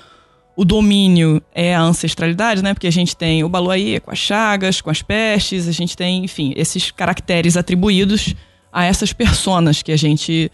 o 0.55 0.65
domínio 0.65 1.41
é 1.53 1.73
a 1.73 1.81
ancestralidade, 1.81 2.61
né? 2.61 2.73
Porque 2.73 2.87
a 2.87 2.91
gente 2.91 3.15
tem 3.15 3.43
o 3.43 3.49
Baluaí 3.49 3.99
com 3.99 4.11
as 4.11 4.19
chagas, 4.19 4.81
com 4.81 4.89
as 4.89 5.01
pestes, 5.01 5.67
a 5.67 5.71
gente 5.71 5.95
tem, 5.95 6.25
enfim, 6.25 6.53
esses 6.55 6.91
caracteres 6.91 7.55
atribuídos 7.55 8.35
a 8.73 8.83
essas 8.83 9.13
personas 9.13 9.81
que 9.81 9.91
a 9.91 9.97
gente 9.97 10.51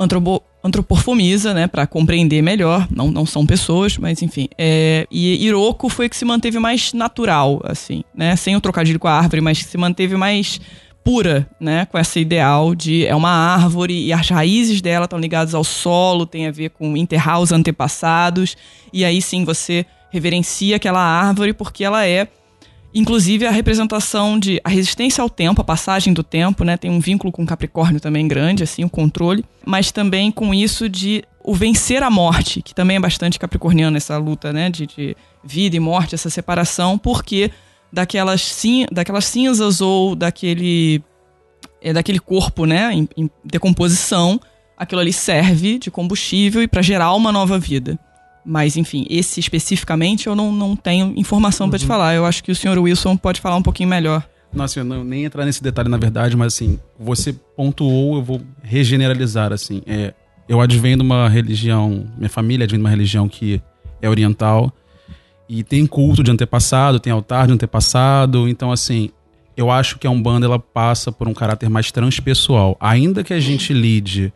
antropo, 0.00 0.42
né, 1.54 1.66
para 1.66 1.86
compreender 1.86 2.42
melhor. 2.42 2.88
Não, 2.90 3.10
não 3.10 3.26
são 3.26 3.44
pessoas, 3.44 3.98
mas 3.98 4.22
enfim. 4.22 4.48
É, 4.56 5.06
e 5.10 5.44
Iroko 5.46 5.88
foi 5.90 6.08
que 6.08 6.16
se 6.16 6.24
manteve 6.24 6.58
mais 6.58 6.92
natural, 6.94 7.60
assim, 7.64 8.02
né, 8.14 8.34
sem 8.36 8.56
o 8.56 8.60
trocadilho 8.60 8.98
com 8.98 9.08
a 9.08 9.12
árvore, 9.12 9.42
mas 9.42 9.62
que 9.62 9.68
se 9.68 9.76
manteve 9.76 10.16
mais 10.16 10.60
pura, 11.04 11.48
né, 11.58 11.86
com 11.86 11.98
essa 11.98 12.18
ideal 12.18 12.74
de 12.74 13.06
é 13.06 13.14
uma 13.14 13.30
árvore 13.30 14.06
e 14.06 14.12
as 14.12 14.28
raízes 14.28 14.80
dela 14.80 15.04
estão 15.04 15.18
ligadas 15.18 15.54
ao 15.54 15.64
solo, 15.64 16.26
tem 16.26 16.46
a 16.46 16.50
ver 16.50 16.70
com 16.70 16.96
enterrar 16.96 17.40
os 17.40 17.52
antepassados 17.52 18.56
e 18.92 19.04
aí 19.04 19.22
sim 19.22 19.44
você 19.44 19.86
reverencia 20.10 20.76
aquela 20.76 21.00
árvore 21.00 21.52
porque 21.54 21.84
ela 21.84 22.06
é 22.06 22.28
Inclusive 22.92 23.46
a 23.46 23.50
representação 23.50 24.38
de 24.38 24.60
a 24.64 24.68
resistência 24.68 25.22
ao 25.22 25.30
tempo, 25.30 25.60
a 25.60 25.64
passagem 25.64 26.12
do 26.12 26.24
tempo, 26.24 26.64
né? 26.64 26.76
Tem 26.76 26.90
um 26.90 26.98
vínculo 26.98 27.32
com 27.32 27.46
Capricórnio 27.46 28.00
também 28.00 28.26
grande, 28.26 28.64
assim, 28.64 28.82
o 28.82 28.90
controle, 28.90 29.44
mas 29.64 29.92
também 29.92 30.30
com 30.32 30.52
isso 30.52 30.88
de 30.88 31.22
o 31.42 31.54
vencer 31.54 32.02
a 32.02 32.10
morte, 32.10 32.60
que 32.60 32.74
também 32.74 32.96
é 32.96 33.00
bastante 33.00 33.38
capricorniano 33.38 33.96
essa 33.96 34.16
luta, 34.18 34.52
né? 34.52 34.68
De, 34.70 34.86
de 34.86 35.16
vida 35.42 35.76
e 35.76 35.80
morte, 35.80 36.14
essa 36.14 36.28
separação, 36.28 36.98
porque 36.98 37.50
daquelas, 37.92 38.42
cin 38.42 38.86
daquelas 38.90 39.24
cinzas 39.24 39.80
ou 39.80 40.14
daquele 40.14 41.02
é 41.82 41.92
daquele 41.92 42.18
corpo, 42.18 42.66
né, 42.66 42.92
em, 42.92 43.08
em 43.16 43.30
decomposição, 43.44 44.38
aquilo 44.76 45.00
ali 45.00 45.12
serve 45.12 45.78
de 45.78 45.90
combustível 45.90 46.62
e 46.62 46.68
para 46.68 46.82
gerar 46.82 47.14
uma 47.14 47.32
nova 47.32 47.58
vida. 47.58 47.98
Mas, 48.44 48.76
enfim, 48.76 49.06
esse 49.10 49.38
especificamente 49.38 50.26
eu 50.26 50.34
não, 50.34 50.50
não 50.52 50.74
tenho 50.74 51.12
informação 51.16 51.68
pra 51.68 51.78
te 51.78 51.86
falar. 51.86 52.14
Eu 52.14 52.24
acho 52.24 52.42
que 52.42 52.50
o 52.50 52.56
senhor 52.56 52.78
Wilson 52.78 53.16
pode 53.16 53.40
falar 53.40 53.56
um 53.56 53.62
pouquinho 53.62 53.88
melhor. 53.88 54.26
Nossa, 54.52 54.80
eu 54.80 54.84
não 54.84 55.04
nem 55.04 55.24
entrar 55.24 55.44
nesse 55.44 55.62
detalhe 55.62 55.88
na 55.88 55.96
verdade, 55.96 56.36
mas 56.36 56.54
assim, 56.54 56.78
você 56.98 57.32
pontuou, 57.56 58.16
eu 58.16 58.22
vou 58.22 58.40
regeneralizar 58.62 59.52
assim. 59.52 59.82
É, 59.86 60.12
eu 60.48 60.60
advenho 60.60 60.96
de 60.96 61.02
uma 61.02 61.28
religião, 61.28 62.06
minha 62.16 62.28
família 62.28 62.64
advém 62.64 62.80
de 62.80 62.84
uma 62.84 62.90
religião 62.90 63.28
que 63.28 63.62
é 64.02 64.08
oriental 64.08 64.72
e 65.48 65.62
tem 65.62 65.86
culto 65.86 66.22
de 66.22 66.30
antepassado, 66.30 66.98
tem 66.98 67.12
altar 67.12 67.46
de 67.46 67.52
antepassado. 67.52 68.48
Então, 68.48 68.72
assim, 68.72 69.10
eu 69.56 69.70
acho 69.70 69.98
que 69.98 70.06
a 70.06 70.10
Umbanda 70.10 70.46
ela 70.46 70.58
passa 70.58 71.12
por 71.12 71.28
um 71.28 71.34
caráter 71.34 71.68
mais 71.68 71.92
transpessoal. 71.92 72.76
Ainda 72.80 73.22
que 73.22 73.34
a 73.34 73.40
gente 73.40 73.72
lide 73.72 74.32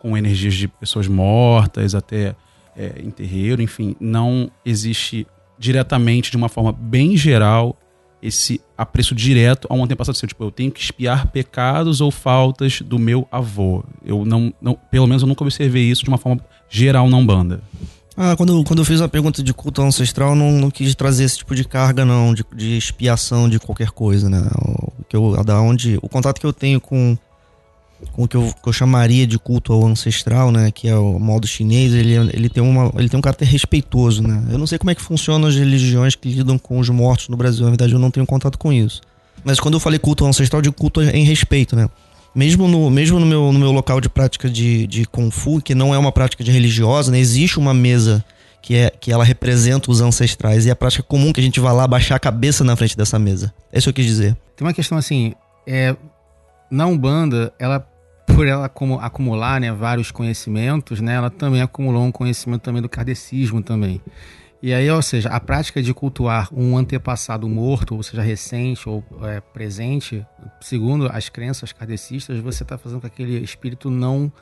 com 0.00 0.16
energias 0.16 0.54
de 0.54 0.68
pessoas 0.68 1.08
mortas, 1.08 1.94
até 1.94 2.36
é, 2.78 3.02
em 3.02 3.10
terreiro, 3.10 3.60
enfim, 3.60 3.96
não 4.00 4.50
existe 4.64 5.26
diretamente, 5.58 6.30
de 6.30 6.36
uma 6.36 6.48
forma 6.48 6.72
bem 6.72 7.16
geral, 7.16 7.76
esse 8.22 8.60
apreço 8.76 9.14
direto 9.14 9.66
a 9.68 9.74
um 9.74 9.82
antepassado 9.82 10.16
seu. 10.16 10.28
Tipo, 10.28 10.44
eu 10.44 10.50
tenho 10.50 10.70
que 10.70 10.80
espiar 10.80 11.26
pecados 11.28 12.00
ou 12.00 12.10
faltas 12.10 12.80
do 12.80 12.98
meu 12.98 13.26
avô. 13.30 13.84
Eu 14.04 14.24
não, 14.24 14.52
não 14.60 14.74
pelo 14.90 15.06
menos 15.06 15.22
eu 15.22 15.28
nunca 15.28 15.42
observei 15.42 15.84
isso 15.84 16.04
de 16.04 16.08
uma 16.08 16.18
forma 16.18 16.40
geral 16.68 17.10
na 17.10 17.16
Umbanda. 17.16 17.60
Ah, 18.16 18.34
quando, 18.36 18.64
quando 18.64 18.80
eu 18.80 18.84
fiz 18.84 19.00
a 19.00 19.08
pergunta 19.08 19.42
de 19.42 19.54
culto 19.54 19.80
ancestral, 19.80 20.34
não, 20.34 20.50
não 20.52 20.70
quis 20.70 20.92
trazer 20.94 21.22
esse 21.24 21.38
tipo 21.38 21.54
de 21.54 21.64
carga, 21.64 22.04
não, 22.04 22.34
de, 22.34 22.44
de 22.54 22.76
expiação 22.76 23.48
de 23.48 23.60
qualquer 23.60 23.90
coisa, 23.90 24.28
né? 24.28 24.48
O, 24.56 25.04
que 25.08 25.16
eu, 25.16 25.44
da 25.44 25.60
onde, 25.60 25.98
o 26.02 26.08
contato 26.08 26.40
que 26.40 26.46
eu 26.46 26.52
tenho 26.52 26.80
com, 26.80 27.16
com 28.12 28.24
o 28.24 28.28
que 28.28 28.36
eu, 28.36 28.52
que 28.62 28.68
eu 28.68 28.72
chamaria 28.72 29.26
de 29.26 29.38
culto 29.38 29.72
ao 29.72 29.84
ancestral, 29.86 30.52
né? 30.52 30.70
Que 30.70 30.88
é 30.88 30.96
o 30.96 31.18
modo 31.18 31.46
chinês, 31.46 31.92
ele, 31.92 32.14
ele, 32.14 32.48
tem 32.48 32.62
uma, 32.62 32.92
ele 32.96 33.08
tem 33.08 33.18
um 33.18 33.22
caráter 33.22 33.46
respeitoso, 33.46 34.22
né? 34.22 34.44
Eu 34.50 34.58
não 34.58 34.66
sei 34.66 34.78
como 34.78 34.90
é 34.90 34.94
que 34.94 35.02
funcionam 35.02 35.48
as 35.48 35.56
religiões 35.56 36.14
que 36.14 36.28
lidam 36.28 36.58
com 36.58 36.78
os 36.78 36.88
mortos 36.88 37.28
no 37.28 37.36
Brasil, 37.36 37.64
na 37.64 37.70
verdade 37.70 37.92
eu 37.92 37.98
não 37.98 38.10
tenho 38.10 38.26
contato 38.26 38.58
com 38.58 38.72
isso. 38.72 39.00
Mas 39.44 39.60
quando 39.60 39.74
eu 39.74 39.80
falei 39.80 39.98
culto 39.98 40.26
ancestral, 40.26 40.58
eu 40.58 40.64
digo 40.64 40.76
culto 40.76 41.02
em 41.02 41.24
respeito, 41.24 41.76
né? 41.76 41.88
mesmo 42.34 42.68
no, 42.68 42.90
mesmo 42.90 43.18
no, 43.18 43.26
meu, 43.26 43.52
no 43.52 43.58
meu 43.58 43.72
local 43.72 44.00
de 44.00 44.08
prática 44.08 44.48
de, 44.48 44.86
de 44.86 45.04
Kung 45.06 45.30
Fu, 45.30 45.60
que 45.60 45.74
não 45.74 45.94
é 45.94 45.98
uma 45.98 46.12
prática 46.12 46.44
de 46.44 46.50
religiosa, 46.50 47.10
né, 47.10 47.18
existe 47.18 47.58
uma 47.58 47.74
mesa 47.74 48.24
que, 48.62 48.76
é, 48.76 48.90
que 48.90 49.10
ela 49.10 49.24
representa 49.24 49.90
os 49.90 50.00
ancestrais 50.00 50.66
e 50.66 50.68
é 50.68 50.72
a 50.72 50.76
prática 50.76 51.02
comum 51.02 51.32
que 51.32 51.40
a 51.40 51.42
gente 51.42 51.58
vai 51.58 51.72
lá 51.72 51.86
baixar 51.86 52.16
a 52.16 52.18
cabeça 52.18 52.62
na 52.62 52.76
frente 52.76 52.96
dessa 52.96 53.18
mesa. 53.18 53.52
É 53.72 53.78
isso 53.78 53.86
que 53.86 54.00
eu 54.00 54.04
quis 54.04 54.06
dizer. 54.06 54.36
Tem 54.56 54.66
uma 54.66 54.74
questão 54.74 54.98
assim, 54.98 55.34
é, 55.66 55.96
na 56.70 56.86
Umbanda, 56.86 57.52
ela 57.58 57.80
por 58.34 58.46
ela 58.46 58.70
acumular 59.00 59.60
né, 59.60 59.72
vários 59.72 60.12
conhecimentos, 60.12 61.00
né, 61.00 61.14
ela 61.14 61.30
também 61.30 61.60
acumulou 61.60 62.04
um 62.04 62.12
conhecimento 62.12 62.62
também 62.62 62.80
do 62.80 62.88
kardecismo 62.88 63.62
também. 63.62 64.00
E 64.60 64.72
aí, 64.72 64.90
ou 64.90 65.00
seja, 65.02 65.28
a 65.28 65.38
prática 65.38 65.80
de 65.80 65.94
cultuar 65.94 66.48
um 66.52 66.76
antepassado 66.76 67.48
morto, 67.48 67.94
ou 67.94 68.02
seja, 68.02 68.22
recente 68.22 68.88
ou 68.88 69.04
é, 69.22 69.40
presente, 69.40 70.26
segundo 70.60 71.08
as 71.12 71.28
crenças 71.28 71.72
kardecistas, 71.72 72.38
você 72.40 72.64
está 72.64 72.76
fazendo 72.76 73.00
com 73.00 73.08
que 73.08 73.22
aquele 73.22 73.38
espírito 73.38 73.90
não 73.90 74.32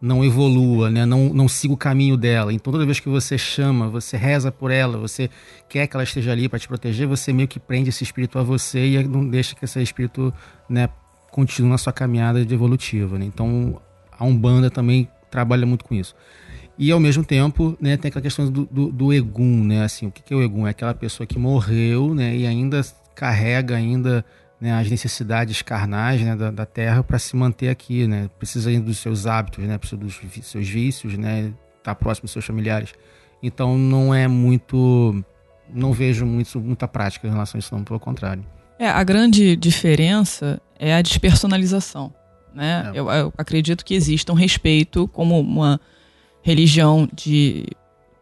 não 0.00 0.24
evolua, 0.24 0.90
né? 0.90 1.04
não, 1.04 1.28
não 1.34 1.46
siga 1.46 1.74
o 1.74 1.76
caminho 1.76 2.16
dela. 2.16 2.54
Então, 2.54 2.72
toda 2.72 2.86
vez 2.86 2.98
que 2.98 3.08
você 3.10 3.36
chama, 3.36 3.86
você 3.86 4.16
reza 4.16 4.50
por 4.50 4.70
ela, 4.70 4.96
você 4.96 5.28
quer 5.68 5.86
que 5.86 5.94
ela 5.94 6.02
esteja 6.02 6.32
ali 6.32 6.48
para 6.48 6.58
te 6.58 6.66
proteger, 6.66 7.06
você 7.06 7.34
meio 7.34 7.46
que 7.46 7.60
prende 7.60 7.90
esse 7.90 8.02
espírito 8.02 8.38
a 8.38 8.42
você 8.42 8.86
e 8.86 9.06
não 9.06 9.28
deixa 9.28 9.54
que 9.54 9.62
esse 9.62 9.82
espírito 9.82 10.32
né, 10.70 10.88
continue 11.30 11.70
na 11.70 11.78
sua 11.78 11.92
caminhada 11.92 12.40
evolutiva. 12.40 13.18
Né? 13.18 13.24
Então, 13.24 13.80
a 14.18 14.24
Umbanda 14.24 14.70
também 14.70 15.08
trabalha 15.30 15.66
muito 15.66 15.84
com 15.84 15.94
isso. 15.94 16.14
E 16.78 16.90
ao 16.90 16.98
mesmo 16.98 17.22
tempo, 17.22 17.76
né, 17.80 17.96
tem 17.96 18.08
aquela 18.08 18.22
questão 18.22 18.50
do, 18.50 18.64
do, 18.64 18.90
do 18.90 19.12
egum, 19.12 19.64
né? 19.64 19.84
Assim, 19.84 20.06
o 20.06 20.10
que 20.10 20.32
é 20.32 20.36
o 20.36 20.42
egum? 20.42 20.66
É 20.66 20.70
aquela 20.70 20.94
pessoa 20.94 21.26
que 21.26 21.38
morreu, 21.38 22.14
né, 22.14 22.34
e 22.34 22.46
ainda 22.46 22.80
carrega 23.14 23.76
ainda 23.76 24.24
né, 24.58 24.72
as 24.72 24.90
necessidades 24.90 25.60
carnais 25.60 26.22
né, 26.22 26.34
da, 26.34 26.50
da 26.50 26.64
terra 26.64 27.02
para 27.02 27.18
se 27.18 27.36
manter 27.36 27.68
aqui, 27.68 28.06
né? 28.06 28.30
Precisa 28.38 28.70
ainda 28.70 28.86
dos 28.86 28.98
seus 28.98 29.26
hábitos, 29.26 29.64
né? 29.64 29.76
Precisa 29.76 30.00
dos 30.00 30.20
seus 30.42 30.68
vícios, 30.68 31.18
né? 31.18 31.52
Tá 31.82 31.94
próximo 31.94 32.24
dos 32.24 32.32
seus 32.32 32.44
familiares. 32.44 32.94
Então 33.42 33.76
não 33.76 34.14
é 34.14 34.26
muito, 34.28 35.22
não 35.68 35.92
vejo 35.92 36.24
muito, 36.26 36.60
muita 36.60 36.88
prática 36.88 37.26
em 37.26 37.30
relação 37.30 37.58
a 37.58 37.60
isso, 37.60 37.74
não, 37.74 37.84
pelo 37.84 38.00
contrário. 38.00 38.44
É, 38.80 38.88
a 38.88 39.04
grande 39.04 39.54
diferença 39.56 40.58
é 40.78 40.94
a 40.94 41.02
despersonalização, 41.02 42.10
né? 42.54 42.90
É. 42.94 42.98
Eu, 42.98 43.10
eu 43.10 43.34
acredito 43.36 43.84
que 43.84 43.92
exista 43.92 44.32
um 44.32 44.34
respeito 44.34 45.06
como 45.08 45.38
uma 45.38 45.78
religião 46.40 47.06
de, 47.14 47.66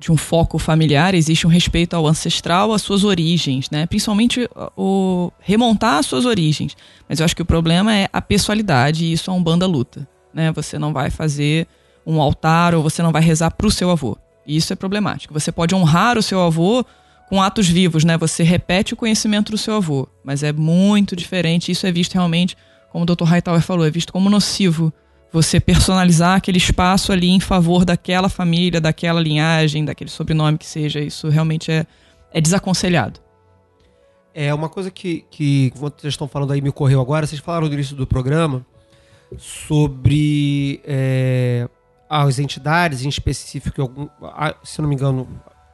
de 0.00 0.10
um 0.10 0.16
foco 0.16 0.58
familiar, 0.58 1.14
existe 1.14 1.46
um 1.46 1.50
respeito 1.50 1.94
ao 1.94 2.08
ancestral, 2.08 2.72
às 2.72 2.82
suas 2.82 3.04
origens, 3.04 3.70
né? 3.70 3.86
Principalmente 3.86 4.50
o 4.76 5.30
remontar 5.38 5.98
às 5.98 6.06
suas 6.06 6.24
origens. 6.24 6.76
Mas 7.08 7.20
eu 7.20 7.24
acho 7.24 7.36
que 7.36 7.42
o 7.42 7.46
problema 7.46 7.94
é 7.94 8.08
a 8.12 8.20
pessoalidade 8.20 9.04
e 9.04 9.12
isso 9.12 9.30
é 9.30 9.32
um 9.32 9.40
banda 9.40 9.64
luta, 9.64 10.08
né? 10.34 10.50
Você 10.50 10.76
não 10.76 10.92
vai 10.92 11.08
fazer 11.08 11.68
um 12.04 12.20
altar 12.20 12.74
ou 12.74 12.82
você 12.82 13.00
não 13.00 13.12
vai 13.12 13.22
rezar 13.22 13.52
para 13.52 13.68
o 13.68 13.70
seu 13.70 13.92
avô. 13.92 14.18
E 14.44 14.56
isso 14.56 14.72
é 14.72 14.76
problemático. 14.76 15.32
Você 15.32 15.52
pode 15.52 15.72
honrar 15.72 16.18
o 16.18 16.22
seu 16.22 16.42
avô 16.42 16.84
com 17.28 17.42
atos 17.42 17.68
vivos, 17.68 18.04
né? 18.04 18.16
Você 18.16 18.42
repete 18.42 18.94
o 18.94 18.96
conhecimento 18.96 19.52
do 19.52 19.58
seu 19.58 19.76
avô, 19.76 20.08
mas 20.24 20.42
é 20.42 20.52
muito 20.52 21.14
diferente. 21.14 21.70
Isso 21.70 21.86
é 21.86 21.92
visto 21.92 22.14
realmente, 22.14 22.56
como 22.90 23.04
o 23.04 23.06
Dr. 23.06 23.24
Hightower 23.24 23.60
falou, 23.60 23.86
é 23.86 23.90
visto 23.90 24.12
como 24.12 24.30
nocivo 24.30 24.92
você 25.30 25.60
personalizar 25.60 26.36
aquele 26.36 26.56
espaço 26.56 27.12
ali 27.12 27.28
em 27.28 27.40
favor 27.40 27.84
daquela 27.84 28.30
família, 28.30 28.80
daquela 28.80 29.20
linhagem, 29.20 29.84
daquele 29.84 30.08
sobrenome 30.08 30.56
que 30.56 30.64
seja. 30.64 31.00
Isso 31.00 31.28
realmente 31.28 31.70
é, 31.70 31.86
é 32.32 32.40
desaconselhado. 32.40 33.20
É 34.32 34.54
uma 34.54 34.70
coisa 34.70 34.90
que, 34.90 35.26
que, 35.30 35.70
vocês 35.74 36.14
estão 36.14 36.28
falando 36.28 36.52
aí, 36.52 36.62
me 36.62 36.70
ocorreu 36.70 37.00
agora. 37.00 37.26
Vocês 37.26 37.40
falaram 37.42 37.66
no 37.66 37.74
início 37.74 37.94
do 37.94 38.06
programa 38.06 38.64
sobre 39.36 40.80
é, 40.86 41.68
as 42.08 42.38
entidades, 42.38 43.04
em 43.04 43.08
específico, 43.08 43.82
algum, 43.82 44.08
se 44.62 44.80
não 44.80 44.88
me 44.88 44.94
engano, 44.94 45.28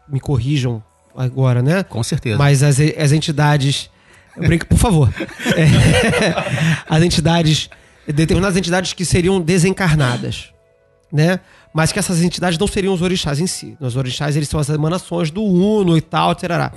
me 0.09 0.19
corrijam 0.19 0.83
agora, 1.17 1.63
né? 1.63 1.83
Com 1.83 2.03
certeza. 2.03 2.39
Mas 2.39 2.63
as, 2.63 2.79
as 2.81 3.13
entidades. 3.13 3.91
Brinco, 4.37 4.67
por 4.67 4.79
favor. 4.79 5.13
É, 5.57 6.35
as 6.89 7.03
entidades 7.03 7.69
determinadas 8.13 8.57
entidades 8.57 8.93
que 8.93 9.05
seriam 9.05 9.41
desencarnadas, 9.41 10.53
né? 11.13 11.41
Mas 11.73 11.91
que 11.93 11.99
essas 11.99 12.23
entidades 12.23 12.59
não 12.59 12.67
seriam 12.67 12.93
os 12.95 13.03
orixás 13.03 13.41
em 13.41 13.47
si. 13.47 13.77
Os 13.81 13.97
orixás, 13.97 14.37
eles 14.37 14.49
são 14.49 14.61
as 14.61 14.69
emanações 14.69 15.31
do 15.31 15.43
Uno 15.43 15.97
e 15.97 16.01
tal, 16.01 16.33
etc. 16.33 16.73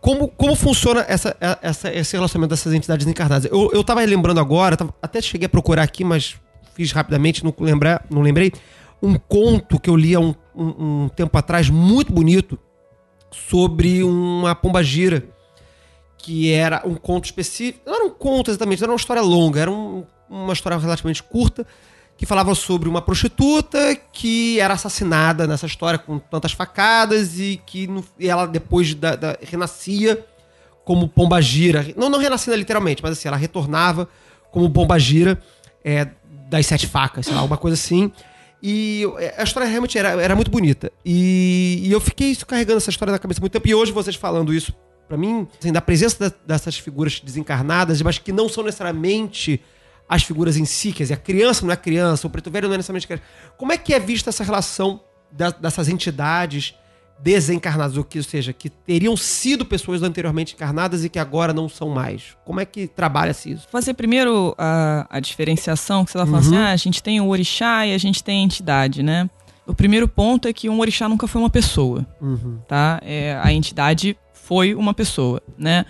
Como, 0.00 0.28
como 0.28 0.54
funciona 0.54 1.04
essa, 1.08 1.36
essa, 1.62 1.92
esse 1.92 2.16
relacionamento 2.16 2.50
dessas 2.50 2.72
entidades 2.72 3.06
encarnadas? 3.06 3.50
Eu, 3.50 3.70
eu 3.72 3.84
tava 3.84 4.02
lembrando 4.02 4.40
agora, 4.40 4.76
tava, 4.76 4.94
até 5.00 5.20
cheguei 5.20 5.46
a 5.46 5.48
procurar 5.48 5.82
aqui, 5.82 6.04
mas 6.04 6.36
fiz 6.74 6.92
rapidamente, 6.92 7.44
não, 7.44 7.54
lembrar, 7.58 8.04
não 8.10 8.22
lembrei. 8.22 8.52
Um 9.02 9.14
conto 9.14 9.78
que 9.78 9.88
eu 9.88 9.96
li 9.96 10.14
há 10.14 10.20
um, 10.20 10.34
um, 10.54 11.04
um 11.04 11.08
tempo 11.08 11.36
atrás, 11.38 11.70
muito 11.70 12.12
bonito, 12.12 12.58
sobre 13.48 14.02
uma 14.02 14.54
pombagira 14.54 15.24
que 16.18 16.52
era 16.52 16.82
um 16.86 16.94
conto 16.94 17.26
específico. 17.26 17.80
Não 17.84 17.94
era 17.94 18.04
um 18.06 18.10
conto 18.10 18.50
exatamente, 18.50 18.82
era 18.82 18.90
uma 18.90 18.96
história 18.96 19.22
longa, 19.22 19.60
era 19.60 19.70
um 19.70 20.04
uma 20.28 20.52
história 20.52 20.76
relativamente 20.78 21.22
curta 21.22 21.66
que 22.16 22.26
falava 22.26 22.54
sobre 22.54 22.88
uma 22.88 23.02
prostituta 23.02 23.96
que 24.12 24.60
era 24.60 24.74
assassinada 24.74 25.46
nessa 25.46 25.66
história 25.66 25.98
com 25.98 26.18
tantas 26.18 26.52
facadas 26.52 27.38
e 27.38 27.60
que 27.66 27.86
no, 27.86 28.04
e 28.18 28.28
ela 28.28 28.46
depois 28.46 28.94
da, 28.94 29.16
da, 29.16 29.36
renascia 29.42 30.24
como 30.84 31.08
pombagira. 31.08 31.86
Não, 31.96 32.08
não 32.08 32.18
renascia 32.18 32.54
literalmente, 32.54 33.02
mas 33.02 33.12
assim, 33.12 33.26
ela 33.26 33.36
retornava 33.36 34.08
como 34.50 34.70
pombagira 34.70 35.40
é, 35.84 36.08
das 36.48 36.66
sete 36.66 36.86
facas, 36.86 37.26
sei 37.26 37.34
lá, 37.34 37.42
uma 37.42 37.56
coisa 37.56 37.74
assim. 37.74 38.12
E 38.66 39.04
a 39.36 39.42
história 39.42 39.68
realmente 39.68 39.98
era, 39.98 40.22
era 40.22 40.34
muito 40.34 40.50
bonita. 40.50 40.90
E, 41.04 41.82
e 41.84 41.92
eu 41.92 42.00
fiquei 42.00 42.34
carregando 42.34 42.78
essa 42.78 42.88
história 42.88 43.12
na 43.12 43.18
cabeça 43.18 43.38
muito 43.38 43.52
tempo. 43.52 43.68
E 43.68 43.74
hoje 43.74 43.92
vocês 43.92 44.16
falando 44.16 44.54
isso 44.54 44.74
para 45.06 45.18
mim, 45.18 45.46
assim, 45.60 45.70
da 45.70 45.82
presença 45.82 46.34
dessas 46.46 46.78
figuras 46.78 47.20
desencarnadas, 47.20 48.00
mas 48.00 48.16
que 48.16 48.32
não 48.32 48.48
são 48.48 48.64
necessariamente 48.64 49.60
as 50.08 50.22
figuras 50.22 50.56
em 50.56 50.64
si, 50.64 50.92
quer 50.92 51.02
dizer, 51.02 51.12
a 51.12 51.18
criança 51.18 51.66
não 51.66 51.74
é 51.74 51.76
criança, 51.76 52.26
o 52.26 52.30
preto 52.30 52.50
velho 52.50 52.66
não 52.68 52.74
é 52.74 52.78
necessariamente 52.78 53.06
criança. 53.06 53.22
Como 53.58 53.70
é 53.70 53.76
que 53.76 53.92
é 53.92 54.00
vista 54.00 54.30
essa 54.30 54.42
relação 54.42 55.04
da, 55.30 55.50
dessas 55.50 55.90
entidades 55.90 56.74
desencarnadas, 57.18 57.96
ou, 57.96 58.04
que, 58.04 58.18
ou 58.18 58.24
seja, 58.24 58.52
que 58.52 58.68
teriam 58.68 59.16
sido 59.16 59.64
pessoas 59.64 60.02
anteriormente 60.02 60.54
encarnadas 60.54 61.04
e 61.04 61.08
que 61.08 61.18
agora 61.18 61.52
não 61.52 61.68
são 61.68 61.88
mais? 61.88 62.36
Como 62.44 62.60
é 62.60 62.64
que 62.64 62.86
trabalha-se 62.86 63.52
isso? 63.52 63.66
Fazer 63.70 63.94
primeiro 63.94 64.54
a, 64.58 65.06
a 65.08 65.20
diferenciação, 65.20 66.04
que 66.04 66.10
você 66.10 66.18
está 66.18 66.26
falando 66.26 66.40
assim, 66.40 66.54
uhum. 66.54 66.60
assim, 66.60 66.70
ah, 66.70 66.72
a 66.72 66.76
gente 66.76 67.02
tem 67.02 67.20
o 67.20 67.28
orixá 67.28 67.86
e 67.86 67.94
a 67.94 67.98
gente 67.98 68.22
tem 68.22 68.40
a 68.40 68.44
entidade, 68.44 69.02
né? 69.02 69.28
O 69.66 69.74
primeiro 69.74 70.06
ponto 70.06 70.46
é 70.46 70.52
que 70.52 70.68
um 70.68 70.78
orixá 70.78 71.08
nunca 71.08 71.26
foi 71.26 71.40
uma 71.40 71.48
pessoa, 71.48 72.06
uhum. 72.20 72.58
tá? 72.68 73.00
É, 73.02 73.38
a 73.42 73.52
entidade 73.52 74.16
foi 74.32 74.74
uma 74.74 74.92
pessoa, 74.92 75.40
né? 75.56 75.86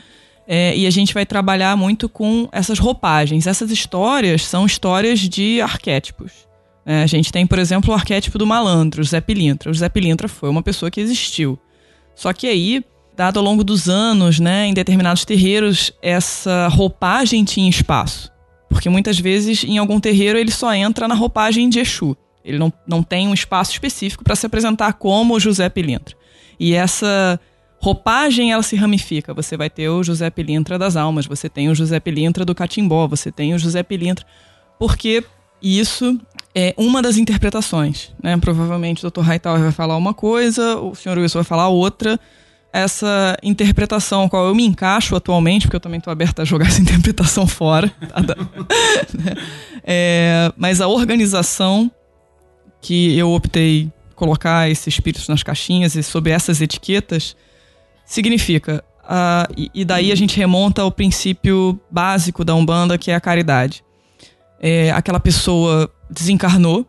É, 0.47 0.77
e 0.77 0.87
a 0.87 0.91
gente 0.91 1.13
vai 1.13 1.27
trabalhar 1.27 1.77
muito 1.77 2.09
com 2.09 2.49
essas 2.53 2.79
roupagens. 2.79 3.47
Essas 3.47 3.71
histórias 3.71 4.45
são 4.47 4.67
histórias 4.67 5.19
de 5.21 5.61
arquétipos. 5.61 6.47
É, 6.87 7.03
a 7.03 7.07
gente 7.07 7.33
tem, 7.33 7.47
por 7.47 7.59
exemplo, 7.59 7.93
o 7.93 7.95
arquétipo 7.95 8.37
do 8.37 8.47
malandro, 8.47 9.01
o 9.01 9.05
Zé 9.05 9.21
Pilintra. 9.21 9.71
O 9.71 9.75
Zé 9.75 9.89
Pilintra 9.89 10.29
foi 10.29 10.49
uma 10.49 10.63
pessoa 10.63 10.91
que 10.91 11.01
existiu. 11.01 11.59
Só 12.15 12.33
que 12.33 12.47
aí, 12.47 12.85
dado 13.17 13.39
ao 13.39 13.45
longo 13.45 13.65
dos 13.65 13.89
anos, 13.89 14.39
né, 14.39 14.67
em 14.67 14.75
determinados 14.75 15.25
terreiros, 15.25 15.93
essa 16.03 16.69
roupagem 16.69 17.45
tinha 17.45 17.69
espaço. 17.69 18.31
Porque 18.69 18.89
muitas 18.89 19.19
vezes, 19.19 19.65
em 19.65 19.79
algum 19.79 19.99
terreiro, 19.99 20.39
ele 20.39 20.51
só 20.51 20.75
entra 20.75 21.09
na 21.09 21.15
roupagem 21.15 21.69
de 21.69 21.81
Exu. 21.81 22.17
Ele 22.45 22.59
não, 22.59 22.73
não 22.87 23.03
tem 23.03 23.27
um 23.27 23.35
espaço 23.35 23.73
específico 23.73 24.23
para 24.23 24.37
se 24.37 24.45
apresentar 24.45 24.93
como 24.95 25.35
o 25.35 25.41
José 25.41 25.69
Pilintra. 25.69 26.15
E 26.61 26.75
essa 26.75 27.41
roupagem 27.81 28.53
ela 28.53 28.63
se 28.63 28.77
ramifica. 28.77 29.33
Você 29.33 29.57
vai 29.57 29.71
ter 29.71 29.89
o 29.89 30.03
José 30.03 30.29
Pilintra 30.29 30.79
das 30.79 30.97
Almas, 30.97 31.27
você 31.27 31.49
tem 31.49 31.71
o 31.71 31.75
José 31.75 31.99
Pilintra 31.99 32.45
do 32.45 32.55
Catimbó, 32.55 33.07
você 33.07 33.33
tem 33.33 33.55
o 33.55 33.59
José 33.59 33.83
Pilintra. 33.83 34.27
Porque 34.79 35.25
isso 35.63 36.19
é 36.55 36.75
uma 36.77 37.03
das 37.03 37.17
interpretações. 37.17 38.13
Né? 38.23 38.37
Provavelmente 38.37 39.05
o 39.05 39.11
Dr. 39.11 39.23
Hightower 39.23 39.61
vai 39.61 39.73
falar 39.73 39.97
uma 39.97 40.15
coisa, 40.15 40.77
o 40.77 40.95
Sr. 40.95 41.19
Wilson 41.19 41.39
vai 41.39 41.45
falar 41.45 41.69
outra. 41.69 42.19
Essa 42.73 43.37
interpretação, 43.43 44.29
qual 44.29 44.47
eu 44.47 44.55
me 44.55 44.65
encaixo 44.65 45.15
atualmente, 45.15 45.67
porque 45.67 45.77
eu 45.77 45.81
também 45.81 45.99
estou 45.99 46.11
aberta 46.11 46.43
a 46.43 46.45
jogar 46.45 46.67
essa 46.69 46.81
interpretação 46.81 47.47
fora. 47.47 47.89
Tá? 47.89 48.23
é, 49.85 50.53
mas 50.57 50.81
a 50.81 50.89
organização 50.89 51.91
que 52.81 53.17
eu 53.17 53.33
optei 53.33 53.91
colocar 54.15 54.71
esses 54.71 54.87
espíritos 54.87 55.29
nas 55.29 55.43
caixinhas 55.43 55.95
e 55.95 56.03
sob 56.03 56.31
essas 56.31 56.61
etiquetas 56.61 57.37
significa. 58.05 58.85
Uh, 59.05 59.53
e, 59.57 59.71
e, 59.75 59.85
daí 59.85 60.11
a 60.11 60.15
gente 60.15 60.37
remonta 60.37 60.83
ao 60.83 60.91
princípio 60.91 61.79
básico 61.91 62.45
da 62.45 62.55
Umbanda, 62.55 62.97
que 62.97 63.11
é 63.11 63.15
a 63.15 63.21
caridade. 63.21 63.85
É, 64.67 64.91
aquela 64.93 65.21
pessoa 65.21 65.93
desencarnou, 66.09 66.87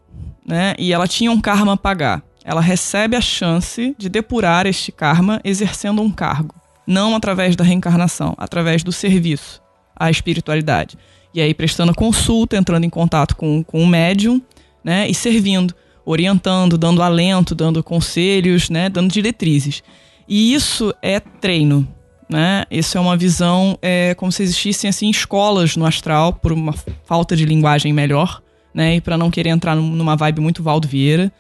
né? 0.48 0.76
E 0.80 0.94
ela 0.94 1.10
tinha 1.10 1.30
um 1.30 1.42
karma 1.42 1.74
a 1.74 1.78
pagar. 1.78 2.24
Ela 2.46 2.62
recebe 2.62 3.18
a 3.18 3.22
chance 3.22 3.94
de 3.98 4.08
depurar 4.08 4.66
este 4.66 4.94
karma 4.94 5.42
exercendo 5.44 6.02
um 6.02 6.10
cargo. 6.10 6.56
Não 6.88 7.14
através 7.14 7.54
da 7.54 7.66
reencarnação, 7.66 8.34
através 8.38 8.82
do 8.82 8.94
serviço 8.94 9.62
à 9.94 10.10
espiritualidade. 10.10 10.98
E 11.34 11.42
aí 11.42 11.54
prestando 11.54 11.94
consulta, 11.94 12.56
entrando 12.56 12.86
em 12.86 12.90
contato 12.90 13.36
com, 13.36 13.62
com 13.62 13.84
o 13.84 13.88
médium, 13.88 14.42
né? 14.82 15.10
E 15.10 15.14
servindo, 15.14 15.76
orientando, 16.06 16.78
dando 16.78 17.04
alento, 17.04 17.54
dando 17.54 17.84
conselhos, 17.84 18.70
né? 18.70 18.88
Dando 18.88 19.12
diretrizes. 19.12 19.84
E 20.30 20.54
isso 20.54 20.94
é 21.02 21.20
treino, 21.20 21.86
né? 22.30 22.66
Isso 22.70 22.98
é 22.98 23.02
uma 23.02 23.16
visão 23.16 23.78
é, 23.82 24.14
como 24.16 24.32
se 24.32 24.44
existissem 24.44 24.90
assim 24.90 25.10
escolas 25.10 25.76
no 25.76 25.86
astral 25.86 26.34
por 26.34 26.52
uma 26.52 26.74
falta 27.06 27.36
de 27.36 27.46
linguagem 27.46 27.94
melhor, 27.94 28.42
né? 28.74 28.96
E 28.96 29.02
para 29.02 29.18
não 29.18 29.30
querer 29.30 29.50
entrar 29.50 29.76
numa 29.76 30.16
vibe 30.16 30.42
muito 30.42 30.64
Valdo 30.64 30.88
Vieira, 30.88 31.32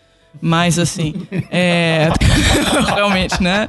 mas 0.41 0.77
assim, 0.77 1.13
é 1.51 2.09
realmente, 2.95 3.41
né? 3.41 3.67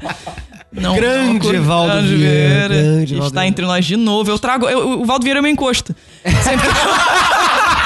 Não, 0.72 0.94
grande 0.94 1.52
não, 1.52 1.62
Valdo 1.62 1.92
grande 1.92 2.16
Vieira, 2.16 2.68
Vieira 2.68 2.68
grande 2.68 3.14
está 3.14 3.22
Valdo 3.22 3.42
entre 3.42 3.64
nós 3.64 3.84
de 3.84 3.96
novo. 3.96 4.30
Eu 4.30 4.38
trago, 4.38 4.68
eu, 4.68 5.00
o 5.00 5.04
Valdo 5.04 5.24
Vieira 5.24 5.40
é 5.40 5.42
meu 5.42 5.50
encosto. 5.50 5.94
Sempre 6.42 6.68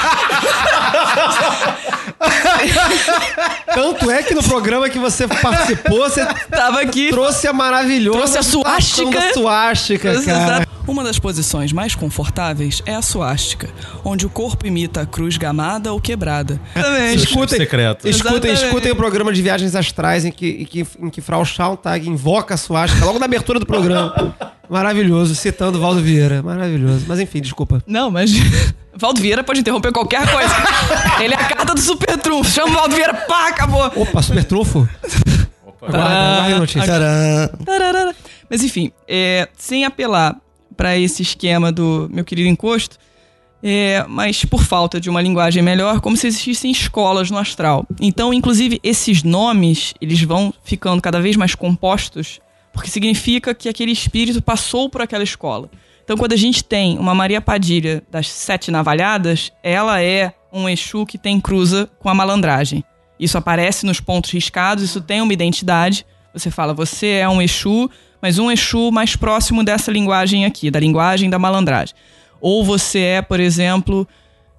Tanto 3.73 4.11
é 4.11 4.23
que 4.23 4.33
no 4.33 4.43
programa 4.43 4.89
que 4.89 4.99
você 4.99 5.27
participou, 5.27 5.99
você 5.99 6.25
tava 6.49 6.81
aqui. 6.81 7.09
Trouxe 7.09 7.47
a 7.47 7.53
maravilhosa. 7.53 8.17
Trouxe 8.17 8.37
a 8.37 8.43
suástica. 8.43 9.33
suástica, 9.33 10.21
cara. 10.23 10.67
Uma 10.87 11.03
das 11.03 11.19
posições 11.19 11.71
mais 11.71 11.93
confortáveis 11.95 12.81
é 12.85 12.95
a 12.95 13.01
suástica, 13.01 13.69
onde 14.03 14.25
o 14.25 14.29
corpo 14.29 14.65
imita 14.65 15.01
a 15.01 15.05
cruz 15.05 15.37
gamada 15.37 15.93
ou 15.93 16.01
quebrada. 16.01 16.59
Exatamente. 16.75 17.23
Escutem, 17.23 17.57
secreto. 17.59 18.07
escutem, 18.07 18.53
escutem 18.53 18.91
o 18.91 18.95
programa 18.95 19.31
de 19.31 19.41
viagens 19.41 19.75
astrais 19.75 20.25
em 20.25 20.31
que, 20.31 20.49
em 20.49 20.65
que, 20.65 20.87
em 20.99 21.09
que 21.09 21.21
Frau 21.21 21.45
Schauntag 21.45 22.07
invoca 22.09 22.55
a 22.55 22.57
suástica 22.57 23.05
logo 23.05 23.19
na 23.19 23.25
abertura 23.25 23.59
do 23.59 23.65
programa. 23.65 24.35
Maravilhoso, 24.71 25.35
citando 25.35 25.81
Valdo 25.81 26.01
Vieira. 26.01 26.41
Maravilhoso. 26.41 27.03
Mas 27.05 27.19
enfim, 27.19 27.41
desculpa. 27.41 27.83
Não, 27.85 28.09
mas. 28.09 28.31
Valdo 28.95 29.19
Vieira 29.19 29.43
pode 29.43 29.59
interromper 29.59 29.91
qualquer 29.91 30.25
coisa. 30.31 30.55
Ele 31.21 31.33
é 31.33 31.37
a 31.37 31.43
carta 31.43 31.73
do 31.73 31.81
super 31.81 32.17
trunfo. 32.17 32.49
Chama 32.49 32.69
o 32.69 32.73
Valdo 32.75 32.95
Vieira, 32.95 33.13
pá, 33.13 33.49
acabou. 33.49 33.85
Opa, 33.93 34.21
super 34.21 34.45
trunfo? 34.45 34.87
Opa. 35.65 35.87
Guarda, 35.91 36.59
notícia. 36.59 36.83
Mas 38.49 38.63
enfim, 38.63 38.93
é, 39.09 39.49
sem 39.57 39.83
apelar 39.83 40.37
para 40.77 40.97
esse 40.97 41.21
esquema 41.21 41.69
do 41.69 42.09
meu 42.09 42.23
querido 42.23 42.47
encosto, 42.47 42.97
é, 43.61 44.05
mas 44.07 44.45
por 44.45 44.63
falta 44.63 45.01
de 45.01 45.09
uma 45.09 45.21
linguagem 45.21 45.61
melhor, 45.61 45.99
como 45.99 46.15
se 46.15 46.27
existissem 46.27 46.71
escolas 46.71 47.29
no 47.29 47.37
astral. 47.37 47.85
Então, 47.99 48.33
inclusive, 48.33 48.79
esses 48.81 49.21
nomes, 49.21 49.93
eles 49.99 50.21
vão 50.23 50.53
ficando 50.63 51.01
cada 51.01 51.19
vez 51.19 51.35
mais 51.35 51.55
compostos, 51.55 52.39
porque 52.73 52.89
significa 52.89 53.53
que 53.53 53.69
aquele 53.69 53.91
espírito 53.91 54.41
passou 54.41 54.89
por 54.89 55.01
aquela 55.01 55.23
escola. 55.23 55.69
Então, 56.03 56.17
quando 56.17 56.33
a 56.33 56.37
gente 56.37 56.63
tem 56.63 56.97
uma 56.97 57.13
Maria 57.13 57.39
Padilha 57.39 58.03
das 58.09 58.27
Sete 58.27 58.71
Navalhadas, 58.71 59.51
ela 59.63 60.01
é 60.01 60.33
um 60.51 60.67
Exu 60.67 61.05
que 61.05 61.17
tem 61.17 61.39
cruza 61.39 61.89
com 61.99 62.09
a 62.09 62.13
malandragem. 62.13 62.83
Isso 63.19 63.37
aparece 63.37 63.85
nos 63.85 63.99
pontos 63.99 64.31
riscados, 64.31 64.83
isso 64.83 64.99
tem 64.99 65.21
uma 65.21 65.31
identidade. 65.31 66.05
Você 66.33 66.49
fala, 66.49 66.73
você 66.73 67.07
é 67.07 67.29
um 67.29 67.41
Exu, 67.41 67.89
mas 68.21 68.39
um 68.39 68.51
Exu 68.51 68.91
mais 68.91 69.15
próximo 69.15 69.63
dessa 69.63 69.91
linguagem 69.91 70.45
aqui, 70.45 70.71
da 70.71 70.79
linguagem 70.79 71.29
da 71.29 71.37
malandragem. 71.37 71.95
Ou 72.39 72.65
você 72.65 72.99
é, 72.99 73.21
por 73.21 73.39
exemplo, 73.39 74.07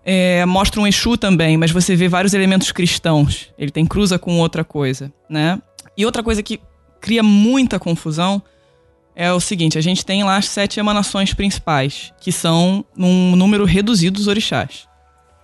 é, 0.05 0.47
mostra 0.47 0.81
um 0.81 0.87
Exu 0.87 1.17
também, 1.17 1.57
mas 1.57 1.71
você 1.71 1.97
vê 1.97 2.09
vários 2.09 2.35
elementos 2.35 2.71
cristãos. 2.73 3.49
Ele 3.59 3.71
tem 3.71 3.85
cruza 3.85 4.19
com 4.19 4.39
outra 4.39 4.65
coisa, 4.65 5.13
né? 5.29 5.61
E 5.97 6.07
outra 6.07 6.23
coisa 6.23 6.43
que 6.43 6.61
cria 7.03 7.23
muita 7.23 7.79
confusão 7.79 8.41
é 9.15 9.31
o 9.31 9.41
seguinte: 9.41 9.77
a 9.77 9.83
gente 9.83 10.07
tem 10.07 10.25
lá 10.25 10.37
as 10.37 10.47
sete 10.47 10.81
emanações 10.81 11.35
principais, 11.35 12.15
que 12.21 12.33
são 12.33 12.83
num 12.97 13.37
número 13.37 13.67
reduzido 13.67 14.19
dos 14.19 14.29
orixás. 14.29 14.89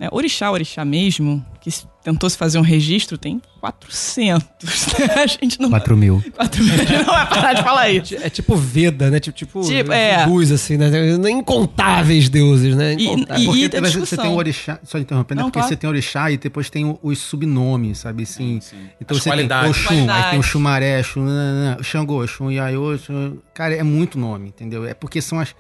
É, 0.01 0.09
orixá, 0.13 0.51
orixá 0.51 0.85
mesmo, 0.85 1.45
que 1.61 1.71
tentou 2.05 2.31
se 2.31 2.39
fazer 2.39 2.59
um 2.59 2.63
registro, 2.63 3.19
tem 3.19 3.43
400. 3.61 4.49
Né? 4.99 5.23
A 5.23 5.27
gente 5.27 5.61
não. 5.61 5.71
4 5.71 5.97
mil. 5.97 6.23
4 6.35 6.65
mil. 6.65 6.77
não 6.77 7.15
vai 7.15 7.29
parar 7.29 7.53
de 7.53 7.63
falar 7.63 7.89
isso. 7.91 8.15
É 8.17 8.31
tipo 8.31 8.57
Veda, 8.57 9.11
né? 9.11 9.21
Tipo, 9.21 9.37
tipo, 9.37 9.63
tipo 9.63 9.93
é. 9.93 10.25
luz, 10.27 10.51
assim, 10.51 10.77
né? 10.77 10.89
Incontáveis 11.31 12.29
deuses, 12.29 12.75
né? 12.75 12.95
Incontáveis. 12.95 13.47
E, 13.47 13.65
e, 13.65 13.69
porque 13.69 13.99
você 13.99 14.17
tem 14.17 14.31
o 14.31 14.35
orixá, 14.35 14.79
só 14.85 14.99
interrompendo, 14.99 15.41
é 15.41 15.45
porque 15.45 15.59
claro. 15.59 15.69
você 15.69 15.77
tem 15.77 15.91
orixá 15.91 16.31
e 16.31 16.37
depois 16.37 16.71
tem 16.71 16.99
os 17.03 17.19
subnomes, 17.19 17.99
sabe 17.99 18.23
assim? 18.23 18.61
Sim, 18.61 18.77
sim. 18.77 18.91
Então 19.01 19.17
As 19.17 19.23
você 19.23 19.31
qualidades. 19.31 19.87
tem 19.87 20.03
Oxum, 20.03 20.11
aí 20.11 20.31
tem 20.31 20.39
o 20.39 20.43
Xumaré, 20.43 21.03
Xum, 21.03 21.27
Xangô, 21.83 22.27
Xum, 22.27 22.51
Yaiô, 22.51 22.99
Cara, 23.55 23.75
é 23.75 23.83
muito 23.83 24.19
nome, 24.19 24.49
entendeu? 24.49 24.87
É 24.87 24.95
porque 24.95 25.21
são 25.21 25.39
as 25.39 25.55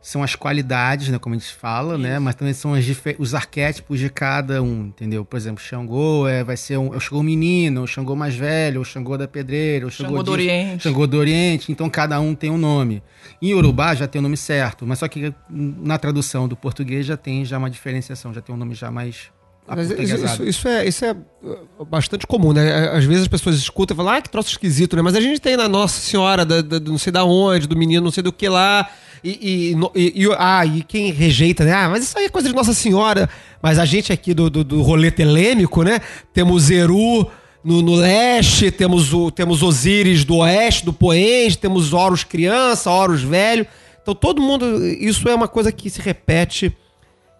são 0.00 0.22
as 0.22 0.34
qualidades, 0.34 1.08
né, 1.08 1.18
como 1.18 1.34
a 1.34 1.38
gente 1.38 1.52
fala, 1.52 1.98
né, 1.98 2.08
Isso. 2.08 2.12
né, 2.14 2.18
mas 2.18 2.34
também 2.34 2.54
são 2.54 2.72
os 3.18 3.34
arquétipos 3.34 3.98
de 3.98 4.08
cada 4.08 4.62
um, 4.62 4.86
entendeu? 4.86 5.24
Por 5.24 5.36
exemplo, 5.36 5.62
Xangô 5.62 6.26
é, 6.26 6.44
vai 6.44 6.56
ser 6.56 6.78
um, 6.78 6.94
é 6.94 6.96
o 6.96 7.00
Xangô 7.00 7.22
menino, 7.22 7.82
o 7.82 7.86
Xangô 7.86 8.14
mais 8.14 8.34
velho, 8.34 8.80
o 8.80 8.84
Xangô 8.84 9.18
da 9.18 9.26
pedreira, 9.26 9.86
o 9.86 9.90
Xangô, 9.90 10.10
Xangô 10.10 10.22
do 10.22 10.32
Oriente. 10.32 10.82
Xangô 10.84 11.06
do 11.06 11.18
Oriente, 11.18 11.72
então 11.72 11.90
cada 11.90 12.20
um 12.20 12.34
tem 12.34 12.50
um 12.50 12.58
nome. 12.58 13.02
Em 13.42 13.52
Urubá 13.54 13.94
já 13.94 14.06
tem 14.06 14.20
o 14.20 14.22
um 14.22 14.24
nome 14.24 14.36
certo, 14.36 14.86
mas 14.86 15.00
só 15.00 15.08
que 15.08 15.34
na 15.50 15.98
tradução 15.98 16.46
do 16.46 16.56
português 16.56 17.04
já 17.04 17.16
tem 17.16 17.44
já 17.44 17.58
uma 17.58 17.68
diferenciação, 17.68 18.32
já 18.32 18.40
tem 18.40 18.54
um 18.54 18.58
nome 18.58 18.74
já 18.74 18.90
mais 18.90 19.30
isso, 19.76 20.24
isso, 20.24 20.44
isso, 20.44 20.68
é, 20.68 20.88
isso 20.88 21.04
é 21.04 21.12
uh, 21.12 21.84
bastante 21.84 22.26
comum, 22.26 22.54
né? 22.54 22.88
Às 22.88 23.04
vezes 23.04 23.22
as 23.22 23.28
pessoas 23.28 23.56
escutam 23.56 23.94
e 23.94 23.96
falam, 23.98 24.14
ah, 24.14 24.22
que 24.22 24.30
troço 24.30 24.48
esquisito, 24.48 24.96
né? 24.96 25.02
Mas 25.02 25.14
a 25.14 25.20
gente 25.20 25.40
tem 25.40 25.58
na 25.58 25.68
Nossa 25.68 26.00
Senhora, 26.00 26.42
da, 26.44 26.62
da, 26.62 26.80
não 26.80 26.96
sei 26.96 27.12
da 27.12 27.22
onde, 27.22 27.66
do 27.66 27.76
menino 27.76 28.02
não 28.02 28.10
sei 28.10 28.22
do 28.22 28.32
que 28.32 28.48
lá, 28.48 28.88
e, 29.22 29.74
e, 29.94 30.22
e, 30.22 30.28
ah, 30.36 30.64
e 30.64 30.82
quem 30.82 31.12
rejeita, 31.12 31.64
né? 31.64 31.72
Ah, 31.72 31.88
mas 31.88 32.04
isso 32.04 32.18
aí 32.18 32.26
é 32.26 32.28
coisa 32.28 32.48
de 32.48 32.54
Nossa 32.54 32.72
Senhora. 32.72 33.28
Mas 33.62 33.78
a 33.78 33.84
gente 33.84 34.12
aqui 34.12 34.32
do, 34.32 34.48
do, 34.48 34.64
do 34.64 34.82
rolê 34.82 35.10
telêmico, 35.10 35.82
né? 35.82 36.00
Temos 36.32 36.64
Zeru 36.64 37.28
no, 37.64 37.82
no, 37.82 37.94
leste, 37.96 38.70
temos, 38.70 39.12
o, 39.12 39.30
temos 39.30 39.62
Osíris 39.62 40.24
do 40.24 40.36
oeste, 40.36 40.84
do 40.84 40.92
Poente, 40.92 41.58
temos 41.58 41.92
Horus 41.92 42.24
criança, 42.24 42.90
Horus 42.90 43.22
velho. 43.22 43.66
Então 44.00 44.14
todo 44.14 44.40
mundo. 44.40 44.86
Isso 44.86 45.28
é 45.28 45.34
uma 45.34 45.48
coisa 45.48 45.72
que 45.72 45.90
se 45.90 46.00
repete 46.00 46.74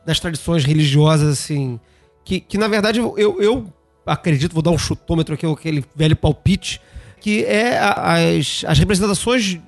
nas 0.07 0.19
tradições 0.19 0.65
religiosas, 0.65 1.39
assim. 1.39 1.79
Que, 2.25 2.41
que 2.41 2.59
na 2.59 2.69
verdade 2.69 2.99
eu, 2.99 3.17
eu 3.17 3.73
acredito, 4.05 4.53
vou 4.53 4.63
dar 4.63 4.71
um 4.71 4.79
chutômetro 4.79 5.35
aqui, 5.35 5.47
aquele 5.47 5.85
velho 5.95 6.17
palpite, 6.17 6.81
que 7.21 7.45
é 7.45 7.79
as, 7.79 8.65
as 8.67 8.79
representações 8.79 9.59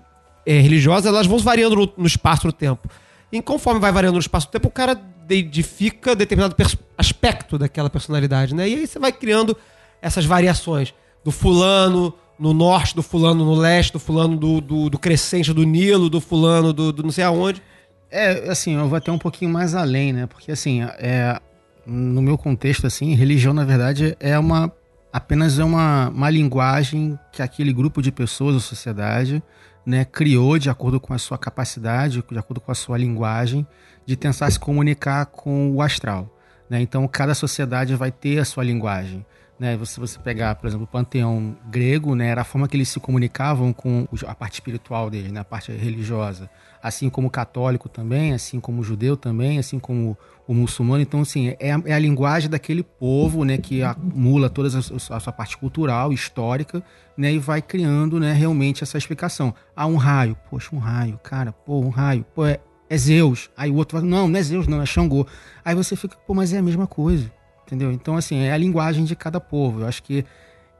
é, 0.44 0.58
religiosas, 0.60 1.06
elas 1.06 1.26
vão 1.26 1.38
variando 1.38 1.76
no, 1.76 1.92
no 1.96 2.06
espaço 2.06 2.46
do 2.46 2.52
tempo. 2.52 2.88
E 3.32 3.40
conforme 3.40 3.80
vai 3.80 3.92
variando 3.92 4.14
no 4.14 4.20
espaço 4.20 4.48
do 4.48 4.50
tempo, 4.50 4.68
o 4.68 4.70
cara 4.70 5.00
edifica 5.28 6.16
determinado 6.16 6.56
aspecto 6.98 7.56
daquela 7.56 7.88
personalidade, 7.88 8.54
né? 8.54 8.68
E 8.68 8.74
aí 8.74 8.86
você 8.86 8.98
vai 8.98 9.12
criando 9.12 9.56
essas 10.02 10.24
variações 10.24 10.92
do 11.24 11.30
fulano 11.30 12.12
no 12.38 12.54
norte, 12.54 12.96
do 12.96 13.02
fulano 13.02 13.44
no 13.44 13.54
leste, 13.54 13.92
do 13.92 13.98
fulano 13.98 14.36
do, 14.36 14.60
do, 14.60 14.90
do 14.90 14.98
crescente 14.98 15.52
do 15.52 15.62
Nilo, 15.62 16.08
do 16.08 16.20
fulano 16.20 16.72
do, 16.72 16.92
do, 16.92 17.02
não 17.02 17.12
sei 17.12 17.22
aonde. 17.22 17.62
É, 18.10 18.50
assim, 18.50 18.74
eu 18.74 18.88
vou 18.88 18.96
até 18.96 19.12
um 19.12 19.18
pouquinho 19.18 19.50
mais 19.52 19.74
além, 19.74 20.12
né? 20.12 20.26
Porque, 20.26 20.50
assim, 20.50 20.82
é, 20.82 21.38
no 21.86 22.20
meu 22.20 22.36
contexto, 22.36 22.86
assim, 22.86 23.14
religião, 23.14 23.52
na 23.52 23.64
verdade, 23.64 24.16
é 24.18 24.38
uma 24.38 24.72
apenas 25.12 25.58
é 25.58 25.64
uma, 25.64 26.08
uma 26.08 26.30
linguagem 26.30 27.18
que 27.32 27.42
aquele 27.42 27.72
grupo 27.72 28.00
de 28.00 28.12
pessoas 28.12 28.54
ou 28.54 28.60
sociedade 28.60 29.42
né, 29.84 30.04
criou 30.04 30.58
de 30.58 30.70
acordo 30.70 31.00
com 31.00 31.12
a 31.12 31.18
sua 31.18 31.38
capacidade, 31.38 32.22
de 32.30 32.38
acordo 32.38 32.60
com 32.60 32.70
a 32.70 32.74
sua 32.74 32.98
linguagem, 32.98 33.66
de 34.04 34.16
tentar 34.16 34.50
se 34.50 34.58
comunicar 34.58 35.26
com 35.26 35.70
o 35.72 35.82
astral. 35.82 36.36
Né? 36.68 36.80
Então, 36.80 37.06
cada 37.08 37.34
sociedade 37.34 37.94
vai 37.94 38.10
ter 38.10 38.38
a 38.38 38.44
sua 38.44 38.64
linguagem. 38.64 39.24
Né, 39.60 39.76
você, 39.76 40.00
você 40.00 40.18
pegar, 40.18 40.54
por 40.54 40.66
exemplo, 40.66 40.84
o 40.84 40.86
panteão 40.86 41.54
grego, 41.70 42.14
né, 42.14 42.28
era 42.28 42.40
a 42.40 42.44
forma 42.44 42.66
que 42.66 42.74
eles 42.78 42.88
se 42.88 42.98
comunicavam 42.98 43.74
com 43.74 44.08
a 44.26 44.34
parte 44.34 44.54
espiritual 44.54 45.10
deles, 45.10 45.30
né, 45.30 45.40
a 45.40 45.44
parte 45.44 45.70
religiosa. 45.70 46.48
Assim 46.82 47.10
como 47.10 47.28
o 47.28 47.30
católico 47.30 47.86
também, 47.86 48.32
assim 48.32 48.58
como 48.58 48.80
o 48.80 48.82
judeu 48.82 49.18
também, 49.18 49.58
assim 49.58 49.78
como 49.78 50.16
o 50.48 50.54
muçulmano. 50.54 51.02
Então, 51.02 51.20
assim, 51.20 51.54
é 51.60 51.72
a, 51.74 51.82
é 51.84 51.92
a 51.92 51.98
linguagem 51.98 52.48
daquele 52.48 52.82
povo, 52.82 53.44
né, 53.44 53.58
que 53.58 53.82
acumula 53.82 54.48
toda 54.48 54.78
a, 54.78 54.80
sua- 54.80 55.16
a 55.18 55.20
sua 55.20 55.32
parte 55.32 55.58
cultural, 55.58 56.10
histórica, 56.10 56.82
né, 57.14 57.30
e 57.34 57.38
vai 57.38 57.60
criando, 57.60 58.18
né, 58.18 58.32
realmente 58.32 58.82
essa 58.82 58.96
explicação. 58.96 59.54
Ah, 59.76 59.86
um 59.86 59.96
raio. 59.96 60.38
Poxa, 60.48 60.74
um 60.74 60.78
raio, 60.78 61.20
cara, 61.22 61.52
pô, 61.52 61.80
um 61.80 61.90
raio. 61.90 62.24
Pô, 62.34 62.46
é, 62.46 62.60
é 62.88 62.96
Zeus. 62.96 63.50
Aí 63.54 63.70
o 63.70 63.74
outro 63.74 64.00
vai, 64.00 64.08
não, 64.08 64.26
não 64.26 64.38
é 64.38 64.42
Zeus, 64.42 64.66
não, 64.66 64.80
é 64.80 64.86
Xangô. 64.86 65.26
Aí 65.62 65.74
você 65.74 65.94
fica, 65.96 66.16
pô, 66.26 66.32
mas 66.32 66.50
é 66.54 66.56
a 66.58 66.62
mesma 66.62 66.86
coisa. 66.86 67.30
Entendeu? 67.70 67.92
Então, 67.92 68.16
assim, 68.16 68.40
é 68.40 68.52
a 68.52 68.58
linguagem 68.58 69.04
de 69.04 69.14
cada 69.14 69.40
povo. 69.40 69.82
Eu 69.82 69.86
acho 69.86 70.02
que 70.02 70.24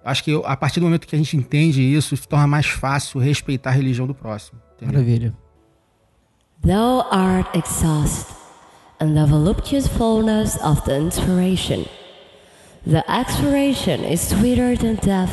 acho 0.05 0.25
que 0.25 0.43
a 0.45 0.57
partir 0.57 0.81
do 0.81 0.87
momento 0.87 1.07
que 1.07 1.15
a 1.15 1.19
gente 1.19 1.37
entende 1.37 1.81
isso, 1.83 2.17
se 2.17 2.27
torna 2.27 2.49
mais 2.49 2.67
fácil 2.67 3.21
respeitar 3.21 3.71
a 3.71 3.73
religião 3.73 4.09
do 4.09 4.15
próximo. 4.15 4.61
Entendeu? 4.75 4.95
Maravilha. 4.95 5.35
Thou 6.63 7.07
art 7.13 7.47
exhaust, 7.55 8.27
and 9.01 9.15
the 9.15 9.25
voluptuous 9.25 9.87
fullness 9.87 10.57
of 10.65 10.83
the 10.85 10.99
inspiration. 10.99 11.87
The 12.85 13.05
expiration 13.09 14.05
is 14.05 14.21
sweeter 14.21 14.77
than 14.77 14.97
death, 14.97 15.31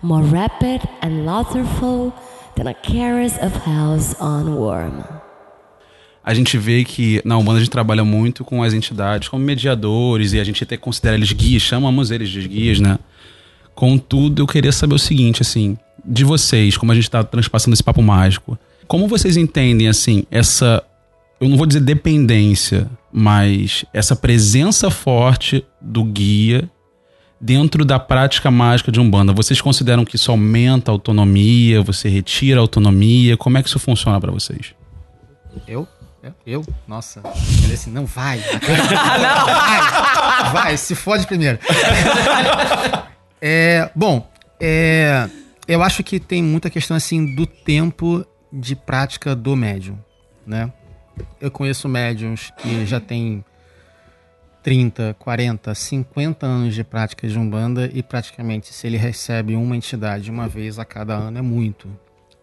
more 0.00 0.22
rapid 0.22 0.88
and 1.02 1.26
laughterful 1.26 2.12
than 2.54 2.68
a 2.68 2.74
caress 2.74 3.36
of 3.38 3.52
house 3.64 4.14
on 4.20 4.56
worm. 4.56 5.02
A 6.28 6.34
gente 6.34 6.58
vê 6.58 6.84
que 6.84 7.22
na 7.24 7.38
Umbanda 7.38 7.56
a 7.56 7.60
gente 7.60 7.70
trabalha 7.70 8.04
muito 8.04 8.44
com 8.44 8.62
as 8.62 8.74
entidades 8.74 9.28
como 9.28 9.42
mediadores 9.42 10.34
e 10.34 10.38
a 10.38 10.44
gente 10.44 10.62
até 10.62 10.76
considera 10.76 11.16
eles 11.16 11.32
guias, 11.32 11.62
chamamos 11.62 12.10
eles 12.10 12.28
de 12.28 12.46
guias, 12.46 12.78
né? 12.78 12.98
Contudo, 13.74 14.42
eu 14.42 14.46
queria 14.46 14.70
saber 14.70 14.94
o 14.94 14.98
seguinte, 14.98 15.40
assim, 15.40 15.78
de 16.04 16.24
vocês, 16.24 16.76
como 16.76 16.92
a 16.92 16.94
gente 16.94 17.04
está 17.04 17.24
transpassando 17.24 17.72
esse 17.72 17.82
papo 17.82 18.02
mágico, 18.02 18.58
como 18.86 19.08
vocês 19.08 19.38
entendem, 19.38 19.88
assim, 19.88 20.24
essa, 20.30 20.84
eu 21.40 21.48
não 21.48 21.56
vou 21.56 21.64
dizer 21.64 21.80
dependência, 21.80 22.90
mas 23.10 23.86
essa 23.90 24.14
presença 24.14 24.90
forte 24.90 25.64
do 25.80 26.04
guia 26.04 26.70
dentro 27.40 27.86
da 27.86 27.98
prática 27.98 28.50
mágica 28.50 28.92
de 28.92 29.00
Umbanda? 29.00 29.32
Vocês 29.32 29.62
consideram 29.62 30.04
que 30.04 30.16
isso 30.16 30.30
aumenta 30.30 30.90
a 30.90 30.92
autonomia, 30.92 31.80
você 31.80 32.06
retira 32.06 32.60
a 32.60 32.64
autonomia? 32.64 33.34
Como 33.34 33.56
é 33.56 33.62
que 33.62 33.68
isso 33.70 33.78
funciona 33.78 34.20
para 34.20 34.30
vocês? 34.30 34.74
Eu? 35.66 35.88
Eu? 36.44 36.60
Eu? 36.60 36.66
Nossa. 36.86 37.22
Ele 37.64 37.74
assim, 37.74 37.90
não 37.90 38.06
vai. 38.06 38.38
vai, 39.44 40.52
vai, 40.52 40.76
se 40.76 40.94
fode 40.94 41.26
primeiro. 41.26 41.58
É, 43.40 43.90
bom, 43.94 44.28
é, 44.60 45.28
eu 45.66 45.82
acho 45.82 46.02
que 46.02 46.18
tem 46.18 46.42
muita 46.42 46.70
questão 46.70 46.96
assim 46.96 47.34
do 47.34 47.46
tempo 47.46 48.24
de 48.52 48.74
prática 48.74 49.36
do 49.36 49.54
médium, 49.54 49.98
né? 50.46 50.72
Eu 51.40 51.50
conheço 51.50 51.88
médiums 51.88 52.52
que 52.58 52.86
já 52.86 53.00
têm 53.00 53.44
30, 54.62 55.16
40, 55.18 55.74
50 55.74 56.46
anos 56.46 56.74
de 56.74 56.84
prática 56.84 57.28
de 57.28 57.38
Umbanda 57.38 57.90
e 57.92 58.02
praticamente 58.02 58.72
se 58.72 58.86
ele 58.86 58.96
recebe 58.96 59.54
uma 59.54 59.76
entidade 59.76 60.30
uma 60.30 60.48
vez 60.48 60.78
a 60.78 60.84
cada 60.84 61.14
ano 61.14 61.38
é 61.38 61.42
muito. 61.42 61.88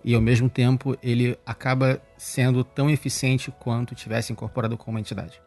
E 0.06 0.14
ao 0.14 0.22
mesmo 0.22 0.48
tempo 0.48 0.96
ele 1.02 1.36
acaba 1.44 2.00
sendo 2.16 2.64
tão 2.64 2.92
eficiente 2.92 3.52
quanto 3.60 3.96
tivesse 3.96 4.32
incorporado 4.32 4.78
com 4.78 4.92
uma 4.92 5.00
entidade. 5.00 5.42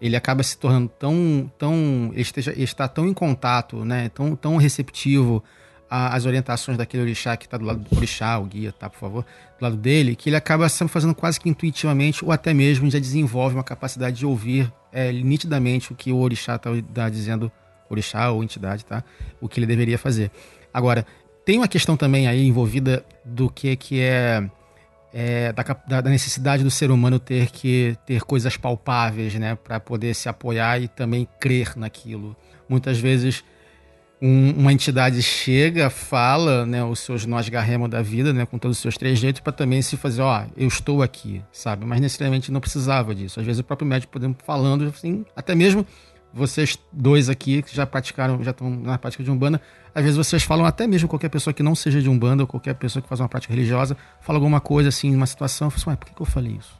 Ele 0.00 0.16
acaba 0.16 0.42
se 0.42 0.56
tornando 0.56 0.88
tão, 0.88 1.52
tão 1.58 2.08
ele, 2.12 2.22
esteja, 2.22 2.54
está 2.56 2.88
tão 2.88 3.06
em 3.06 3.12
contato, 3.12 3.84
né, 3.84 4.08
tão, 4.08 4.34
tão 4.34 4.56
receptivo 4.56 5.44
às 5.90 6.24
orientações 6.24 6.78
daquele 6.78 7.02
orixá 7.02 7.36
que 7.36 7.44
está 7.44 7.58
do 7.58 7.66
lado 7.66 7.80
do 7.80 7.96
orixá, 7.96 8.38
o 8.38 8.44
guia, 8.46 8.72
tá, 8.72 8.88
por 8.88 8.98
favor, 8.98 9.26
do 9.58 9.62
lado 9.62 9.76
dele, 9.76 10.16
que 10.16 10.30
ele 10.30 10.36
acaba 10.36 10.68
fazendo 10.68 11.14
quase 11.14 11.38
que 11.38 11.48
intuitivamente 11.48 12.24
ou 12.24 12.32
até 12.32 12.54
mesmo 12.54 12.90
já 12.90 12.98
desenvolve 12.98 13.56
uma 13.56 13.64
capacidade 13.64 14.16
de 14.16 14.24
ouvir 14.24 14.72
é, 14.90 15.12
nitidamente 15.12 15.92
o 15.92 15.94
que 15.94 16.12
o 16.12 16.18
orixá 16.18 16.56
está 16.56 17.08
dizendo, 17.10 17.52
orixá 17.90 18.30
ou 18.30 18.42
entidade, 18.42 18.86
tá, 18.86 19.04
o 19.38 19.48
que 19.48 19.60
ele 19.60 19.66
deveria 19.66 19.98
fazer. 19.98 20.30
Agora, 20.72 21.06
tem 21.48 21.56
uma 21.56 21.66
questão 21.66 21.96
também 21.96 22.26
aí 22.26 22.46
envolvida 22.46 23.02
do 23.24 23.48
que 23.48 23.74
que 23.74 24.02
é, 24.02 24.46
é, 25.14 25.50
da, 25.50 25.62
da- 25.62 26.00
da 26.02 26.10
necessidade 26.10 26.62
do 26.62 26.70
ser 26.70 26.90
humano 26.90 27.18
ter 27.18 27.50
que 27.50 27.96
ter 28.04 28.20
coisas 28.20 28.58
palpáveis, 28.58 29.32
né, 29.36 29.54
para 29.54 29.80
poder 29.80 30.12
se 30.14 30.28
apoiar 30.28 30.78
e 30.78 30.88
também 30.88 31.26
crer 31.40 31.72
naquilo. 31.74 32.36
Muitas 32.68 32.98
vezes 32.98 33.42
um- 34.20 34.50
uma 34.58 34.74
entidade 34.74 35.22
chega, 35.22 35.88
fala, 35.88 36.66
né, 36.66 36.84
os 36.84 36.98
seus 37.00 37.24
nós 37.24 37.48
garremos 37.48 37.88
da 37.88 38.02
vida, 38.02 38.30
né, 38.30 38.44
com 38.44 38.58
todos 38.58 38.76
os 38.76 38.82
seus 38.82 38.98
trejeitos, 38.98 39.40
para 39.40 39.54
também 39.54 39.80
se 39.80 39.96
fazer, 39.96 40.20
ó, 40.20 40.44
eu 40.54 40.68
estou 40.68 41.02
aqui, 41.02 41.40
sabe? 41.50 41.86
Mas 41.86 41.98
necessariamente 41.98 42.52
não 42.52 42.60
precisava 42.60 43.14
disso. 43.14 43.40
Às 43.40 43.46
vezes 43.46 43.60
o 43.60 43.64
próprio 43.64 43.88
médico 43.88 44.12
podendo 44.12 44.36
falando, 44.44 44.84
assim, 44.84 45.24
até 45.34 45.54
mesmo 45.54 45.86
vocês 46.38 46.78
dois 46.92 47.28
aqui 47.28 47.62
que 47.62 47.74
já 47.74 47.86
praticaram, 47.86 48.42
já 48.42 48.52
estão 48.52 48.70
na 48.70 48.96
prática 48.96 49.22
de 49.22 49.30
Umbanda, 49.30 49.60
às 49.94 50.02
vezes 50.02 50.16
vocês 50.16 50.42
falam, 50.42 50.64
até 50.64 50.86
mesmo 50.86 51.08
qualquer 51.08 51.28
pessoa 51.28 51.52
que 51.52 51.62
não 51.62 51.74
seja 51.74 52.00
de 52.00 52.08
Umbanda, 52.08 52.42
ou 52.42 52.46
qualquer 52.46 52.74
pessoa 52.74 53.02
que 53.02 53.08
faz 53.08 53.20
uma 53.20 53.28
prática 53.28 53.52
religiosa, 53.52 53.96
fala 54.20 54.38
alguma 54.38 54.60
coisa 54.60 54.88
assim, 54.88 55.10
numa 55.10 55.26
situação, 55.26 55.70
fala 55.70 55.80
assim, 55.80 55.90
ué, 55.90 55.96
por 55.96 56.06
que, 56.06 56.14
que 56.14 56.22
eu 56.22 56.26
falei 56.26 56.52
isso? 56.52 56.78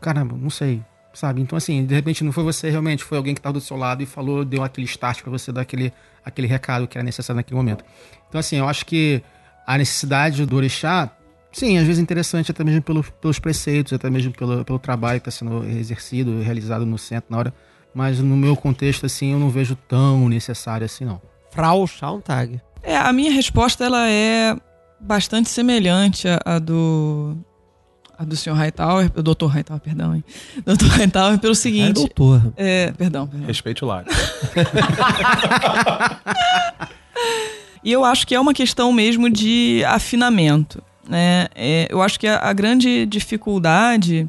Caramba, 0.00 0.36
não 0.36 0.50
sei, 0.50 0.82
sabe? 1.12 1.40
Então, 1.40 1.56
assim, 1.56 1.84
de 1.84 1.94
repente 1.94 2.22
não 2.22 2.32
foi 2.32 2.44
você 2.44 2.70
realmente, 2.70 3.02
foi 3.02 3.18
alguém 3.18 3.34
que 3.34 3.40
estava 3.40 3.54
do 3.54 3.60
seu 3.60 3.76
lado 3.76 4.02
e 4.02 4.06
falou, 4.06 4.44
deu 4.44 4.62
aquele 4.62 4.86
start 4.86 5.22
para 5.22 5.30
você 5.30 5.50
dar 5.50 5.62
aquele, 5.62 5.92
aquele 6.24 6.46
recado 6.46 6.86
que 6.86 6.96
era 6.96 7.04
necessário 7.04 7.38
naquele 7.38 7.56
momento. 7.56 7.84
Então, 8.28 8.38
assim, 8.38 8.56
eu 8.56 8.68
acho 8.68 8.86
que 8.86 9.22
a 9.66 9.76
necessidade 9.76 10.46
do 10.46 10.56
orixá, 10.56 11.10
sim, 11.52 11.76
às 11.78 11.84
vezes 11.84 11.98
é 11.98 12.02
interessante, 12.02 12.50
até 12.50 12.62
mesmo 12.62 12.82
pelos, 12.82 13.10
pelos 13.10 13.38
preceitos, 13.38 13.92
até 13.92 14.08
mesmo 14.08 14.32
pelo, 14.32 14.64
pelo 14.64 14.78
trabalho 14.78 15.20
que 15.20 15.28
está 15.28 15.44
sendo 15.44 15.64
exercido, 15.64 16.40
realizado 16.40 16.86
no 16.86 16.98
centro 16.98 17.26
na 17.30 17.38
hora, 17.38 17.54
mas 17.94 18.20
no 18.20 18.36
meu 18.36 18.56
contexto, 18.56 19.06
assim, 19.06 19.32
eu 19.32 19.38
não 19.38 19.50
vejo 19.50 19.76
tão 19.88 20.28
necessário 20.28 20.84
assim, 20.84 21.04
não. 21.04 21.20
Frau 21.50 21.86
Schauntag. 21.86 22.60
É, 22.82 22.96
a 22.96 23.12
minha 23.12 23.32
resposta 23.32 23.84
ela 23.84 24.08
é 24.08 24.56
bastante 25.00 25.48
semelhante 25.48 26.28
à, 26.28 26.40
à 26.44 26.58
do 26.58 27.36
a 28.18 28.24
do 28.24 28.36
Sr. 28.36 28.52
Hightower, 28.52 29.10
do 29.10 29.22
Dr. 29.34 29.46
Hightower, 29.46 29.80
perdão, 29.80 30.14
hein? 30.14 30.22
Dr. 30.64 30.86
Hightower 30.88 31.38
pelo 31.38 31.52
É 31.52 31.56
seguinte, 31.56 31.94
doutor. 31.94 32.52
é, 32.56 32.92
perdão, 32.92 33.26
perdão. 33.26 33.46
Respeite 33.46 33.82
o 33.84 33.88
lar. 33.88 34.04
E 37.82 37.90
eu 37.90 38.04
acho 38.04 38.26
que 38.26 38.34
é 38.34 38.40
uma 38.40 38.52
questão 38.52 38.92
mesmo 38.92 39.30
de 39.30 39.82
afinamento. 39.86 40.82
Né? 41.08 41.48
É, 41.54 41.88
eu 41.90 42.02
acho 42.02 42.20
que 42.20 42.26
a, 42.26 42.36
a 42.38 42.52
grande 42.52 43.06
dificuldade 43.06 44.28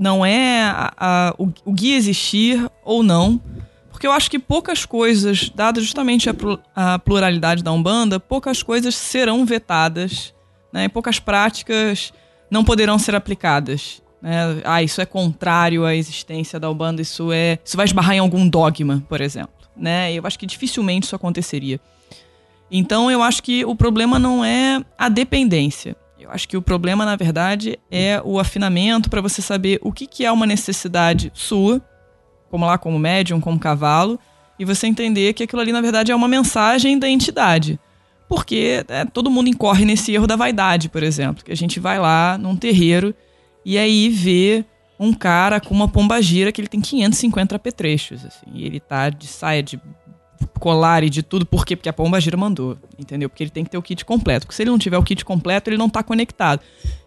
não 0.00 0.24
é 0.24 0.62
a- 0.62 0.92
a- 0.96 1.34
o, 1.38 1.52
o 1.64 1.72
guia 1.72 1.94
existir 1.96 2.66
ou 2.82 3.02
não, 3.02 3.38
porque 3.90 4.06
eu 4.06 4.12
acho 4.12 4.30
que 4.30 4.38
poucas 4.38 4.86
coisas, 4.86 5.50
dada 5.54 5.78
justamente 5.80 6.30
a, 6.30 6.34
a 6.94 6.98
pluralidade 6.98 7.62
da 7.62 7.70
Umbanda, 7.70 8.18
poucas 8.18 8.62
coisas 8.62 8.94
serão 8.94 9.44
vetadas, 9.44 10.32
né? 10.72 10.88
poucas 10.88 11.18
práticas 11.20 12.12
não 12.50 12.64
poderão 12.64 12.98
ser 12.98 13.14
aplicadas. 13.14 14.02
Né? 14.22 14.62
Ah, 14.64 14.82
isso 14.82 15.02
é 15.02 15.06
contrário 15.06 15.84
à 15.84 15.94
existência 15.94 16.58
da 16.58 16.70
Umbanda, 16.70 17.02
isso 17.02 17.30
é, 17.30 17.58
isso 17.62 17.76
vai 17.76 17.84
esbarrar 17.84 18.14
em 18.16 18.20
algum 18.20 18.48
dogma, 18.48 19.04
por 19.06 19.20
exemplo. 19.20 19.52
Né? 19.76 20.14
Eu 20.14 20.22
acho 20.26 20.38
que 20.38 20.46
dificilmente 20.46 21.04
isso 21.06 21.14
aconteceria. 21.14 21.78
Então 22.70 23.10
eu 23.10 23.22
acho 23.22 23.42
que 23.42 23.64
o 23.66 23.74
problema 23.76 24.18
não 24.18 24.42
é 24.44 24.82
a 24.96 25.08
dependência. 25.10 25.94
Eu 26.20 26.30
acho 26.30 26.48
que 26.48 26.56
o 26.56 26.62
problema, 26.62 27.04
na 27.04 27.16
verdade, 27.16 27.78
é 27.90 28.20
o 28.24 28.38
afinamento 28.38 29.08
para 29.08 29.20
você 29.20 29.40
saber 29.40 29.78
o 29.82 29.92
que, 29.92 30.06
que 30.06 30.24
é 30.24 30.30
uma 30.30 30.46
necessidade 30.46 31.30
sua, 31.34 31.80
como 32.50 32.66
lá, 32.66 32.76
como 32.76 32.98
médium, 32.98 33.40
como 33.40 33.58
cavalo, 33.58 34.18
e 34.58 34.64
você 34.64 34.86
entender 34.86 35.32
que 35.32 35.44
aquilo 35.44 35.62
ali, 35.62 35.72
na 35.72 35.80
verdade, 35.80 36.12
é 36.12 36.14
uma 36.14 36.28
mensagem 36.28 36.98
da 36.98 37.08
entidade. 37.08 37.80
Porque 38.28 38.84
é, 38.88 39.04
todo 39.06 39.30
mundo 39.30 39.48
incorre 39.48 39.84
nesse 39.84 40.12
erro 40.12 40.26
da 40.26 40.36
vaidade, 40.36 40.88
por 40.88 41.02
exemplo. 41.02 41.44
Que 41.44 41.50
a 41.50 41.56
gente 41.56 41.80
vai 41.80 41.98
lá 41.98 42.38
num 42.38 42.54
terreiro 42.54 43.14
e 43.64 43.78
aí 43.78 44.08
vê 44.08 44.64
um 44.98 45.14
cara 45.14 45.60
com 45.60 45.74
uma 45.74 45.88
pombagira 45.88 46.52
que 46.52 46.60
ele 46.60 46.68
tem 46.68 46.80
550 46.80 47.56
apetrechos, 47.56 48.24
assim. 48.24 48.46
E 48.52 48.66
ele 48.66 48.78
tá 48.78 49.08
de 49.08 49.26
saia 49.26 49.62
de 49.62 49.80
colar 50.58 51.02
e 51.02 51.10
de 51.10 51.22
tudo. 51.22 51.46
Por 51.46 51.64
quê? 51.64 51.74
Porque 51.76 51.88
a 51.88 51.92
pomba 51.92 52.20
gira 52.20 52.36
mandou, 52.36 52.76
entendeu? 52.98 53.28
Porque 53.28 53.42
ele 53.42 53.50
tem 53.50 53.64
que 53.64 53.70
ter 53.70 53.78
o 53.78 53.82
kit 53.82 54.04
completo. 54.04 54.46
Porque 54.46 54.56
se 54.56 54.62
ele 54.62 54.70
não 54.70 54.78
tiver 54.78 54.98
o 54.98 55.02
kit 55.02 55.24
completo, 55.24 55.70
ele 55.70 55.76
não 55.76 55.88
tá 55.88 56.02
conectado. 56.02 56.60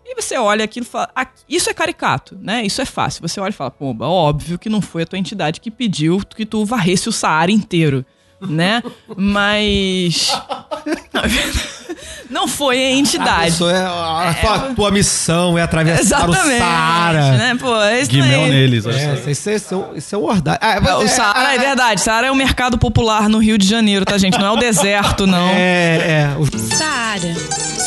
E 0.05 0.15
você 0.15 0.37
olha 0.37 0.65
aquilo 0.65 0.85
e 0.85 0.89
fala, 0.89 1.09
"Ah, 1.15 1.27
isso 1.47 1.69
é 1.69 1.73
caricato, 1.73 2.37
né? 2.41 2.65
Isso 2.65 2.81
é 2.81 2.85
fácil. 2.85 3.21
Você 3.21 3.39
olha 3.39 3.51
e 3.51 3.53
fala, 3.53 3.71
pomba, 3.71 4.07
óbvio 4.07 4.59
que 4.59 4.69
não 4.69 4.81
foi 4.81 5.03
a 5.03 5.05
tua 5.05 5.17
entidade 5.19 5.61
que 5.61 5.71
pediu 5.71 6.19
que 6.35 6.45
tu 6.45 6.65
varresse 6.65 7.07
o 7.07 7.11
Saara 7.11 7.51
inteiro, 7.51 8.05
né? 8.47 8.81
Mas... 9.15 10.31
Não 12.29 12.47
foi 12.47 12.77
a 12.77 12.87
A 12.87 12.91
entidade. 12.93 13.51
pessoa 13.51 13.71
é, 13.71 13.83
a 13.85 14.35
tua, 14.41 14.59
tua 14.73 14.91
missão 14.91 15.55
é 15.57 15.61
atravessar 15.61 16.27
o 16.27 16.31
Exatamente. 16.33 16.57
Saara. 16.59 17.31
Né? 17.37 17.55
Pô, 17.59 17.79
é 17.81 18.01
isso 18.01 18.09
Guimel 18.09 18.43
aí. 18.45 18.49
neles. 18.49 18.85
É, 18.87 18.91
só. 18.91 19.29
isso, 19.29 19.49
é, 19.49 19.55
isso, 19.55 19.75
é, 19.93 19.97
isso 19.99 20.15
é 20.15 20.17
ordem. 20.17 20.53
Ah, 20.59 20.79
mas 20.81 20.89
É, 20.89 20.95
O 20.95 21.07
Saara 21.07 21.53
é 21.53 21.59
verdade. 21.59 22.01
Saara 22.01 22.27
é 22.27 22.31
o 22.31 22.35
mercado 22.35 22.77
popular 22.77 23.29
no 23.29 23.37
Rio 23.37 23.57
de 23.57 23.67
Janeiro, 23.67 24.03
tá, 24.03 24.17
gente? 24.17 24.37
Não 24.39 24.47
é 24.47 24.51
o 24.51 24.55
deserto, 24.57 25.27
não. 25.27 25.49
É, 25.49 25.97
é. 25.97 26.35
o- 26.39 26.57
Saara, 26.75 27.35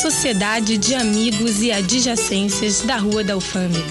Sociedade 0.01 0.79
de 0.79 0.95
Amigos 0.95 1.61
e 1.63 1.73
Adjacências 1.73 2.83
da 2.83 2.97
Rua 2.99 3.25
da 3.25 3.35
Alfândega. 3.35 3.85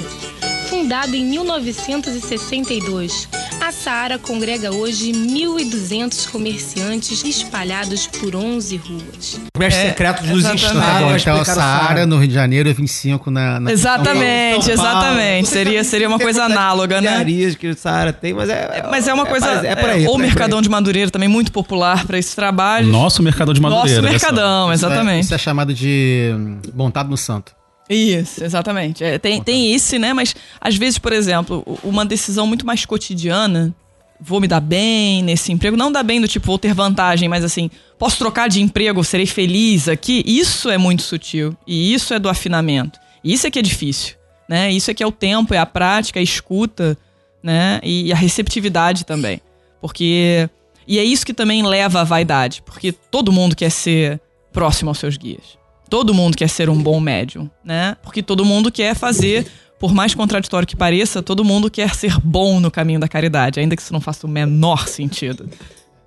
Fundado 0.76 1.15
em 1.15 1.23
1962, 1.23 3.30
a 3.61 3.71
Saara 3.71 4.19
congrega 4.19 4.73
hoje 4.73 5.13
1.200 5.13 6.30
comerciantes 6.30 7.23
espalhados 7.23 8.07
por 8.07 8.36
11 8.36 8.76
ruas. 8.76 9.39
Mestre 9.57 9.84
É, 9.84 9.88
secreto 9.89 10.26
exatamente. 10.26 10.65
estados. 10.65 11.21
Então 11.21 11.39
o 11.41 11.45
Saara 11.45 12.05
no 12.05 12.17
Rio 12.17 12.28
de 12.28 12.34
Janeiro, 12.34 12.73
25 12.73 13.32
na. 13.32 13.57
na 13.61 13.71
Exatamente, 13.71 14.65
São 14.65 14.76
Paulo. 14.76 14.91
exatamente. 14.99 15.47
Seria, 15.47 15.82
se- 15.84 15.89
seria 15.91 16.09
uma 16.09 16.19
coisa 16.19 16.43
análoga, 16.43 16.99
né? 16.99 17.09
pizzarias 17.11 17.55
que 17.55 17.67
o 17.69 17.78
Saara 17.78 18.11
tem, 18.11 18.34
mas 18.34 18.49
é. 18.49 18.86
Mas 18.91 19.07
é 19.07 19.13
uma 19.13 19.26
coisa. 19.26 19.65
É, 19.65 19.71
é 19.71 19.76
por 19.78 19.89
aí. 19.89 20.03
é, 20.03 20.05
é 20.05 20.09
ou 20.09 20.15
o 20.15 20.19
Mercadão 20.19 20.61
de 20.61 20.67
Madureira 20.69 21.09
também 21.09 21.30
muito 21.30 21.53
popular 21.53 22.05
para 22.05 22.19
esse 22.19 22.36
trabalho. 22.36 22.88
Nosso 22.88 23.23
mercador 23.23 23.55
de 23.55 23.61
Madureira. 23.61 24.01
Nosso. 24.01 24.11
Mercadão, 24.11 24.73
exatamente. 24.73 25.23
Isso 25.23 25.34
é 25.34 25.38
chamado 25.38 25.73
de 25.73 26.32
hum, 26.36 26.57
montado 26.76 27.09
no 27.09 27.15
santo. 27.17 27.53
Isso, 27.90 28.44
exatamente. 28.44 29.04
É, 29.04 29.20
tem, 29.20 29.42
tem 29.42 29.74
isso, 29.74 29.98
né? 30.00 30.14
Mas 30.14 30.36
às 30.60 30.76
vezes, 30.76 30.98
por 30.98 31.14
exemplo, 31.14 31.64
uma 31.84 32.06
decisão 32.06 32.48
muito 32.48 32.66
mais 32.66 32.86
cotidiana. 32.86 33.74
Vou 34.20 34.40
me 34.40 34.48
dar 34.48 34.62
bem 34.62 35.22
nesse 35.22 35.52
emprego. 35.52 35.78
Não 35.78 35.92
dar 35.92 36.04
bem 36.04 36.20
do 36.20 36.28
tipo, 36.28 36.48
vou 36.48 36.58
ter 36.58 36.74
vantagem, 36.74 37.30
mas 37.30 37.44
assim, 37.44 37.70
posso 38.00 38.18
trocar 38.18 38.48
de 38.48 38.62
emprego, 38.62 39.04
serei 39.04 39.26
feliz 39.26 39.88
aqui. 39.88 40.24
Isso 40.26 40.70
é 40.70 40.78
muito 40.78 41.04
sutil. 41.04 41.56
E 41.68 41.94
isso 41.94 42.14
é 42.14 42.20
do 42.20 42.30
afinamento. 42.30 43.00
E 43.24 43.34
isso 43.34 43.46
é 43.46 43.52
que 43.52 43.60
é 43.60 43.62
difícil. 43.62 44.16
Né? 44.50 44.72
Isso 44.72 44.90
é 44.90 44.94
que 44.94 45.04
é 45.04 45.08
o 45.08 45.12
tempo, 45.12 45.54
é 45.54 45.58
a 45.58 45.66
prática, 45.66 46.20
a 46.20 46.24
escuta, 46.24 46.98
né? 47.44 47.80
E 47.84 48.12
a 48.12 48.16
receptividade 48.16 49.06
também. 49.06 49.42
Porque. 49.82 50.50
E 50.88 51.00
é 51.00 51.04
isso 51.04 51.26
que 51.26 51.34
também 51.34 51.64
leva 51.64 52.02
à 52.02 52.04
vaidade. 52.04 52.62
Porque 52.64 52.92
todo 52.92 53.32
mundo 53.32 53.56
quer 53.56 53.72
ser 53.72 54.20
próximo 54.52 54.90
aos 54.90 55.00
seus 55.00 55.18
guias. 55.18 55.58
Todo 55.90 56.14
mundo 56.14 56.36
quer 56.36 56.50
ser 56.50 56.70
um 56.70 56.82
bom 56.82 57.00
médium, 57.00 57.50
né? 57.64 57.96
Porque 58.02 58.22
todo 58.24 58.44
mundo 58.44 58.72
quer 58.72 58.96
fazer, 58.96 59.46
por 59.80 59.94
mais 59.94 60.16
contraditório 60.16 60.68
que 60.68 60.76
pareça, 60.76 61.22
todo 61.22 61.44
mundo 61.44 61.70
quer 61.70 61.94
ser 61.94 62.18
bom 62.20 62.60
no 62.60 62.72
caminho 62.72 63.00
da 63.00 63.08
caridade, 63.08 63.60
ainda 63.60 63.76
que 63.76 63.82
isso 63.82 63.94
não 63.94 64.02
faça 64.02 64.26
o 64.26 64.30
menor 64.30 64.88
sentido. 64.88 65.50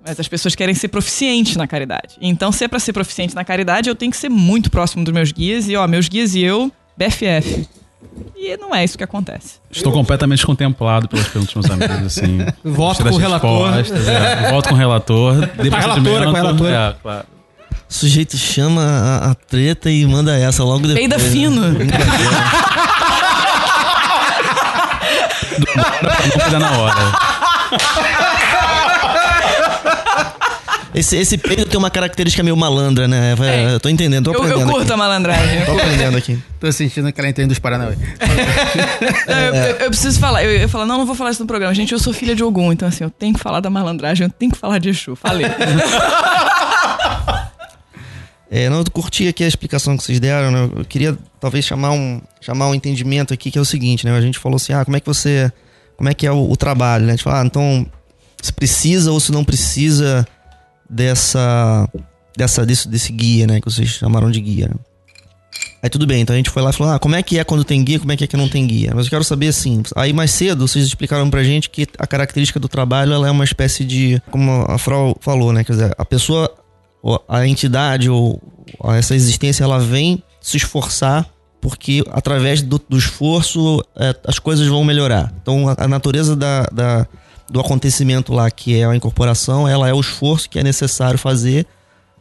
Mas 0.05 0.19
as 0.19 0.27
pessoas 0.27 0.55
querem 0.55 0.73
ser 0.73 0.87
proficientes 0.87 1.55
na 1.55 1.67
caridade. 1.67 2.15
Então, 2.21 2.51
se 2.51 2.63
é 2.63 2.67
pra 2.67 2.79
ser 2.79 2.93
proficiente 2.93 3.35
na 3.35 3.43
caridade, 3.43 3.89
eu 3.89 3.95
tenho 3.95 4.11
que 4.11 4.17
ser 4.17 4.29
muito 4.29 4.71
próximo 4.71 5.03
dos 5.03 5.13
meus 5.13 5.31
guias 5.31 5.67
e, 5.67 5.75
ó, 5.75 5.87
meus 5.87 6.07
guias 6.07 6.35
e 6.35 6.41
eu, 6.41 6.71
BFF. 6.97 7.67
E 8.35 8.55
não 8.57 8.73
é 8.73 8.83
isso 8.83 8.97
que 8.97 9.03
acontece. 9.03 9.59
Estou 9.69 9.91
completamente 9.91 10.45
contemplado 10.45 11.07
pelas 11.09 11.27
perguntas 11.27 11.53
dos 11.53 11.67
meus 11.67 11.81
amigos, 11.81 12.05
assim. 12.05 12.39
Voto 12.63 13.03
com 13.03 13.09
o 13.09 13.17
relator. 13.17 13.73
é. 13.75 14.51
Voto 14.51 14.69
com 14.69 14.75
o 14.75 14.77
relator. 14.77 15.35
Com 15.35 15.75
a 15.75 15.79
relatora, 15.79 15.81
procedimento. 15.81 16.31
com 16.31 16.37
a 16.37 16.41
relatora. 16.41 16.95
É, 16.97 17.01
claro. 17.01 17.25
O 17.89 17.93
sujeito 17.93 18.37
chama 18.37 18.81
a, 18.83 19.31
a 19.31 19.35
treta 19.35 19.89
e 19.89 20.05
manda 20.05 20.37
essa 20.37 20.63
logo 20.63 20.87
depois. 20.87 20.95
Peida 20.99 21.17
né? 21.17 21.29
fino. 21.29 21.61
Não 26.51 26.59
na 26.59 26.71
hora. 26.77 27.11
Esse, 30.93 31.15
esse 31.17 31.37
peido 31.37 31.65
tem 31.65 31.77
uma 31.77 31.89
característica 31.89 32.41
meio 32.43 32.57
malandra, 32.57 33.07
né? 33.07 33.35
É. 33.39 33.73
Eu 33.75 33.79
tô 33.79 33.87
entendendo, 33.89 34.25
tô 34.25 34.31
Eu, 34.31 34.37
aprendendo 34.41 34.61
eu 34.61 34.67
curto 34.67 34.81
aqui. 34.83 34.91
a 34.93 34.97
malandragem. 34.97 35.65
Tô 35.65 35.71
aprendendo 35.73 36.17
aqui. 36.17 36.39
Tô 36.59 36.71
sentindo 36.71 37.07
aquela 37.07 37.29
entende 37.29 37.47
dos 37.49 37.59
Paranauê. 37.59 37.95
Não, 39.27 39.37
eu, 39.39 39.53
eu- 39.55 39.75
eu 39.77 39.89
preciso 39.89 40.19
falar. 40.19 40.43
Eu, 40.43 40.51
eu 40.51 40.67
falo, 40.67 40.85
não, 40.85 40.97
não 40.97 41.05
vou 41.05 41.15
falar 41.15 41.29
isso 41.31 41.41
no 41.41 41.47
programa. 41.47 41.73
Gente, 41.73 41.93
eu 41.93 41.99
sou 41.99 42.11
filha 42.11 42.35
de 42.35 42.43
Ogum, 42.43 42.71
então 42.73 42.87
assim, 42.87 43.03
eu 43.03 43.09
tenho 43.09 43.33
que 43.33 43.39
falar 43.39 43.59
da 43.61 43.69
malandragem, 43.69 44.25
eu 44.27 44.31
tenho 44.31 44.51
que 44.51 44.57
falar 44.57 44.79
de 44.79 44.89
Exu. 44.89 45.15
Falei. 45.15 45.45
É, 48.51 48.69
não, 48.69 48.79
eu 48.79 48.85
curti 48.91 49.27
aqui 49.27 49.43
a 49.43 49.47
explicação 49.47 49.95
que 49.95 50.03
vocês 50.03 50.19
deram, 50.19 50.49
né? 50.49 50.69
Eu 50.75 50.85
queria 50.85 51.17
talvez 51.39 51.63
chamar 51.65 51.91
um, 51.91 52.19
chamar 52.41 52.67
um 52.67 52.73
entendimento 52.73 53.33
aqui, 53.33 53.51
que 53.51 53.57
é 53.57 53.61
o 53.61 53.65
seguinte, 53.65 54.05
né? 54.05 54.11
A 54.11 54.21
gente 54.21 54.39
falou 54.39 54.55
assim, 54.55 54.73
ah, 54.73 54.83
como 54.83 54.97
é 54.97 54.99
que 54.99 55.07
você... 55.07 55.51
Como 55.95 56.09
é 56.09 56.13
que 56.13 56.25
é 56.25 56.31
o, 56.31 56.49
o 56.49 56.57
trabalho, 56.57 57.05
né? 57.05 57.13
A 57.13 57.15
gente 57.15 57.23
fala, 57.23 57.41
ah, 57.41 57.45
então, 57.45 57.85
se 58.41 58.51
precisa 58.51 59.11
ou 59.11 59.19
se 59.19 59.31
não 59.31 59.43
precisa 59.43 60.25
dessa... 60.89 61.87
dessa 62.35 62.65
desse, 62.65 62.87
desse 62.87 63.11
guia, 63.11 63.45
né? 63.45 63.61
Que 63.61 63.69
vocês 63.69 63.89
chamaram 63.89 64.31
de 64.31 64.41
guia, 64.41 64.67
né? 64.67 64.75
Aí 65.81 65.89
tudo 65.89 66.05
bem, 66.05 66.21
então 66.21 66.33
a 66.33 66.37
gente 66.37 66.49
foi 66.49 66.61
lá 66.61 66.71
e 66.71 66.73
falou, 66.73 66.93
ah, 66.93 66.99
como 66.99 67.15
é 67.15 67.23
que 67.23 67.39
é 67.39 67.43
quando 67.43 67.63
tem 67.63 67.81
guia, 67.83 67.99
como 67.99 68.11
é 68.11 68.17
que 68.17 68.23
é 68.23 68.27
que 68.27 68.35
não 68.35 68.49
tem 68.49 68.67
guia? 68.67 68.91
Mas 68.93 69.05
eu 69.05 69.09
quero 69.09 69.23
saber 69.23 69.47
assim, 69.47 69.81
aí 69.95 70.11
mais 70.11 70.31
cedo 70.31 70.67
vocês 70.67 70.85
explicaram 70.85 71.29
pra 71.29 71.41
gente 71.41 71.69
que 71.69 71.87
a 71.97 72.05
característica 72.05 72.59
do 72.59 72.67
trabalho, 72.67 73.13
ela 73.13 73.27
é 73.27 73.31
uma 73.31 73.45
espécie 73.45 73.85
de, 73.85 74.21
como 74.29 74.65
a 74.67 74.77
Frau 74.77 75.15
falou, 75.21 75.53
né? 75.53 75.63
Quer 75.63 75.71
dizer, 75.73 75.95
a 75.97 76.03
pessoa 76.03 76.53
a 77.27 77.47
entidade 77.47 78.09
ou 78.09 78.41
essa 78.95 79.15
existência 79.15 79.63
ela 79.63 79.79
vem 79.79 80.21
se 80.41 80.57
esforçar 80.57 81.27
porque 81.61 82.03
através 82.11 82.61
do, 82.61 82.79
do 82.87 82.97
esforço 82.97 83.83
é, 83.95 84.15
as 84.25 84.39
coisas 84.39 84.65
vão 84.67 84.83
melhorar. 84.83 85.33
Então 85.41 85.67
a, 85.67 85.75
a 85.77 85.87
natureza 85.87 86.35
da, 86.35 86.63
da- 86.71 87.07
do 87.49 87.59
acontecimento 87.59 88.31
lá 88.33 88.49
que 88.51 88.79
é 88.79 88.85
a 88.85 88.95
incorporação, 88.95 89.67
ela 89.67 89.89
é 89.89 89.93
o 89.93 89.99
esforço 89.99 90.49
que 90.49 90.59
é 90.59 90.63
necessário 90.63 91.17
fazer 91.19 91.65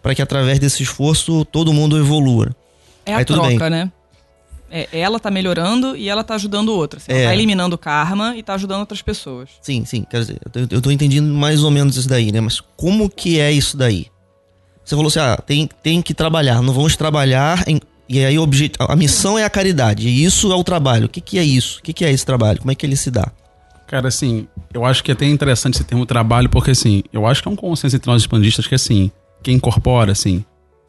para 0.03 0.14
que 0.14 0.22
através 0.22 0.59
desse 0.59 0.83
esforço 0.83 1.45
todo 1.45 1.72
mundo 1.72 1.99
evolua. 1.99 2.55
É 3.05 3.14
a 3.14 3.18
Aí 3.18 3.24
tudo 3.24 3.37
troca, 3.43 3.49
bem. 3.68 3.70
né? 3.70 3.93
É, 4.70 4.87
ela 4.93 5.18
tá 5.18 5.31
melhorando 5.31 5.97
e 5.97 6.09
ela 6.11 6.22
tá 6.22 6.35
ajudando 6.35 6.68
outra. 6.70 6.99
Assim, 6.99 7.11
Ela 7.12 7.20
É. 7.20 7.24
tá 7.26 7.35
eliminando 7.35 7.74
o 7.74 7.79
karma 7.79 8.37
e 8.37 8.43
tá 8.43 8.55
ajudando 8.55 8.81
outras 8.81 9.01
pessoas. 9.01 9.49
Sim, 9.62 9.85
sim, 9.85 10.05
quer 10.09 10.20
dizer, 10.20 10.39
eu, 10.55 10.66
eu 10.70 10.81
tô 10.83 10.91
entendendo 10.91 11.33
mais 11.33 11.62
ou 11.64 11.70
menos 11.70 11.97
isso 11.97 12.09
daí, 12.09 12.31
né? 12.33 12.41
Mas 12.41 12.61
como 12.76 13.09
que 13.09 13.39
é 13.41 13.51
isso 13.51 13.76
daí? 13.76 14.07
Você 14.89 14.97
falou 14.97 15.09
assim, 15.09 15.18
ah, 15.18 15.36
tem, 15.36 15.68
tem 15.82 16.01
que 16.01 16.14
trabalhar, 16.14 16.62
não 16.62 16.72
vamos 16.72 16.97
trabalhar 16.97 17.62
em, 17.66 17.78
e 18.09 18.24
aí 18.24 18.36
a 18.78 18.97
missão 18.97 19.39
é 19.39 19.45
a 19.45 19.51
caridade, 19.51 20.09
e 20.09 20.24
isso 20.24 20.51
é 20.51 20.57
o 20.57 20.64
trabalho. 20.64 21.05
O 21.05 21.09
que 21.11 21.20
que 21.20 21.39
é 21.39 21.45
isso? 21.45 21.78
O 21.78 21.82
que 21.82 21.93
que 21.93 22.07
é 22.07 22.11
esse 22.11 22.24
trabalho? 22.24 22.59
Como 22.61 22.70
é 22.70 22.74
que 22.74 22.86
ele 22.86 22.97
se 22.97 23.11
dá? 23.11 23.28
Cara, 23.86 24.09
assim, 24.09 24.49
eu 24.72 24.86
acho 24.86 25.05
que 25.05 25.11
é 25.11 25.14
até 25.14 25.26
interessante 25.26 25.74
esse 25.74 25.84
termo 25.84 26.07
trabalho, 26.07 26.49
porque 26.49 26.70
assim, 26.70 27.03
eu 27.12 27.26
acho 27.26 27.43
que 27.43 27.49
é 27.49 27.51
um 27.51 27.57
consenso 27.57 27.97
entre 27.97 28.11
nós 28.11 28.22
expandistas 28.22 28.66
que 28.66 28.74
assim, 28.74 29.11
quem 29.43 29.57
incorpora, 29.57 30.12
assim, 30.12 30.43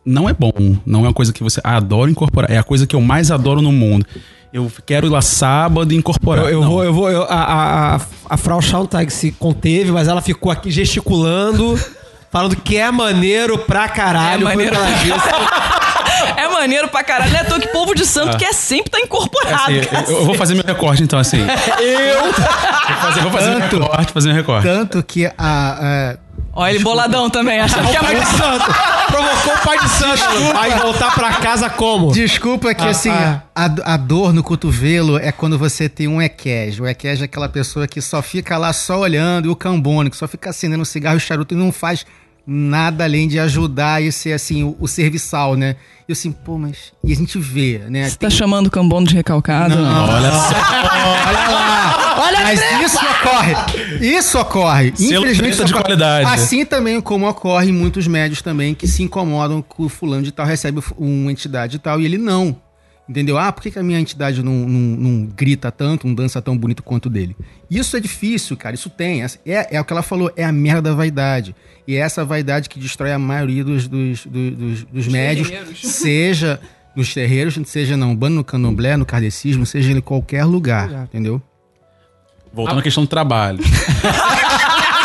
não 0.05 0.29
é 0.29 0.33
bom, 0.33 0.53
não 0.85 1.01
é 1.01 1.07
uma 1.09 1.13
coisa 1.13 1.33
que 1.33 1.43
você 1.43 1.59
ah, 1.61 1.75
adora 1.75 2.09
incorporar, 2.09 2.49
é 2.49 2.57
a 2.57 2.63
coisa 2.63 2.87
que 2.87 2.95
eu 2.95 3.01
mais 3.01 3.31
adoro 3.31 3.61
no 3.61 3.73
mundo. 3.73 4.05
Eu 4.53 4.71
quero 4.85 5.07
ir 5.07 5.09
lá 5.09 5.21
sábado 5.21 5.93
e 5.93 5.97
incorporar. 5.97 6.45
Eu, 6.45 6.51
eu 6.51 6.63
vou, 6.63 6.83
eu 6.85 6.93
vou. 6.93 7.11
eu- 7.11 7.23
a, 7.23 7.35
a, 7.35 7.95
a, 7.97 8.01
a 8.29 8.37
Frau 8.37 8.61
Schauntag 8.61 9.11
se 9.11 9.31
conteve, 9.33 9.91
mas 9.91 10.07
ela 10.07 10.21
ficou 10.21 10.51
aqui 10.51 10.71
gesticulando, 10.71 11.77
falando 12.31 12.55
que 12.55 12.77
é 12.77 12.89
maneiro 12.91 13.57
pra 13.59 13.87
caralho. 13.87 14.41
É 14.41 14.43
maneiro. 14.43 14.75
ela 14.75 14.85
disse. 14.91 15.19
É 16.35 16.47
maneiro 16.47 16.87
pra 16.89 17.03
caralho. 17.03 17.31
Não 17.31 17.39
é 17.39 17.43
toa 17.43 17.59
que 17.59 17.67
povo 17.67 17.93
de 17.95 18.05
santo 18.05 18.37
quer 18.37 18.53
sempre 18.53 18.89
tá 18.91 18.99
incorporado. 18.99 19.71
Assim, 19.71 19.81
cara. 19.81 20.05
eu, 20.09 20.17
eu 20.19 20.25
vou 20.25 20.35
fazer 20.35 20.53
meu 20.53 20.63
recorte, 20.63 21.01
então, 21.03 21.17
assim. 21.19 21.39
eu? 21.39 22.21
Vou 22.23 22.33
fazer, 23.01 23.21
vou 23.21 23.31
fazer 23.31 23.49
meu 23.51 23.59
Tanto. 23.61 23.79
recorte, 23.81 24.13
fazer 24.13 24.27
meu 24.27 24.37
recorte. 24.37 24.67
Tanto 24.67 25.03
que 25.03 25.25
a. 25.25 25.33
a- 25.37 26.17
Olha 26.59 26.71
ele 26.71 26.83
boladão 26.83 27.29
também, 27.29 27.61
achando 27.61 27.87
que 27.87 27.95
é 27.95 27.99
Pai 28.01 28.19
de 28.19 28.25
santo. 28.25 28.65
Provocou 29.07 29.53
o 29.53 29.57
pai 29.59 29.79
de 29.79 29.89
santo. 29.89 30.57
Aí 30.59 30.77
voltar 30.77 31.15
pra 31.15 31.35
casa 31.35 31.69
como? 31.69 32.11
Desculpa 32.11 32.73
que 32.73 32.83
Ah, 32.83 32.89
assim, 32.89 33.09
ah. 33.09 33.41
A, 33.55 33.93
a 33.93 33.97
dor 33.97 34.33
no 34.33 34.43
cotovelo 34.43 35.17
é 35.17 35.31
quando 35.31 35.57
você 35.57 35.87
tem 35.87 36.09
um 36.09 36.21
equege. 36.21 36.81
O 36.81 36.87
equege 36.87 37.21
é 37.21 37.25
aquela 37.25 37.47
pessoa 37.47 37.87
que 37.87 38.01
só 38.01 38.21
fica 38.21 38.57
lá 38.57 38.73
só 38.73 38.99
olhando, 38.99 39.45
e 39.47 39.49
o 39.49 39.55
cambone, 39.55 40.09
que 40.09 40.17
só 40.17 40.27
fica 40.27 40.49
acendendo 40.49 40.83
cigarro 40.83 41.15
e 41.15 41.21
charuto 41.21 41.53
e 41.53 41.57
não 41.57 41.71
faz 41.71 42.05
nada 42.45 43.05
além 43.05 43.27
de 43.27 43.39
ajudar 43.39 44.03
e 44.03 44.11
ser 44.11 44.33
assim, 44.33 44.63
o, 44.63 44.75
o 44.81 44.87
serviçal, 44.87 45.55
né? 45.55 45.77
E 46.07 46.11
eu 46.11 46.13
assim, 46.13 46.31
pô, 46.31 46.57
mas. 46.57 46.91
E 47.03 47.13
a 47.13 47.15
gente 47.15 47.39
vê, 47.39 47.83
né? 47.87 48.09
Você 48.09 48.17
tá 48.17 48.29
chamando 48.29 48.67
o 48.67 48.71
cambono 48.71 49.07
de 49.07 49.15
recalcado? 49.15 49.75
Olha 49.75 50.31
só. 50.31 50.55
Olha 51.29 51.49
lá! 51.49 52.08
Olha 52.19 52.39
a 52.39 52.43
Mas 52.43 52.59
isso 52.83 52.97
ocorre! 52.97 53.53
Isso 54.05 54.39
ocorre! 54.39 54.93
Selo 54.95 55.25
Infelizmente, 55.25 55.37
treta 55.37 55.47
de 55.49 55.51
isso 55.51 55.63
ocorre. 55.63 55.83
qualidade. 55.83 56.25
Assim 56.33 56.65
também 56.65 56.99
como 57.01 57.27
ocorre 57.27 57.69
em 57.69 57.73
muitos 57.73 58.07
médios 58.07 58.41
também 58.41 58.73
que 58.75 58.87
se 58.87 59.03
incomodam 59.03 59.61
com 59.61 59.83
o 59.83 59.89
fulano 59.89 60.23
de 60.23 60.31
tal, 60.31 60.45
recebe 60.45 60.81
uma 60.97 61.31
entidade 61.31 61.73
de 61.73 61.79
tal 61.79 61.99
e 62.01 62.05
ele 62.05 62.17
não. 62.17 62.55
Entendeu? 63.07 63.39
Ah, 63.39 63.51
por 63.51 63.63
que, 63.63 63.71
que 63.71 63.79
a 63.79 63.81
minha 63.83 63.99
entidade 63.99 64.43
não, 64.43 64.53
não- 64.53 64.97
não 64.97 65.25
grita 65.35 65.71
tanto, 65.71 66.05
não 66.05 66.13
dança 66.13 66.39
tão 66.43 66.55
bonito 66.55 66.83
quanto 66.83 67.07
o 67.07 67.09
dele? 67.09 67.35
Isso 67.67 67.97
é 67.97 67.99
difícil, 67.99 68.55
cara. 68.55 68.75
Isso 68.75 68.87
tem. 68.87 69.23
É, 69.23 69.29
é 69.71 69.81
o 69.81 69.83
que 69.83 69.91
ela 69.91 70.03
falou, 70.03 70.31
é 70.35 70.43
a 70.43 70.51
merda 70.51 70.91
da 70.91 70.93
vaidade. 70.93 71.55
E 71.87 71.95
é 71.95 71.99
essa 72.01 72.23
vaidade 72.23 72.69
que 72.69 72.77
destrói 72.79 73.11
a 73.11 73.17
maioria 73.17 73.63
dos, 73.63 73.87
dos, 73.87 74.25
dos, 74.27 74.51
dos- 74.55 74.83
dos 74.83 75.07
médios, 75.07 75.47
terreiros. 75.49 75.79
seja 75.89 76.59
nos 76.95 77.11
terreiros, 77.11 77.57
seja 77.65 77.97
na 77.97 78.05
Umbanda, 78.05 78.35
no 78.35 78.43
Candomblé, 78.43 78.95
no 78.95 79.05
Kardecismo, 79.07 79.65
seja 79.65 79.91
em 79.91 80.01
qualquer 80.01 80.43
lugar, 80.45 81.03
entendeu? 81.05 81.41
Voltando 82.53 82.79
à 82.79 82.81
questão 82.81 83.03
do 83.03 83.07
trabalho. 83.07 83.59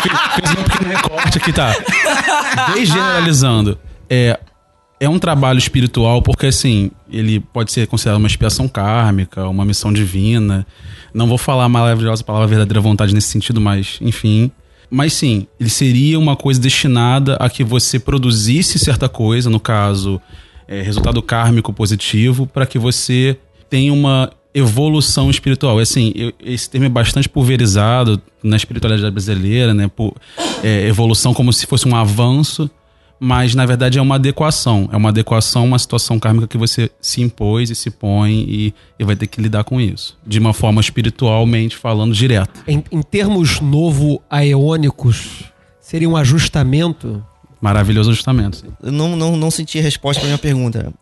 Fiz 0.05 0.19
fiz 0.35 0.51
um 0.51 0.63
pequeno 0.63 0.89
recorte 0.89 1.37
aqui, 1.39 1.51
tá? 1.51 1.73
Desgeneralizando. 2.75 3.79
É, 4.07 4.39
é 4.99 5.09
um 5.09 5.17
trabalho 5.17 5.57
espiritual 5.57 6.21
porque, 6.21 6.45
assim, 6.45 6.91
ele 7.09 7.39
pode 7.39 7.71
ser 7.71 7.87
considerado 7.87 8.19
uma 8.19 8.27
expiação 8.27 8.67
kármica, 8.67 9.47
uma 9.47 9.65
missão 9.65 9.91
divina. 9.91 10.65
Não 11.13 11.27
vou 11.27 11.37
falar 11.37 11.65
a 11.65 11.69
maravilhosa 11.69 12.23
palavra 12.23 12.47
verdadeira 12.47 12.79
vontade 12.79 13.15
nesse 13.15 13.29
sentido, 13.29 13.59
mas, 13.59 13.97
enfim. 13.99 14.51
Mas 14.89 15.13
sim, 15.13 15.47
ele 15.59 15.69
seria 15.69 16.19
uma 16.19 16.35
coisa 16.35 16.59
destinada 16.59 17.35
a 17.37 17.49
que 17.49 17.63
você 17.63 17.99
produzisse 17.99 18.77
certa 18.77 19.09
coisa, 19.09 19.49
no 19.49 19.59
caso, 19.59 20.21
é, 20.67 20.81
resultado 20.81 21.21
kármico 21.21 21.73
positivo, 21.73 22.45
para 22.45 22.65
que 22.65 22.77
você 22.77 23.37
tenha 23.69 23.91
uma 23.91 24.31
evolução 24.55 25.29
espiritual. 25.29 25.77
Assim, 25.79 26.13
eu, 26.15 26.31
esse 26.39 26.69
termo 26.69 26.85
é 26.85 26.89
bastante 26.89 27.27
pulverizado 27.27 28.21
na 28.41 28.55
espiritualidade 28.55 29.11
brasileira, 29.11 29.73
né? 29.73 29.89
Por, 29.93 30.15
é, 30.63 30.87
evolução 30.87 31.33
como 31.33 31.51
se 31.51 31.67
fosse 31.67 31.85
um 31.85 31.95
avanço, 31.95 32.69
mas 33.19 33.53
na 33.53 33.65
verdade 33.65 33.99
é 33.99 34.01
uma 34.01 34.15
adequação. 34.15 34.89
É 34.93 34.95
uma 34.95 35.09
adequação, 35.09 35.65
uma 35.65 35.77
situação 35.77 36.17
kármica 36.17 36.47
que 36.47 36.57
você 36.57 36.89
se 37.01 37.21
impôs 37.21 37.69
e 37.69 37.75
se 37.75 37.91
põe 37.91 38.45
e, 38.47 38.73
e 38.97 39.03
vai 39.03 39.17
ter 39.17 39.27
que 39.27 39.41
lidar 39.41 39.65
com 39.65 39.81
isso. 39.81 40.17
De 40.25 40.39
uma 40.39 40.53
forma 40.53 40.79
espiritualmente 40.79 41.75
falando 41.75 42.13
direto. 42.13 42.63
Em, 42.65 42.81
em 42.89 43.01
termos 43.01 43.59
novo-aeônicos, 43.59 45.43
seria 45.81 46.09
um 46.09 46.15
ajustamento? 46.15 47.21
Maravilhoso 47.59 48.11
ajustamento. 48.11 48.57
Sim. 48.57 48.67
Eu 48.81 48.91
não, 48.91 49.17
não, 49.17 49.35
não 49.35 49.51
senti 49.51 49.79
a 49.79 49.81
resposta 49.81 50.21
pra 50.21 50.27
minha 50.27 50.37
pergunta. 50.37 50.93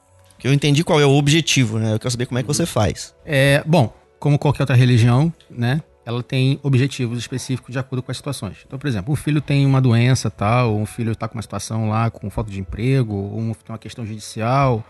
Que 0.44 0.50
eu 0.50 0.52
entendi 0.52 0.84
qual 0.84 1.00
é 1.00 1.06
o 1.06 1.12
objetivo, 1.12 1.80
né? 1.80 1.94
Eu 1.94 2.00
quero 2.00 2.12
saber 2.12 2.26
como 2.26 2.38
é 2.38 2.42
que 2.42 2.48
você 2.48 2.66
faz. 2.66 3.16
É, 3.26 3.64
bom, 3.66 3.96
como 4.20 4.38
qualquer 4.38 4.64
outra 4.64 4.76
religião, 4.76 5.34
né? 5.50 5.82
Ela 6.06 6.22
tem 6.22 6.60
objetivos 6.62 7.18
específicos 7.18 7.72
de 7.72 7.80
acordo 7.80 8.04
com 8.04 8.12
as 8.12 8.18
situações. 8.18 8.58
Então, 8.68 8.78
por 8.78 8.86
exemplo, 8.86 9.14
um 9.14 9.16
filho 9.16 9.40
tem 9.40 9.66
uma 9.66 9.80
doença 9.80 10.30
tal, 10.30 10.74
ou 10.74 10.82
um 10.82 10.86
filho 10.86 11.14
está 11.14 11.30
com 11.30 11.38
uma 11.38 11.42
situação 11.42 11.88
lá 11.88 12.10
com 12.10 12.30
falta 12.30 12.52
de 12.52 12.60
emprego, 12.60 13.16
ou 13.16 13.40
um, 13.40 13.54
tem 13.54 13.70
uma 13.70 13.78
questão 13.78 14.06
judicial, 14.06 14.86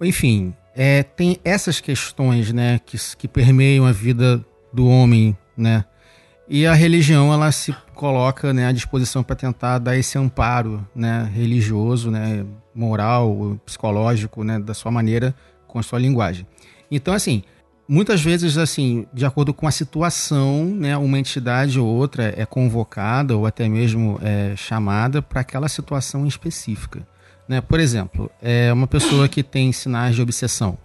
enfim, 0.00 0.54
é, 0.72 1.02
tem 1.02 1.40
essas 1.44 1.80
questões, 1.80 2.52
né, 2.52 2.80
que, 2.86 2.96
que 3.16 3.26
permeiam 3.26 3.86
a 3.86 3.90
vida 3.90 4.40
do 4.72 4.86
homem, 4.86 5.36
né? 5.56 5.84
E 6.48 6.64
a 6.64 6.74
religião 6.74 7.32
ela 7.32 7.50
se 7.50 7.74
coloca 7.92 8.52
né, 8.52 8.68
à 8.68 8.72
disposição 8.72 9.24
para 9.24 9.34
tentar 9.34 9.80
dar 9.80 9.96
esse 9.96 10.16
amparo 10.16 10.86
né, 10.94 11.28
religioso, 11.34 12.08
né, 12.08 12.46
moral, 12.76 13.58
psicológico, 13.64 14.44
né, 14.44 14.58
da 14.58 14.74
sua 14.74 14.92
maneira, 14.92 15.34
com 15.66 15.78
a 15.78 15.82
sua 15.82 15.98
linguagem. 15.98 16.46
Então, 16.90 17.14
assim, 17.14 17.42
muitas 17.88 18.20
vezes, 18.20 18.58
assim, 18.58 19.06
de 19.12 19.24
acordo 19.24 19.54
com 19.54 19.66
a 19.66 19.70
situação, 19.70 20.66
né, 20.66 20.96
uma 20.96 21.18
entidade 21.18 21.80
ou 21.80 21.86
outra 21.86 22.34
é 22.36 22.44
convocada 22.44 23.36
ou 23.36 23.46
até 23.46 23.68
mesmo 23.68 24.18
é 24.22 24.54
chamada 24.56 25.22
para 25.22 25.40
aquela 25.40 25.68
situação 25.68 26.26
específica. 26.26 27.06
Né? 27.48 27.60
Por 27.60 27.80
exemplo, 27.80 28.30
é 28.42 28.72
uma 28.72 28.86
pessoa 28.86 29.28
que 29.28 29.42
tem 29.42 29.72
sinais 29.72 30.14
de 30.14 30.22
obsessão. 30.22 30.76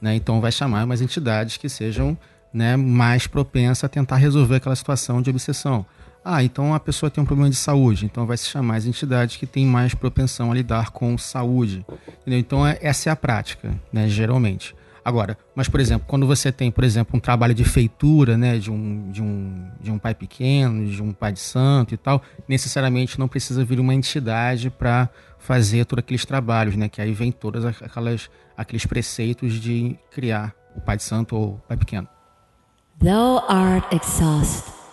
Né? 0.00 0.14
Então, 0.14 0.40
vai 0.40 0.52
chamar 0.52 0.84
umas 0.84 1.00
entidades 1.00 1.56
que 1.56 1.68
sejam 1.68 2.16
né, 2.52 2.76
mais 2.76 3.26
propensa 3.26 3.86
a 3.86 3.88
tentar 3.88 4.16
resolver 4.16 4.56
aquela 4.56 4.76
situação 4.76 5.22
de 5.22 5.30
obsessão. 5.30 5.86
Ah, 6.24 6.42
então 6.42 6.72
a 6.72 6.80
pessoa 6.80 7.10
tem 7.10 7.22
um 7.22 7.26
problema 7.26 7.50
de 7.50 7.56
saúde, 7.56 8.06
então 8.06 8.24
vai 8.24 8.38
se 8.38 8.48
chamar 8.48 8.76
as 8.76 8.86
entidades 8.86 9.36
que 9.36 9.46
têm 9.46 9.66
mais 9.66 9.94
propensão 9.94 10.50
a 10.50 10.54
lidar 10.54 10.90
com 10.90 11.18
saúde. 11.18 11.84
Entendeu? 12.22 12.38
Então 12.38 12.66
é, 12.66 12.78
essa 12.80 13.10
é 13.10 13.12
a 13.12 13.16
prática, 13.16 13.78
né, 13.92 14.08
geralmente. 14.08 14.74
Agora, 15.04 15.36
mas 15.54 15.68
por 15.68 15.80
exemplo, 15.80 16.06
quando 16.08 16.26
você 16.26 16.50
tem, 16.50 16.70
por 16.70 16.82
exemplo, 16.82 17.14
um 17.14 17.20
trabalho 17.20 17.52
de 17.52 17.62
feitura, 17.62 18.38
né, 18.38 18.56
de 18.56 18.70
um, 18.70 19.10
de 19.10 19.22
um, 19.22 19.68
de 19.78 19.90
um 19.90 19.98
pai 19.98 20.14
pequeno, 20.14 20.86
de 20.86 21.02
um 21.02 21.12
pai 21.12 21.30
de 21.30 21.40
santo 21.40 21.92
e 21.92 21.98
tal, 21.98 22.22
necessariamente 22.48 23.18
não 23.18 23.28
precisa 23.28 23.62
vir 23.62 23.78
uma 23.78 23.92
entidade 23.92 24.70
para 24.70 25.10
fazer 25.38 25.84
todos 25.84 26.02
aqueles 26.02 26.24
trabalhos, 26.24 26.74
né, 26.74 26.88
que 26.88 27.02
aí 27.02 27.12
vem 27.12 27.30
todas 27.30 27.66
aquelas 27.66 28.30
aqueles 28.56 28.86
preceitos 28.86 29.54
de 29.54 29.98
criar 30.10 30.54
o 30.74 30.80
pai 30.80 30.96
de 30.96 31.02
santo 31.02 31.36
ou 31.36 31.48
o 31.56 31.58
pai 31.68 31.76
pequeno. 31.76 32.08
Thou 32.98 33.44
art 33.46 33.92
exhaust 33.92 34.83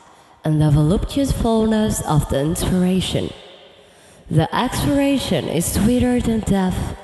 and 0.43 0.61
the 0.61 0.69
voluptuous 0.69 1.31
fullness 1.31 2.01
of 2.01 2.27
the 2.29 2.39
inspiration. 2.39 3.29
The 4.29 4.53
expiration 4.55 5.47
is 5.49 5.65
sweeter 5.65 6.19
than 6.19 6.39
death, 6.41 6.97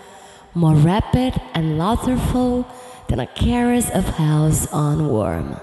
more 0.54 0.76
rapid 0.76 1.40
and 1.54 1.78
laughterful 1.78 2.66
than 3.10 3.20
a 3.20 3.28
caress 3.28 3.90
of 3.92 4.06
house 4.18 4.72
on 4.72 5.10
worm. 5.10 5.56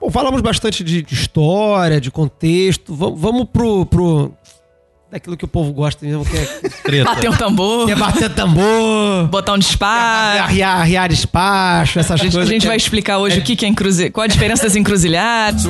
Bom, 0.00 0.10
falamos 0.10 0.40
bastante 0.40 0.84
de, 0.84 1.04
história, 1.10 2.00
de 2.00 2.10
contexto. 2.10 2.94
Vamos, 2.94 3.20
vamos 3.20 3.48
pro, 3.52 3.84
pro 3.84 4.32
daquilo 5.10 5.36
que 5.36 5.44
o 5.44 5.48
povo 5.48 5.72
gosta 5.72 6.04
mesmo, 6.04 6.24
que 6.24 6.36
é 6.36 6.44
Treta. 6.84 7.04
Bater 7.04 7.30
um 7.30 7.36
tambor, 7.36 7.86
que 7.86 7.92
é 7.92 7.96
bater 7.96 8.30
tambor, 8.34 9.26
botar 9.28 9.54
um 9.54 9.58
despacho. 9.58 10.42
arriar, 10.42 10.80
arriar 10.80 11.08
despacho, 11.08 11.98
essas 11.98 12.12
A 12.20 12.22
gente, 12.24 12.28
a 12.30 12.32
coisas. 12.32 12.48
gente 12.50 12.60
que 12.62 12.66
vai 12.66 12.76
é- 12.76 12.78
explicar 12.78 13.18
hoje 13.18 13.38
o 13.38 13.42
que, 13.42 13.56
que 13.56 13.64
é 13.64 13.68
encruzilhada, 13.68 14.12
qual 14.12 14.24
a 14.24 14.26
diferença 14.28 14.64
das 14.64 14.76
encruzilhadas. 14.76 15.64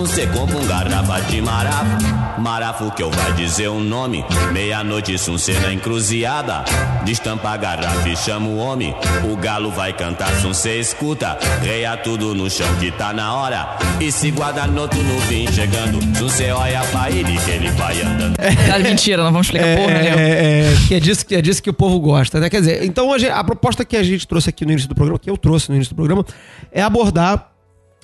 Marafo 2.39 2.91
que 2.93 3.03
eu 3.03 3.11
vai 3.11 3.33
dizer 3.33 3.69
um 3.69 3.81
nome. 3.81 4.25
Meia-noite, 4.53 5.19
Sunce 5.19 5.53
na 5.55 5.73
encruzilhada. 5.73 6.65
Destampa 7.05 7.51
a 7.51 7.57
garrafa 7.57 8.09
e 8.09 8.17
chama 8.17 8.47
o 8.49 8.57
homem. 8.59 8.95
O 9.31 9.37
galo 9.37 9.71
vai 9.71 9.93
cantar, 9.93 10.29
Sunce 10.41 10.69
escuta. 10.79 11.37
Reia 11.63 11.97
tudo 11.97 12.35
no 12.35 12.49
chão 12.51 12.67
que 12.79 12.91
tá 12.91 13.13
na 13.13 13.35
hora. 13.35 13.77
E 14.01 14.13
se 14.13 14.31
guarda 14.31 14.67
noturno 14.67 15.19
vim 15.29 15.47
chegando. 15.53 15.99
Sunce 16.17 16.51
olha 16.51 16.83
pra 16.93 17.11
ele 17.11 17.37
que 17.39 17.51
ele 17.51 17.71
vai 17.73 18.01
andando. 18.01 18.37
Ah, 18.73 18.79
mentira, 18.83 19.23
não 19.25 19.33
vamos 19.33 19.47
explicar 19.49 19.67
É, 19.67 19.77
porra 19.77 19.99
nenhuma. 19.99 20.21
é, 20.21 20.73
é, 20.73 20.75
que, 20.87 20.95
é 20.95 21.01
disso, 21.01 21.27
que 21.27 21.35
é 21.35 21.43
disso 21.43 21.63
que 21.63 21.71
o 21.71 21.75
povo 21.75 21.99
gosta, 22.01 22.39
né? 22.39 22.49
Quer 22.49 22.61
dizer, 22.61 22.85
então 22.85 23.09
hoje 23.09 23.29
a 23.29 23.43
proposta 23.43 23.85
que 23.85 23.97
a 23.97 24.03
gente 24.03 24.27
trouxe 24.27 24.49
aqui 24.51 24.65
no 24.65 24.71
início 24.73 24.89
do 24.89 24.95
programa, 24.95 25.19
que 25.19 25.29
eu 25.29 25.37
trouxe 25.37 25.69
no 25.71 25.75
início 25.77 25.93
do 25.93 25.97
programa, 25.97 26.25
é 26.71 26.83
abordar 26.83 27.51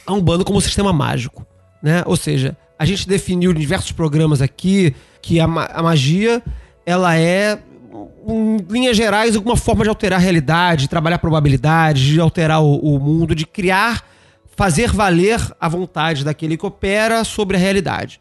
a 0.07 0.12
Umbanda 0.12 0.45
como 0.45 0.59
um 0.59 0.61
sistema 0.61 0.93
mágico, 0.93 1.47
né? 1.82 2.03
Ou 2.05 2.16
seja, 2.16 2.57
a 2.78 2.84
gente 2.84 3.08
definiu 3.08 3.50
em 3.50 3.54
diversos 3.54 3.92
programas 3.92 4.42
aqui 4.42 4.94
que 5.22 5.38
a, 5.40 5.46
ma- 5.46 5.68
a 5.72 5.82
magia, 5.82 6.42
ela 6.84 7.16
é, 7.16 7.58
em 8.26 8.56
linhas 8.68 8.96
gerais, 8.96 9.36
alguma 9.36 9.56
forma 9.56 9.84
de 9.84 9.88
alterar 9.88 10.18
a 10.18 10.22
realidade, 10.22 10.82
de 10.82 10.88
trabalhar 10.88 11.18
probabilidades, 11.18 12.02
de 12.02 12.20
alterar 12.20 12.62
o, 12.62 12.76
o 12.76 12.98
mundo, 12.98 13.34
de 13.34 13.46
criar, 13.46 14.04
fazer 14.56 14.90
valer 14.92 15.40
a 15.60 15.68
vontade 15.68 16.24
daquele 16.24 16.56
que 16.56 16.66
opera 16.66 17.24
sobre 17.24 17.56
a 17.56 17.60
realidade 17.60 18.20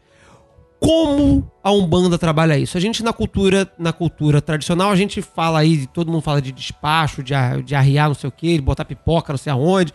como 0.80 1.50
a 1.62 1.70
Umbanda 1.72 2.18
trabalha 2.18 2.58
isso? 2.58 2.76
A 2.76 2.80
gente 2.80 3.02
na 3.02 3.10
cultura, 3.10 3.66
na 3.78 3.90
cultura 3.90 4.42
tradicional, 4.42 4.90
a 4.90 4.96
gente 4.96 5.22
fala 5.22 5.60
aí, 5.60 5.86
todo 5.86 6.12
mundo 6.12 6.20
fala 6.20 6.42
de 6.42 6.52
despacho, 6.52 7.22
de, 7.22 7.32
de 7.64 7.74
arriar 7.74 8.08
não 8.08 8.14
sei 8.14 8.28
o 8.28 8.32
quê, 8.32 8.56
de 8.56 8.60
botar 8.60 8.84
pipoca 8.84 9.32
não 9.32 9.38
sei 9.38 9.50
aonde. 9.50 9.94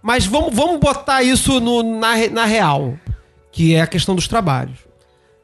Mas 0.00 0.24
vamos, 0.24 0.54
vamos 0.54 0.80
botar 0.80 1.22
isso 1.22 1.60
no- 1.60 1.82
na, 2.00 2.16
na 2.30 2.44
real, 2.46 2.94
que 3.52 3.74
é 3.74 3.80
a 3.80 3.86
questão 3.86 4.14
dos 4.14 4.28
trabalhos. 4.28 4.78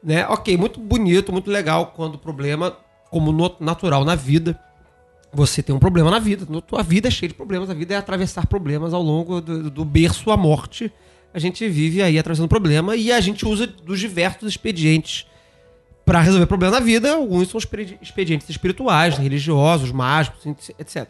Né? 0.03 0.25
Ok, 0.27 0.55
muito 0.57 0.79
bonito, 0.79 1.31
muito 1.31 1.49
legal 1.49 1.87
quando 1.95 2.15
o 2.15 2.17
problema, 2.17 2.75
como 3.09 3.31
no- 3.31 3.55
natural 3.59 4.05
na 4.05 4.15
vida, 4.15 4.57
você 5.33 5.61
tem 5.61 5.75
um 5.75 5.79
problema 5.79 6.09
na 6.09 6.19
vida. 6.19 6.47
A 6.71 6.83
vida 6.83 7.07
é 7.07 7.11
cheia 7.11 7.27
de 7.27 7.33
problemas, 7.35 7.69
a 7.69 7.73
vida 7.73 7.93
é 7.93 7.97
atravessar 7.97 8.47
problemas 8.47 8.93
ao 8.93 9.01
longo 9.01 9.41
do, 9.41 9.69
do 9.69 9.83
berço 9.85 10.31
à 10.31 10.37
morte. 10.37 10.91
A 11.33 11.39
gente 11.39 11.67
vive 11.67 12.01
aí 12.01 12.17
atravessando 12.17 12.47
problema 12.47 12.95
e 12.95 13.11
a 13.11 13.19
gente 13.19 13.45
usa 13.45 13.67
dos 13.67 13.99
diversos 13.99 14.47
expedientes 14.47 15.25
para 16.05 16.21
resolver 16.21 16.45
problema 16.45 16.79
na 16.79 16.85
vida. 16.85 17.13
Alguns 17.13 17.49
são 17.49 17.57
expedi- 17.57 17.97
expedientes 18.01 18.49
espirituais, 18.49 19.17
religiosos, 19.17 19.91
mágicos, 19.91 20.45
etc. 20.79 21.07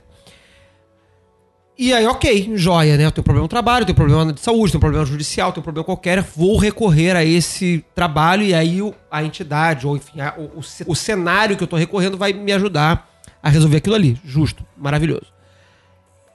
E 1.79 1.93
aí, 1.93 2.07
ok, 2.07 2.53
joia, 2.55 2.97
né? 2.97 3.05
Eu 3.05 3.11
tenho 3.11 3.23
problema 3.23 3.43
no 3.43 3.47
trabalho, 3.49 3.85
tenho 3.85 3.95
problema 3.95 4.33
de 4.33 4.39
saúde, 4.39 4.71
tenho 4.71 4.79
problema 4.81 5.05
judicial, 5.05 5.51
tenho 5.53 5.63
problema 5.63 5.83
qualquer, 5.85 6.21
vou 6.23 6.57
recorrer 6.57 7.15
a 7.15 7.23
esse 7.23 7.85
trabalho 7.93 8.41
e 8.43 8.53
aí 8.53 8.79
a 9.11 9.23
entidade, 9.23 9.85
ou 9.85 9.95
enfim, 9.95 10.19
a- 10.19 10.33
o, 10.37 10.59
o 10.59 10.63
ce- 10.63 10.83
o 10.87 10.95
cenário 10.95 11.55
que 11.55 11.63
eu 11.63 11.67
tô 11.67 11.75
recorrendo 11.75 12.17
vai 12.17 12.33
me 12.33 12.51
ajudar 12.51 13.07
a 13.43 13.49
resolver 13.49 13.77
aquilo 13.77 13.93
ali. 13.95 14.19
Justo, 14.25 14.65
maravilhoso. 14.75 15.27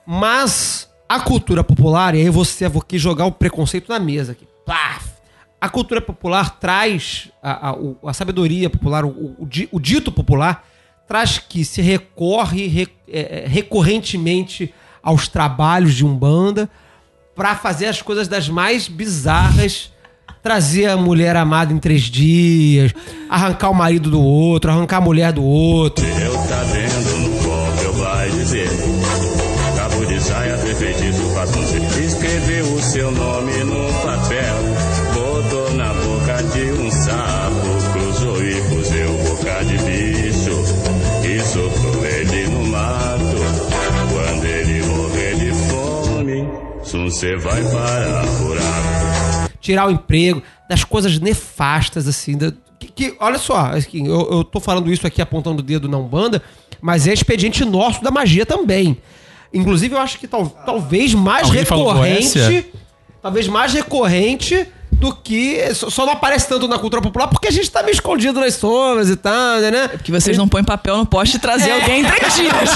Mas 0.06 0.88
a 1.08 1.18
cultura 1.20 1.64
popular, 1.64 2.14
e 2.14 2.20
aí 2.20 2.30
você 2.30 2.68
vou 2.68 2.80
aqui 2.80 2.96
jogar 2.96 3.26
o 3.26 3.32
preconceito 3.32 3.88
na 3.88 3.98
mesa 3.98 4.32
aqui. 4.32 4.46
Plaf! 4.64 5.10
A 5.60 5.68
cultura 5.68 6.00
popular 6.00 6.58
traz 6.60 7.30
a, 7.42 7.70
a, 7.70 7.74
a 8.06 8.12
sabedoria 8.12 8.70
popular, 8.70 9.04
o, 9.04 9.08
o 9.10 9.48
o 9.72 9.80
dito 9.80 10.10
popular, 10.12 10.64
traz 11.06 11.38
que 11.38 11.64
se 11.64 11.80
recorre 11.82 12.66
re- 12.68 12.88
é, 13.08 13.44
é, 13.44 13.46
recorrentemente 13.46 14.72
aos 15.02 15.28
trabalhos 15.28 15.94
de 15.94 16.04
Umbanda 16.04 16.68
para 17.34 17.54
fazer 17.56 17.86
as 17.86 18.00
coisas 18.00 18.28
das 18.28 18.48
mais 18.48 18.88
bizarras. 18.88 19.90
Trazer 20.42 20.86
a 20.86 20.96
mulher 20.96 21.36
amada 21.36 21.72
em 21.72 21.78
três 21.78 22.02
dias, 22.02 22.92
arrancar 23.30 23.70
o 23.70 23.74
marido 23.74 24.10
do 24.10 24.20
outro, 24.20 24.72
arrancar 24.72 24.96
a 24.96 25.00
mulher 25.00 25.32
do 25.32 25.44
outro. 25.44 26.04
Eu 26.04 26.36
Sum 47.12 47.18
cê 47.20 47.36
vai 47.36 47.62
parar 47.70 48.26
buraco. 48.38 49.52
tirar 49.60 49.86
o 49.86 49.90
emprego, 49.90 50.42
das 50.68 50.82
coisas 50.84 51.18
nefastas, 51.18 52.08
assim. 52.08 52.36
da- 52.36 52.52
que, 52.78 52.88
que- 52.88 53.16
olha 53.20 53.38
só, 53.38 53.58
assim, 53.66 54.06
eu, 54.08 54.28
eu 54.30 54.44
tô 54.44 54.58
falando 54.58 54.92
isso 54.92 55.06
aqui 55.06 55.20
apontando 55.22 55.60
o 55.60 55.62
dedo 55.62 55.88
na 55.88 55.98
Umbanda, 55.98 56.42
mas 56.80 57.06
é 57.06 57.12
expediente 57.12 57.64
nosso 57.64 58.02
da 58.02 58.10
magia 58.10 58.44
também. 58.44 58.96
Inclusive, 59.54 59.94
eu 59.94 60.00
acho 60.00 60.18
que 60.18 60.26
tal- 60.26 60.46
talvez 60.66 61.14
mais 61.14 61.46
Alguém 61.48 61.62
recorrente. 61.62 62.38
Goécia? 62.38 62.66
Talvez 63.20 63.46
mais 63.46 63.72
recorrente 63.72 64.66
do 65.02 65.12
que. 65.14 65.58
Só 65.74 66.06
não 66.06 66.12
aparece 66.12 66.48
tanto 66.48 66.68
na 66.68 66.78
cultura 66.78 67.02
popular 67.02 67.26
porque 67.26 67.48
a 67.48 67.50
gente 67.50 67.70
tá 67.70 67.82
meio 67.82 67.92
escondido 67.94 68.38
nas 68.40 68.54
sombras 68.54 69.10
e 69.10 69.16
tal, 69.16 69.60
né? 69.60 69.88
Porque 69.88 70.12
vocês 70.12 70.38
não 70.38 70.46
põem 70.48 70.62
papel 70.62 70.96
no 70.96 71.04
poste 71.04 71.36
e 71.36 71.40
trazer 71.40 71.70
É. 71.70 71.74
alguém 71.74 72.00
em 72.00 72.04
três 72.04 72.34
dias. 72.34 72.52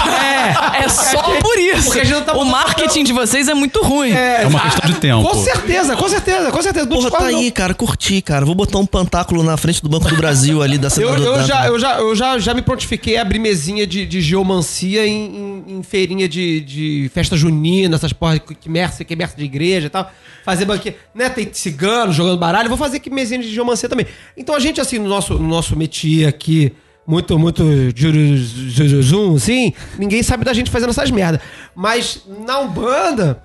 É. 0.77 0.85
É 0.85 0.89
só 0.89 1.23
por 1.41 1.59
isso. 1.59 1.85
porque 1.85 2.01
a 2.01 2.05
gente 2.05 2.15
não 2.15 2.23
tá 2.23 2.33
o 2.37 2.45
marketing 2.45 3.05
de 3.05 3.13
vocês 3.13 3.49
é 3.49 3.55
muito 3.55 3.83
ruim. 3.83 4.11
É 4.13 4.47
uma 4.47 4.61
questão 4.61 4.91
de 4.91 4.97
tempo. 4.99 5.23
Com 5.29 5.35
certeza, 5.43 5.97
com 5.97 6.09
certeza, 6.09 6.51
com 6.53 6.63
certeza. 6.63 6.87
Não 6.87 6.97
Porra, 6.97 7.11
tá 7.11 7.21
não. 7.21 7.27
aí, 7.39 7.51
cara, 7.51 7.75
curti, 7.75 8.21
cara. 8.23 8.45
Vou 8.45 8.55
botar 8.55 8.79
um 8.79 8.87
pantáculo 8.87 9.43
na 9.43 9.57
frente 9.57 9.83
do 9.83 9.89
Banco 9.89 10.09
do 10.09 10.17
Brasil 10.17 10.63
ali 10.63 10.79
da 10.79 10.87
Eu, 10.87 10.91
cidade 10.91 11.23
eu 11.23 11.43
já, 11.47 11.67
eu, 11.67 11.79
já, 11.79 11.99
eu 11.99 12.15
já, 12.17 12.39
já 12.39 12.55
me 12.55 12.63
prontifiquei 12.63 13.17
a 13.17 13.23
abrir 13.23 13.39
mesinha 13.39 13.87
de, 13.87 14.05
de 14.07 14.21
geomancia 14.21 15.07
em, 15.07 15.65
em- 15.67 15.79
em 15.79 15.83
feirinha 15.83 16.29
de, 16.29 16.61
de 16.61 17.11
festa 17.15 17.37
junina, 17.37 17.97
essas 17.97 18.13
porra 18.13 18.39
que 18.39 18.55
quimércia, 18.55 19.05
quimércia 19.05 19.37
de 19.39 19.45
igreja 19.45 19.87
e 19.87 19.91
tal. 19.91 20.11
Fazer 20.45 20.65
banquete. 20.65 20.97
Né, 21.15 21.29
tem 21.29 21.49
cigano 21.53 22.13
jogando 22.17 22.39
baralho. 22.39 22.69
Vou 22.69 22.79
fazer 22.79 22.97
aqui 22.97 23.11
mesinha 23.11 23.41
de 23.41 23.49
geomancia 23.53 23.89
também. 23.89 24.07
Então 24.37 24.55
a 24.55 24.59
gente, 24.61 24.81
assim, 24.81 24.99
no 24.99 25.09
nosso, 25.09 25.35
no 25.35 25.47
nosso 25.49 25.77
métier 25.77 26.29
aqui, 26.29 26.73
muito, 27.07 27.39
muito 27.39 27.63
juruzum, 27.95 29.37
assim, 29.37 29.73
ninguém 29.99 30.23
sabe 30.23 30.45
da 30.45 30.53
gente 30.53 30.71
fazendo 30.71 30.91
essas 30.91 31.11
merdas. 31.11 31.41
Mas 31.75 32.23
na 32.47 32.59
Umbanda 32.61 33.43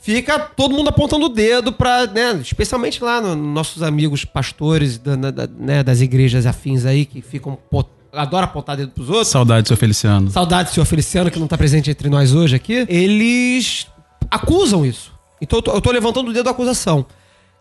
fica 0.00 0.38
todo 0.38 0.74
mundo 0.74 0.88
apontando 0.88 1.26
o 1.26 1.28
dedo 1.28 1.72
pra, 1.72 2.06
né, 2.06 2.38
especialmente 2.42 3.02
lá 3.02 3.20
nos 3.20 3.36
nossos 3.36 3.82
amigos 3.82 4.24
pastores 4.24 4.98
da- 4.98 5.16
da- 5.30 5.46
né, 5.58 5.82
das 5.82 6.00
igrejas 6.00 6.44
afins 6.46 6.84
aí, 6.84 7.06
que 7.06 7.22
ficam, 7.22 7.56
adoram 8.12 8.44
apontar 8.44 8.76
dedo 8.76 8.90
pros 8.92 9.08
outros. 9.08 9.28
Saudade, 9.28 9.68
seu 9.68 9.76
Feliciano. 9.76 10.30
Saudade 10.30 10.70
do 10.70 10.74
senhor 10.74 10.84
Feliciano, 10.86 11.30
que 11.30 11.38
não 11.38 11.46
tá 11.46 11.56
presente 11.56 11.90
entre 11.90 12.08
nós 12.08 12.34
hoje 12.34 12.54
aqui. 12.56 12.84
Eles 12.88 13.86
acusam 14.30 14.84
isso. 14.84 15.12
Então 15.40 15.58
eu 15.58 15.62
tô, 15.62 15.72
eu 15.72 15.80
tô 15.80 15.90
levantando 15.90 16.30
o 16.30 16.32
dedo 16.32 16.44
da 16.44 16.50
acusação. 16.50 17.06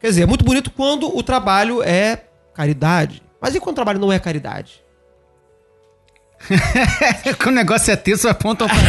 Quer 0.04 0.10
dizer, 0.10 0.24
é 0.24 0.26
muito 0.26 0.43
bonito 0.43 0.70
quando 0.70 1.18
o 1.18 1.24
trabalho 1.24 1.82
é 1.82 2.26
caridade. 2.54 3.24
Mas 3.41 3.56
e 3.56 3.60
quando 3.62 3.72
o 3.72 3.76
trabalho 3.76 3.99
não 3.99 4.12
é 4.12 4.20
caridade? 4.20 4.84
Quando 7.39 7.54
o 7.54 7.60
negócio 7.60 7.89
é 7.89 7.95
tenso, 7.95 8.28
apontam 8.28 8.68
pra 8.68 8.76
mim. 8.76 8.84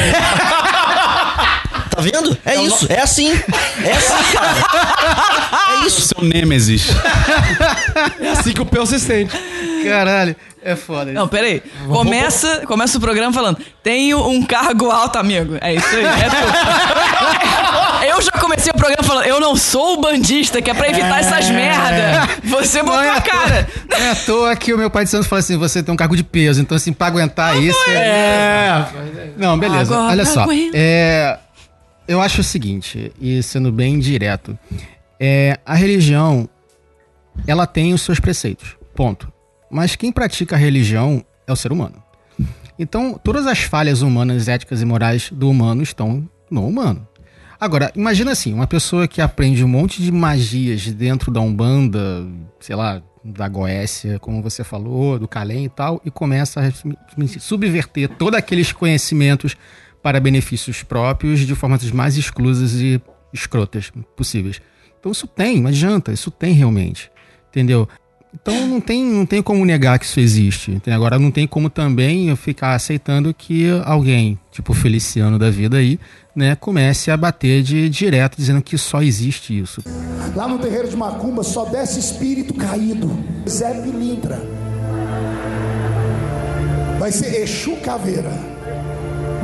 Tá 1.88 2.00
vendo? 2.00 2.36
É 2.44 2.56
isso, 2.56 2.86
é 2.90 3.00
assim. 3.00 3.30
É 3.30 3.92
assim, 3.92 4.32
cara. 4.32 5.74
É 5.84 5.86
isso. 5.86 6.00
Seu 6.00 6.24
Nêmesis. 6.24 6.88
É 8.20 8.30
assim 8.30 8.52
que 8.52 8.60
o 8.60 8.66
Peu 8.66 8.84
se 8.84 8.98
sente. 8.98 9.36
Caralho, 9.84 10.34
é 10.64 10.74
foda. 10.74 11.12
Não, 11.12 11.28
peraí. 11.28 11.62
Começa, 11.86 12.66
começa 12.66 12.98
o 12.98 13.00
programa 13.00 13.32
falando: 13.32 13.58
tenho 13.84 14.26
um 14.28 14.44
cargo 14.44 14.90
alto, 14.90 15.16
amigo. 15.16 15.58
É 15.60 15.74
isso 15.74 15.86
aí. 15.94 16.04
É 16.04 16.28
tudo. 16.28 16.93
Eu 18.14 18.22
já 18.22 18.30
comecei 18.30 18.70
o 18.70 18.76
programa 18.76 19.02
falando: 19.02 19.24
eu 19.24 19.40
não 19.40 19.56
sou 19.56 19.94
o 19.94 20.00
bandista, 20.00 20.62
que 20.62 20.70
é 20.70 20.74
pra 20.74 20.88
evitar 20.88 21.18
essas 21.18 21.50
merda. 21.50 22.28
Você 22.44 22.80
botou 22.80 23.02
é 23.02 23.10
a 23.10 23.20
cara. 23.20 23.68
Não 23.90 23.96
é 23.96 24.10
à 24.10 24.14
toa 24.14 24.54
que 24.54 24.72
o 24.72 24.78
meu 24.78 24.88
pai 24.88 25.04
de 25.04 25.10
santo 25.10 25.26
fala 25.26 25.40
assim: 25.40 25.56
você 25.56 25.82
tem 25.82 25.92
um 25.92 25.96
cargo 25.96 26.16
de 26.16 26.22
peso, 26.22 26.60
então 26.60 26.76
assim, 26.76 26.92
pra 26.92 27.08
aguentar 27.08 27.60
isso. 27.60 27.90
É. 27.90 28.86
Não, 29.36 29.58
beleza. 29.58 29.94
Agora 29.94 30.12
Olha 30.12 30.24
só. 30.24 30.46
É, 30.72 31.38
eu 32.06 32.20
acho 32.20 32.40
o 32.40 32.44
seguinte, 32.44 33.12
e 33.20 33.42
sendo 33.42 33.72
bem 33.72 33.98
direto, 33.98 34.56
é, 35.18 35.58
a 35.66 35.74
religião 35.74 36.48
ela 37.48 37.66
tem 37.66 37.92
os 37.92 38.02
seus 38.02 38.20
preceitos. 38.20 38.76
Ponto. 38.94 39.32
Mas 39.68 39.96
quem 39.96 40.12
pratica 40.12 40.54
a 40.54 40.58
religião 40.58 41.24
é 41.48 41.52
o 41.52 41.56
ser 41.56 41.72
humano. 41.72 42.00
Então, 42.78 43.20
todas 43.22 43.46
as 43.46 43.60
falhas 43.60 44.02
humanas, 44.02 44.46
éticas 44.46 44.80
e 44.80 44.84
morais 44.84 45.30
do 45.32 45.50
humano 45.50 45.82
estão 45.82 46.28
no 46.48 46.66
humano. 46.66 47.06
Agora, 47.64 47.90
imagina 47.96 48.32
assim, 48.32 48.52
uma 48.52 48.66
pessoa 48.66 49.08
que 49.08 49.22
aprende 49.22 49.64
um 49.64 49.68
monte 49.68 50.02
de 50.02 50.12
magias 50.12 50.86
dentro 50.92 51.32
da 51.32 51.40
Umbanda, 51.40 51.98
sei 52.60 52.76
lá, 52.76 53.02
da 53.24 53.48
Goécia, 53.48 54.18
como 54.18 54.42
você 54.42 54.62
falou, 54.62 55.18
do 55.18 55.26
Calém 55.26 55.64
e 55.64 55.68
tal, 55.70 55.98
e 56.04 56.10
começa 56.10 56.60
a 56.60 57.40
subverter 57.40 58.10
todos 58.10 58.38
aqueles 58.38 58.70
conhecimentos 58.70 59.56
para 60.02 60.20
benefícios 60.20 60.82
próprios 60.82 61.40
de 61.40 61.54
formas 61.54 61.90
mais 61.90 62.18
exclusas 62.18 62.74
e 62.74 63.00
escrotas 63.32 63.90
possíveis. 64.14 64.60
Então 65.00 65.10
isso 65.10 65.26
tem, 65.26 65.58
não 65.58 65.68
adianta, 65.68 66.12
isso 66.12 66.30
tem 66.30 66.52
realmente. 66.52 67.10
Entendeu? 67.48 67.88
Então 68.34 68.66
não 68.66 68.80
tem, 68.80 69.04
não 69.04 69.24
tem 69.24 69.40
como 69.40 69.64
negar 69.64 69.98
que 69.98 70.04
isso 70.04 70.18
existe. 70.18 70.80
Agora 70.92 71.18
não 71.18 71.30
tem 71.30 71.46
como 71.46 71.70
também 71.70 72.28
eu 72.28 72.36
ficar 72.36 72.74
aceitando 72.74 73.32
que 73.32 73.66
alguém, 73.84 74.38
tipo 74.50 74.72
o 74.72 74.74
Feliciano 74.74 75.38
da 75.38 75.50
vida 75.50 75.76
aí, 75.76 75.98
né, 76.34 76.56
comece 76.56 77.10
a 77.10 77.16
bater 77.16 77.62
de 77.62 77.88
direto 77.88 78.36
dizendo 78.36 78.60
que 78.60 78.76
só 78.76 79.00
existe 79.00 79.56
isso. 79.56 79.82
Lá 80.34 80.48
no 80.48 80.58
terreiro 80.58 80.88
de 80.88 80.96
Macumba 80.96 81.44
só 81.44 81.64
desce 81.64 82.00
espírito 82.00 82.52
caído. 82.54 83.16
Zé 83.48 83.72
Pilintra. 83.74 84.42
Vai 86.98 87.12
ser 87.12 87.40
Exu 87.42 87.76
Caveira. 87.76 88.32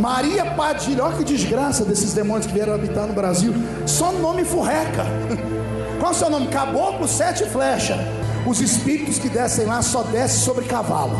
Maria 0.00 0.46
Padilha. 0.46 1.04
Olha 1.04 1.16
que 1.18 1.24
desgraça 1.24 1.84
desses 1.84 2.12
demônios 2.14 2.46
que 2.46 2.54
vieram 2.54 2.74
habitar 2.74 3.06
no 3.06 3.12
Brasil. 3.12 3.52
Só 3.86 4.10
nome 4.12 4.44
furreca. 4.44 5.04
Qual 6.00 6.12
o 6.12 6.14
seu 6.14 6.30
nome? 6.30 6.48
Caboclo 6.48 7.06
Sete 7.06 7.44
Flecha. 7.44 7.98
Os 8.46 8.60
espíritos 8.60 9.18
que 9.18 9.28
descem 9.28 9.66
lá 9.66 9.82
só 9.82 10.02
descem 10.02 10.40
sobre 10.44 10.64
cavalo. 10.64 11.16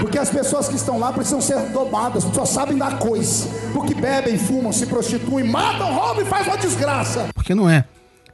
Porque 0.00 0.18
as 0.18 0.30
pessoas 0.30 0.68
que 0.68 0.76
estão 0.76 0.98
lá 0.98 1.12
precisam 1.12 1.40
ser 1.40 1.58
domadas, 1.70 2.24
só 2.34 2.44
sabem 2.44 2.76
da 2.76 2.92
coisa. 2.92 3.48
Porque 3.72 3.94
bebem, 3.94 4.38
fumam, 4.38 4.72
se 4.72 4.86
prostituem, 4.86 5.46
matam, 5.46 5.92
roubam 5.94 6.22
e 6.22 6.26
faz 6.26 6.46
uma 6.46 6.56
desgraça. 6.56 7.28
Porque 7.34 7.54
não 7.54 7.68
é. 7.68 7.84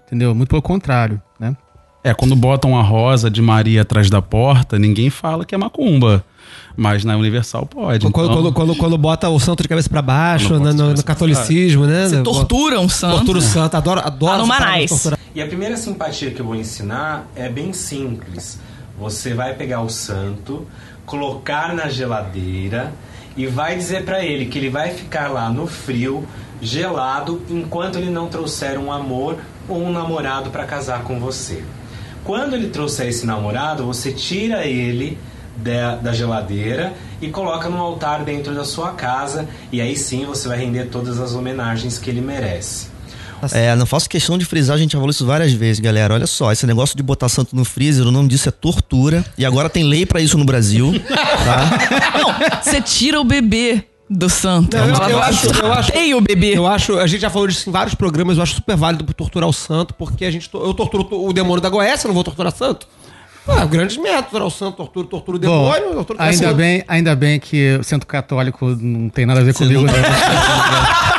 Entendeu? 0.07 0.34
Muito 0.34 0.49
pelo 0.49 0.62
contrário, 0.62 1.20
né? 1.40 1.57
É, 2.05 2.14
quando 2.14 2.36
botam 2.36 2.78
a 2.78 2.82
rosa 2.82 3.28
de 3.28 3.42
Maria 3.42 3.82
atrás 3.82 4.09
da 4.09 4.22
porta, 4.22 4.78
ninguém 4.78 5.11
fala 5.11 5.44
que 5.44 5.55
é 5.55 5.59
macumba. 5.59 6.24
Mas 6.76 7.05
na 7.05 7.16
Universal 7.16 7.66
pode. 7.66 8.09
Quando, 8.11 8.24
então- 8.30 8.42
quando, 8.42 8.53
quando, 8.53 8.76
quando 8.76 8.99
bota 8.99 9.28
o 9.28 9.40
santo 9.40 9.62
de 9.62 9.68
cabeça 9.68 9.88
pra 9.88 10.03
baixo, 10.03 10.49
Quando 10.49 10.72
no, 10.72 10.88
no- 10.88 10.94
no 10.94 11.03
catolicismo, 11.03 11.84
né? 11.86 12.07
Você 12.09 12.22
tortura 12.22 12.78
um 12.78 12.88
santo. 12.88 13.16
Tortura 13.16 13.38
o 13.38 13.42
santo, 13.42 13.76
adoro, 13.76 14.01
adoro. 14.05 14.32
Ah, 14.34 14.38
no 14.38 14.47
E 15.37 15.43
a 15.43 15.47
primeira 15.47 15.76
simpatia 15.76 16.30
que 16.30 16.41
eu 16.41 16.47
vou 16.47 16.57
ensinar 16.57 17.26
é 17.37 17.47
bem 17.47 17.74
simples. 17.74 18.59
Você 18.99 19.34
vai 19.34 19.53
pegar 19.53 19.82
o 19.82 19.91
santo, 19.91 20.66
colocar 21.05 21.74
na 21.74 21.91
geladeira 21.91 22.91
e 23.37 23.47
vai 23.47 23.76
dizer 23.76 24.07
pra 24.07 24.24
ele 24.24 24.47
que 24.47 24.57
ele 24.57 24.70
vai 24.70 24.93
ficar 24.95 25.28
lá 25.28 25.51
no 25.51 25.66
frio, 25.66 26.26
gelado, 26.62 27.43
enquanto 27.51 27.99
ele 27.99 28.09
não 28.09 28.28
trouxer 28.28 28.78
um 28.78 28.91
amor 28.91 29.37
ou 29.68 29.76
um 29.76 29.93
namorado 29.93 30.49
pra 30.49 30.64
casar 30.64 31.03
com 31.03 31.20
você. 31.20 31.62
Quando 32.24 32.55
ele 32.55 32.70
trouxer 32.70 33.09
esse 33.09 33.26
namorado, 33.26 33.84
você 33.84 34.12
tira 34.12 34.64
ele 34.64 35.18
da, 35.55 35.97
da 35.97 36.14
geladeira 36.14 36.95
e 37.20 37.28
coloca 37.28 37.68
no 37.68 37.76
altar 37.76 38.24
dentro 38.24 38.55
da 38.55 38.64
sua 38.64 38.93
casa 38.93 39.47
e 39.70 39.82
aí 39.82 39.99
sim 39.99 40.24
você 40.24 40.49
vai 40.49 40.57
render 40.57 40.87
todas 40.87 41.20
as 41.20 41.34
homenagens 41.34 41.99
que 41.99 42.09
ele 42.09 42.22
merece. 42.22 42.95
É, 43.53 43.74
não 43.76 43.87
faço 43.87 44.09
questão 44.09 44.37
de 44.39 44.45
frisar, 44.45 44.76
a 44.76 44.78
gente 44.78 44.93
já 44.93 44.99
falou 44.99 45.11
isso 45.11 45.24
várias 45.26 45.53
vezes, 45.53 45.78
galera. 45.80 46.14
Olha 46.14 46.26
só, 46.26 46.51
esse 46.53 46.66
negócio 46.66 46.97
de 46.97 47.03
botar 47.03 47.28
santo 47.28 47.55
no 47.55 47.64
freezer, 47.64 48.07
o 48.07 48.11
nome 48.11 48.28
disso 48.28 48.49
é 48.49 48.53
tortura. 48.53 49.24
E 49.37 49.45
agora 49.45 49.68
tem 49.68 49.84
lei 49.84 50.05
pra 50.07 50.20
isso 50.20 50.37
no 50.39 50.45
Brasil, 50.45 50.93
tá? 51.09 51.70
Não, 52.18 52.62
você 52.62 52.80
tira 52.80 53.20
o 53.20 53.24
bebê 53.24 53.84
do 54.09 54.28
santo. 54.28 54.76
Não, 54.76 54.87
eu, 54.89 55.11
eu 55.11 55.22
acho, 55.22 55.47
eu 55.49 55.72
acho, 55.72 55.93
Tem 55.93 56.14
o 56.14 56.20
bebê. 56.20 56.57
Eu 56.57 56.66
acho, 56.66 56.99
a 56.99 57.07
gente 57.07 57.20
já 57.20 57.30
falou 57.30 57.47
disso 57.49 57.68
em 57.68 57.72
vários 57.72 57.95
programas, 57.95 58.37
eu 58.37 58.43
acho 58.43 58.55
super 58.55 58.76
válido 58.76 59.05
torturar 59.14 59.49
o 59.49 59.53
santo, 59.53 59.95
porque 59.95 60.24
a 60.24 60.30
gente, 60.30 60.49
eu 60.53 60.72
torturo 60.74 61.07
o 61.11 61.32
demônio 61.32 61.61
da 61.61 61.68
Goécia, 61.68 62.07
eu 62.07 62.09
não 62.09 62.14
vou 62.14 62.24
torturar 62.24 62.53
santo. 62.53 62.87
Ah, 63.49 63.64
grandes 63.64 63.97
métodos, 63.97 64.22
torturar 64.22 64.47
o 64.49 64.51
santo, 64.51 64.76
tortura, 64.76 65.07
tortura 65.07 65.37
o 65.37 65.41
Bom, 65.41 65.70
demônio, 65.72 65.95
tortura 66.05 66.20
ainda 66.24 66.47
assim, 66.49 66.57
bem, 66.57 66.84
ainda 66.89 67.14
bem 67.14 67.39
que 67.39 67.76
o 67.76 67.84
centro 67.84 68.05
católico 68.05 68.66
não 68.80 69.09
tem 69.09 69.24
nada 69.24 69.39
a 69.39 69.45
ver 69.45 69.55
comigo. 69.55 69.82
não- 69.82 69.93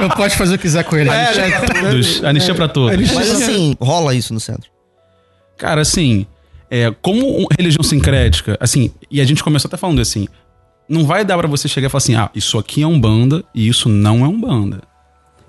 Eu 0.00 0.08
posso 0.10 0.36
fazer 0.36 0.54
o 0.54 0.58
que 0.58 0.62
quiser 0.62 0.84
com 0.84 0.96
ele. 0.96 1.08
É, 1.10 1.26
Anistia 1.26 1.48
né? 1.48 1.60
pra 1.60 1.80
todos. 1.80 2.24
Anistia 2.24 2.54
pra 2.54 2.68
todos. 2.68 3.12
Mas 3.12 3.30
assim, 3.30 3.76
rola 3.80 4.14
isso 4.14 4.32
no 4.32 4.40
centro. 4.40 4.70
Cara, 5.56 5.80
assim, 5.80 6.26
é, 6.70 6.90
como 7.02 7.46
religião 7.58 7.82
sincrética, 7.82 8.56
assim, 8.58 8.90
e 9.10 9.20
a 9.20 9.24
gente 9.24 9.44
começou 9.44 9.68
até 9.68 9.76
falando 9.76 10.00
assim, 10.00 10.26
não 10.88 11.04
vai 11.04 11.24
dar 11.24 11.36
pra 11.38 11.46
você 11.46 11.68
chegar 11.68 11.86
e 11.86 11.90
falar 11.90 11.98
assim, 11.98 12.14
ah, 12.14 12.30
isso 12.34 12.58
aqui 12.58 12.82
é 12.82 12.86
um 12.86 13.00
banda 13.00 13.44
e 13.54 13.68
isso 13.68 13.88
não 13.88 14.24
é 14.24 14.28
um 14.28 14.40
banda. 14.40 14.80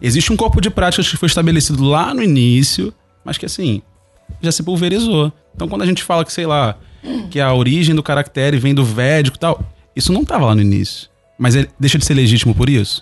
Existe 0.01 0.31
um 0.33 0.35
corpo 0.35 0.59
de 0.59 0.69
práticas 0.69 1.09
que 1.09 1.17
foi 1.17 1.27
estabelecido 1.27 1.83
lá 1.83 2.13
no 2.13 2.21
início, 2.21 2.93
mas 3.23 3.37
que 3.37 3.45
assim, 3.45 3.81
já 4.41 4.51
se 4.51 4.61
pulverizou. 4.61 5.31
Então 5.55 5.67
quando 5.67 5.81
a 5.81 5.85
gente 5.85 6.03
fala 6.03 6.25
que, 6.25 6.33
sei 6.33 6.45
lá, 6.45 6.75
que 7.31 7.39
a 7.39 7.53
origem 7.53 7.95
do 7.95 8.03
caractere 8.03 8.57
vem 8.57 8.75
do 8.75 8.83
védico 8.83 9.37
e 9.37 9.39
tal, 9.39 9.63
isso 9.95 10.11
não 10.11 10.25
tava 10.25 10.45
lá 10.47 10.55
no 10.55 10.61
início. 10.61 11.09
Mas 11.39 11.55
ele 11.55 11.69
deixa 11.79 11.97
de 11.97 12.05
ser 12.05 12.13
legítimo 12.13 12.53
por 12.53 12.69
isso? 12.69 13.01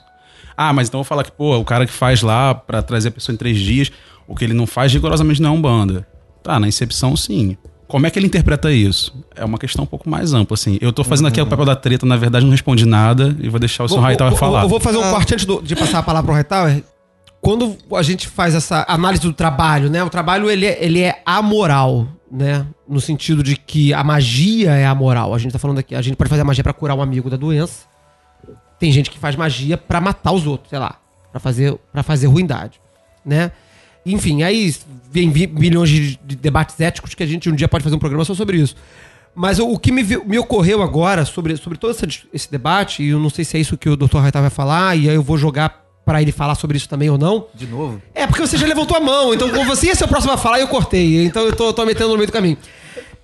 Ah, 0.69 0.73
mas 0.73 0.87
então 0.87 0.99
eu 0.99 1.03
vou 1.03 1.07
falar 1.09 1.23
que, 1.23 1.31
pô, 1.31 1.57
o 1.57 1.65
cara 1.65 1.85
que 1.85 1.91
faz 1.93 2.21
lá 2.21 2.53
pra 2.53 2.81
trazer 2.81 3.09
a 3.09 3.11
pessoa 3.11 3.33
em 3.33 3.37
três 3.37 3.57
dias, 3.59 3.91
o 4.27 4.35
que 4.35 4.43
ele 4.43 4.53
não 4.53 4.67
faz 4.67 4.91
rigorosamente 4.93 5.41
não 5.41 5.51
é 5.51 5.53
um 5.53 5.61
banda. 5.61 6.07
Tá, 6.43 6.59
na 6.59 6.67
incepção 6.67 7.15
sim. 7.15 7.57
Como 7.87 8.07
é 8.07 8.09
que 8.09 8.17
ele 8.17 8.25
interpreta 8.27 8.71
isso? 8.71 9.13
É 9.35 9.43
uma 9.43 9.57
questão 9.57 9.83
um 9.83 9.87
pouco 9.87 10.09
mais 10.09 10.33
ampla, 10.33 10.55
assim. 10.55 10.77
Eu 10.79 10.93
tô 10.93 11.03
fazendo 11.03 11.27
aqui 11.27 11.41
o 11.41 11.45
papel 11.45 11.65
da 11.65 11.75
treta, 11.75 12.05
na 12.05 12.15
verdade 12.15 12.45
não 12.45 12.51
respondi 12.51 12.85
nada 12.85 13.35
e 13.41 13.49
vou 13.49 13.59
deixar 13.59 13.83
o 13.83 13.87
senhor 13.89 14.01
Hightower 14.01 14.33
falar. 14.39 14.63
Eu 14.63 14.69
vou 14.69 14.79
fazer 14.79 14.97
um 14.97 15.11
corte 15.11 15.33
antes 15.33 15.45
do- 15.45 15.61
de 15.61 15.75
passar 15.75 15.99
a 15.99 16.03
palavra 16.03 16.25
pro 16.27 16.35
Hightower. 16.35 16.83
Quando 17.41 17.75
a 17.95 18.03
gente 18.03 18.27
faz 18.27 18.53
essa 18.55 18.85
análise 18.87 19.21
do 19.23 19.33
trabalho, 19.33 19.89
né? 19.89 20.03
O 20.03 20.09
trabalho, 20.09 20.49
ele 20.49 20.65
é, 20.65 20.77
ele 20.83 21.01
é 21.01 21.21
amoral, 21.25 22.07
né? 22.31 22.65
No 22.87 23.01
sentido 23.01 23.41
de 23.43 23.55
que 23.57 23.93
a 23.93 24.03
magia 24.03 24.71
é 24.71 24.85
amoral. 24.85 25.33
A 25.33 25.37
gente 25.39 25.51
tá 25.51 25.59
falando 25.59 25.79
aqui, 25.79 25.95
a 25.95 26.01
gente 26.01 26.15
pode 26.15 26.29
fazer 26.29 26.43
a 26.43 26.45
magia 26.45 26.63
pra 26.63 26.71
curar 26.71 26.95
um 26.95 27.01
amigo 27.01 27.29
da 27.29 27.37
doença. 27.37 27.90
Tem 28.81 28.91
gente 28.91 29.11
que 29.11 29.19
faz 29.19 29.35
magia 29.35 29.77
pra 29.77 30.01
matar 30.01 30.31
os 30.31 30.47
outros, 30.47 30.71
sei 30.71 30.79
lá. 30.79 30.95
Pra 31.31 31.39
fazer, 31.39 31.75
pra 31.93 32.01
fazer 32.01 32.25
ruindade, 32.25 32.81
né? 33.23 33.51
Enfim, 34.03 34.41
aí 34.41 34.75
vem 35.11 35.27
milhões 35.29 35.87
de, 35.87 36.17
de 36.25 36.35
debates 36.35 36.77
éticos 36.81 37.13
que 37.13 37.21
a 37.21 37.27
gente 37.27 37.47
um 37.47 37.53
dia 37.55 37.67
pode 37.67 37.83
fazer 37.83 37.95
um 37.95 37.99
programa 37.99 38.25
só 38.25 38.33
sobre 38.33 38.57
isso. 38.57 38.75
Mas 39.35 39.59
o, 39.59 39.67
o 39.69 39.77
que 39.77 39.91
me, 39.91 40.01
me 40.03 40.39
ocorreu 40.39 40.81
agora 40.81 41.23
sobre, 41.23 41.55
sobre 41.57 41.77
todo 41.77 41.91
essa 41.91 42.07
esse 42.33 42.51
debate, 42.51 43.03
e 43.03 43.09
eu 43.09 43.19
não 43.19 43.29
sei 43.29 43.45
se 43.45 43.55
é 43.55 43.59
isso 43.59 43.77
que 43.77 43.87
o 43.87 43.95
Dr. 43.95 44.17
Raitar 44.17 44.41
vai 44.41 44.49
falar, 44.49 44.97
e 44.97 45.07
aí 45.07 45.13
eu 45.15 45.21
vou 45.21 45.37
jogar 45.37 45.79
pra 46.03 46.19
ele 46.19 46.31
falar 46.31 46.55
sobre 46.55 46.75
isso 46.75 46.89
também 46.89 47.11
ou 47.11 47.17
não. 47.19 47.45
De 47.53 47.67
novo? 47.67 48.01
É, 48.15 48.25
porque 48.25 48.41
você 48.41 48.57
já 48.57 48.65
levantou 48.65 48.97
a 48.97 48.99
mão, 48.99 49.31
então 49.31 49.47
como 49.51 49.63
você 49.65 49.85
ia 49.87 49.95
ser 49.95 50.05
o 50.05 50.07
próximo 50.07 50.33
a 50.33 50.37
falar 50.37 50.57
e 50.57 50.61
eu 50.63 50.67
cortei. 50.67 51.23
Então 51.23 51.43
eu 51.43 51.55
tô, 51.55 51.71
tô 51.71 51.85
metendo 51.85 52.09
no 52.09 52.15
meio 52.15 52.25
do 52.27 52.33
caminho. 52.33 52.57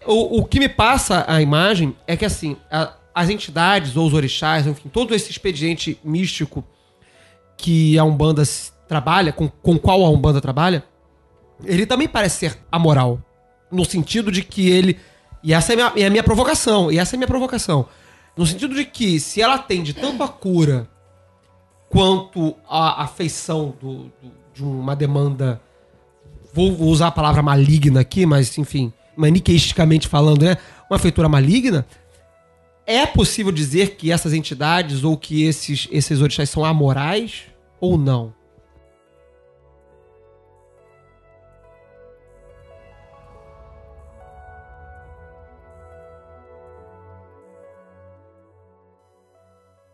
O, 0.05 0.41
o 0.41 0.45
que 0.45 0.59
me 0.59 0.69
passa 0.69 1.25
a 1.27 1.41
imagem 1.41 1.95
é 2.05 2.15
que, 2.15 2.23
assim, 2.23 2.55
a- 2.71 2.93
as 3.19 3.29
entidades 3.29 3.97
ou 3.97 4.05
os 4.05 4.13
orixás, 4.13 4.67
enfim, 4.67 4.89
todo 4.89 5.15
esse 5.15 5.31
expediente 5.31 5.99
místico 6.03 6.63
que 7.57 7.97
a 7.97 8.03
Umbanda 8.03 8.43
trabalha, 8.87 9.33
com, 9.33 9.47
com 9.49 9.77
qual 9.77 10.05
a 10.05 10.09
Umbanda 10.09 10.39
trabalha, 10.39 10.83
ele 11.65 11.85
também 11.87 12.07
parece 12.07 12.37
ser 12.37 12.57
amoral. 12.71 13.19
No 13.71 13.83
sentido 13.83 14.31
de 14.31 14.43
que 14.43 14.69
ele. 14.69 14.99
E 15.43 15.53
essa 15.53 15.73
é 15.73 15.73
a 15.73 15.75
minha, 15.91 16.03
é 16.03 16.07
a 16.07 16.09
minha 16.11 16.23
provocação. 16.23 16.91
E 16.91 16.99
essa 16.99 17.15
é 17.15 17.17
a 17.17 17.19
minha 17.19 17.27
provocação. 17.27 17.87
No 18.37 18.45
sentido 18.45 18.75
de 18.75 18.85
que, 18.85 19.19
se 19.19 19.41
ela 19.41 19.55
atende 19.55 19.93
tanto 19.95 20.21
a 20.21 20.27
cura 20.27 20.87
quanto 21.89 22.55
a 22.69 23.01
afeição 23.03 23.73
do, 23.81 24.03
do- 24.21 24.31
de 24.53 24.63
uma 24.63 24.95
demanda. 24.95 25.59
Vou, 26.53 26.75
vou 26.75 26.89
usar 26.89 27.07
a 27.07 27.11
palavra 27.11 27.41
maligna 27.41 27.99
aqui, 28.01 28.25
mas 28.25 28.57
enfim, 28.57 28.91
maniqueisticamente 29.15 30.07
falando, 30.07 30.43
né? 30.43 30.57
Uma 30.89 30.99
feitura 30.99 31.27
maligna. 31.27 31.85
É 32.89 33.05
possível 33.05 33.51
dizer 33.51 33.97
que 33.97 34.13
essas 34.13 34.31
entidades 34.31 35.03
ou 35.03 35.17
que 35.17 35.43
esses, 35.43 35.89
esses 35.91 36.21
orixás 36.21 36.49
são 36.49 36.63
amorais 36.63 37.43
ou 37.81 37.97
não? 37.97 38.33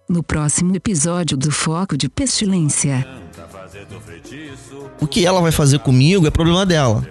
No 0.07 0.21
próximo 0.21 0.75
episódio 0.75 1.35
do 1.35 1.51
Foco 1.51 1.97
de 1.97 2.07
Pestilência. 2.07 3.07
O 5.01 5.07
que 5.07 5.25
ela 5.25 5.41
vai 5.41 5.51
fazer 5.51 5.79
comigo 5.79 6.27
é 6.27 6.29
problema 6.29 6.63
dela. 6.63 7.03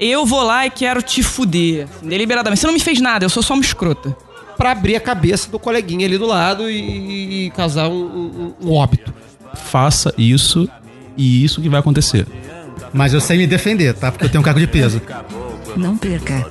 Eu 0.00 0.24
vou 0.24 0.42
lá 0.42 0.64
e 0.64 0.70
quero 0.70 1.02
te 1.02 1.22
fuder. 1.22 1.86
Deliberadamente. 2.02 2.60
Você 2.60 2.66
não 2.66 2.72
me 2.72 2.80
fez 2.80 3.02
nada, 3.02 3.26
eu 3.26 3.28
sou 3.28 3.42
só 3.42 3.52
uma 3.52 3.62
escrota. 3.62 4.16
Pra 4.56 4.70
abrir 4.72 4.96
a 4.96 5.00
cabeça 5.00 5.50
do 5.50 5.58
coleguinha 5.58 6.06
ali 6.06 6.16
do 6.18 6.26
lado 6.26 6.70
e, 6.70 7.46
e 7.46 7.50
causar 7.50 7.88
um, 7.88 7.94
um- 8.62 8.68
um 8.68 8.72
óbito. 8.72 9.12
Faça 9.54 10.12
isso 10.18 10.68
e 11.16 11.44
isso 11.44 11.60
que 11.60 11.68
vai 11.68 11.80
acontecer. 11.80 12.26
Mas 12.92 13.12
eu 13.12 13.20
sei 13.20 13.36
me 13.38 13.46
defender, 13.46 13.92
tá? 13.94 14.10
Porque 14.12 14.24
eu 14.26 14.28
tenho 14.30 14.40
um 14.40 14.44
cargo 14.44 14.60
de 14.60 14.66
peso. 14.66 15.00
Não 15.76 15.96
perca. 15.96 16.46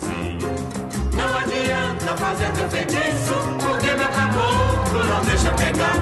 Não 1.15 1.37
adianta 1.37 2.17
fazer 2.17 2.51
teu 2.51 2.69
feitiço, 2.69 3.33
porque 3.59 3.93
meu 3.93 4.07
caboclo 4.09 5.03
não 5.05 5.21
deixa 5.25 5.51
pegar. 5.51 5.95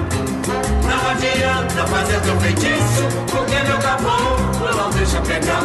Não 0.88 1.10
adianta 1.10 1.86
fazer 1.86 2.20
teu 2.20 2.40
feitiço, 2.40 3.08
porque 3.30 3.62
meu 3.68 3.78
caboclo 3.78 4.76
não 4.76 4.90
deixa 4.90 5.20
pegar. 5.20 5.62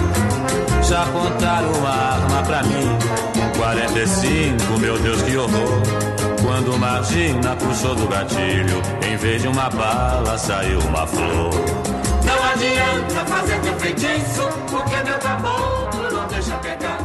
Já 0.83 1.05
contaram 1.07 1.71
uma 1.73 1.89
arma 1.89 2.43
pra 2.43 2.63
mim, 2.63 2.85
um 3.35 3.57
45, 3.57 4.79
meu 4.79 4.97
Deus 4.99 5.21
que 5.23 5.35
horror. 5.35 5.81
Quando 6.67 6.75
o 6.75 6.79
Margina 6.79 7.55
puxou 7.55 7.95
do 7.95 8.05
gatilho, 8.09 8.81
em 9.09 9.15
vez 9.15 9.41
de 9.41 9.47
uma 9.47 9.69
bala 9.69 10.37
saiu 10.37 10.79
uma 10.81 11.07
flor. 11.07 11.53
Não 12.25 12.43
adianta 12.43 13.25
fazer 13.25 13.57
teu 13.61 13.79
feitiço, 13.79 14.49
porque 14.69 14.95
meu 14.97 15.17
caboclo 15.17 16.11
não 16.11 16.27
deixa 16.27 16.57
pegar. 16.57 16.99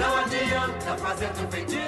Não 0.00 0.16
adianta 0.20 0.96
fazer 0.96 1.28
teu 1.28 1.48
feitiço, 1.50 1.81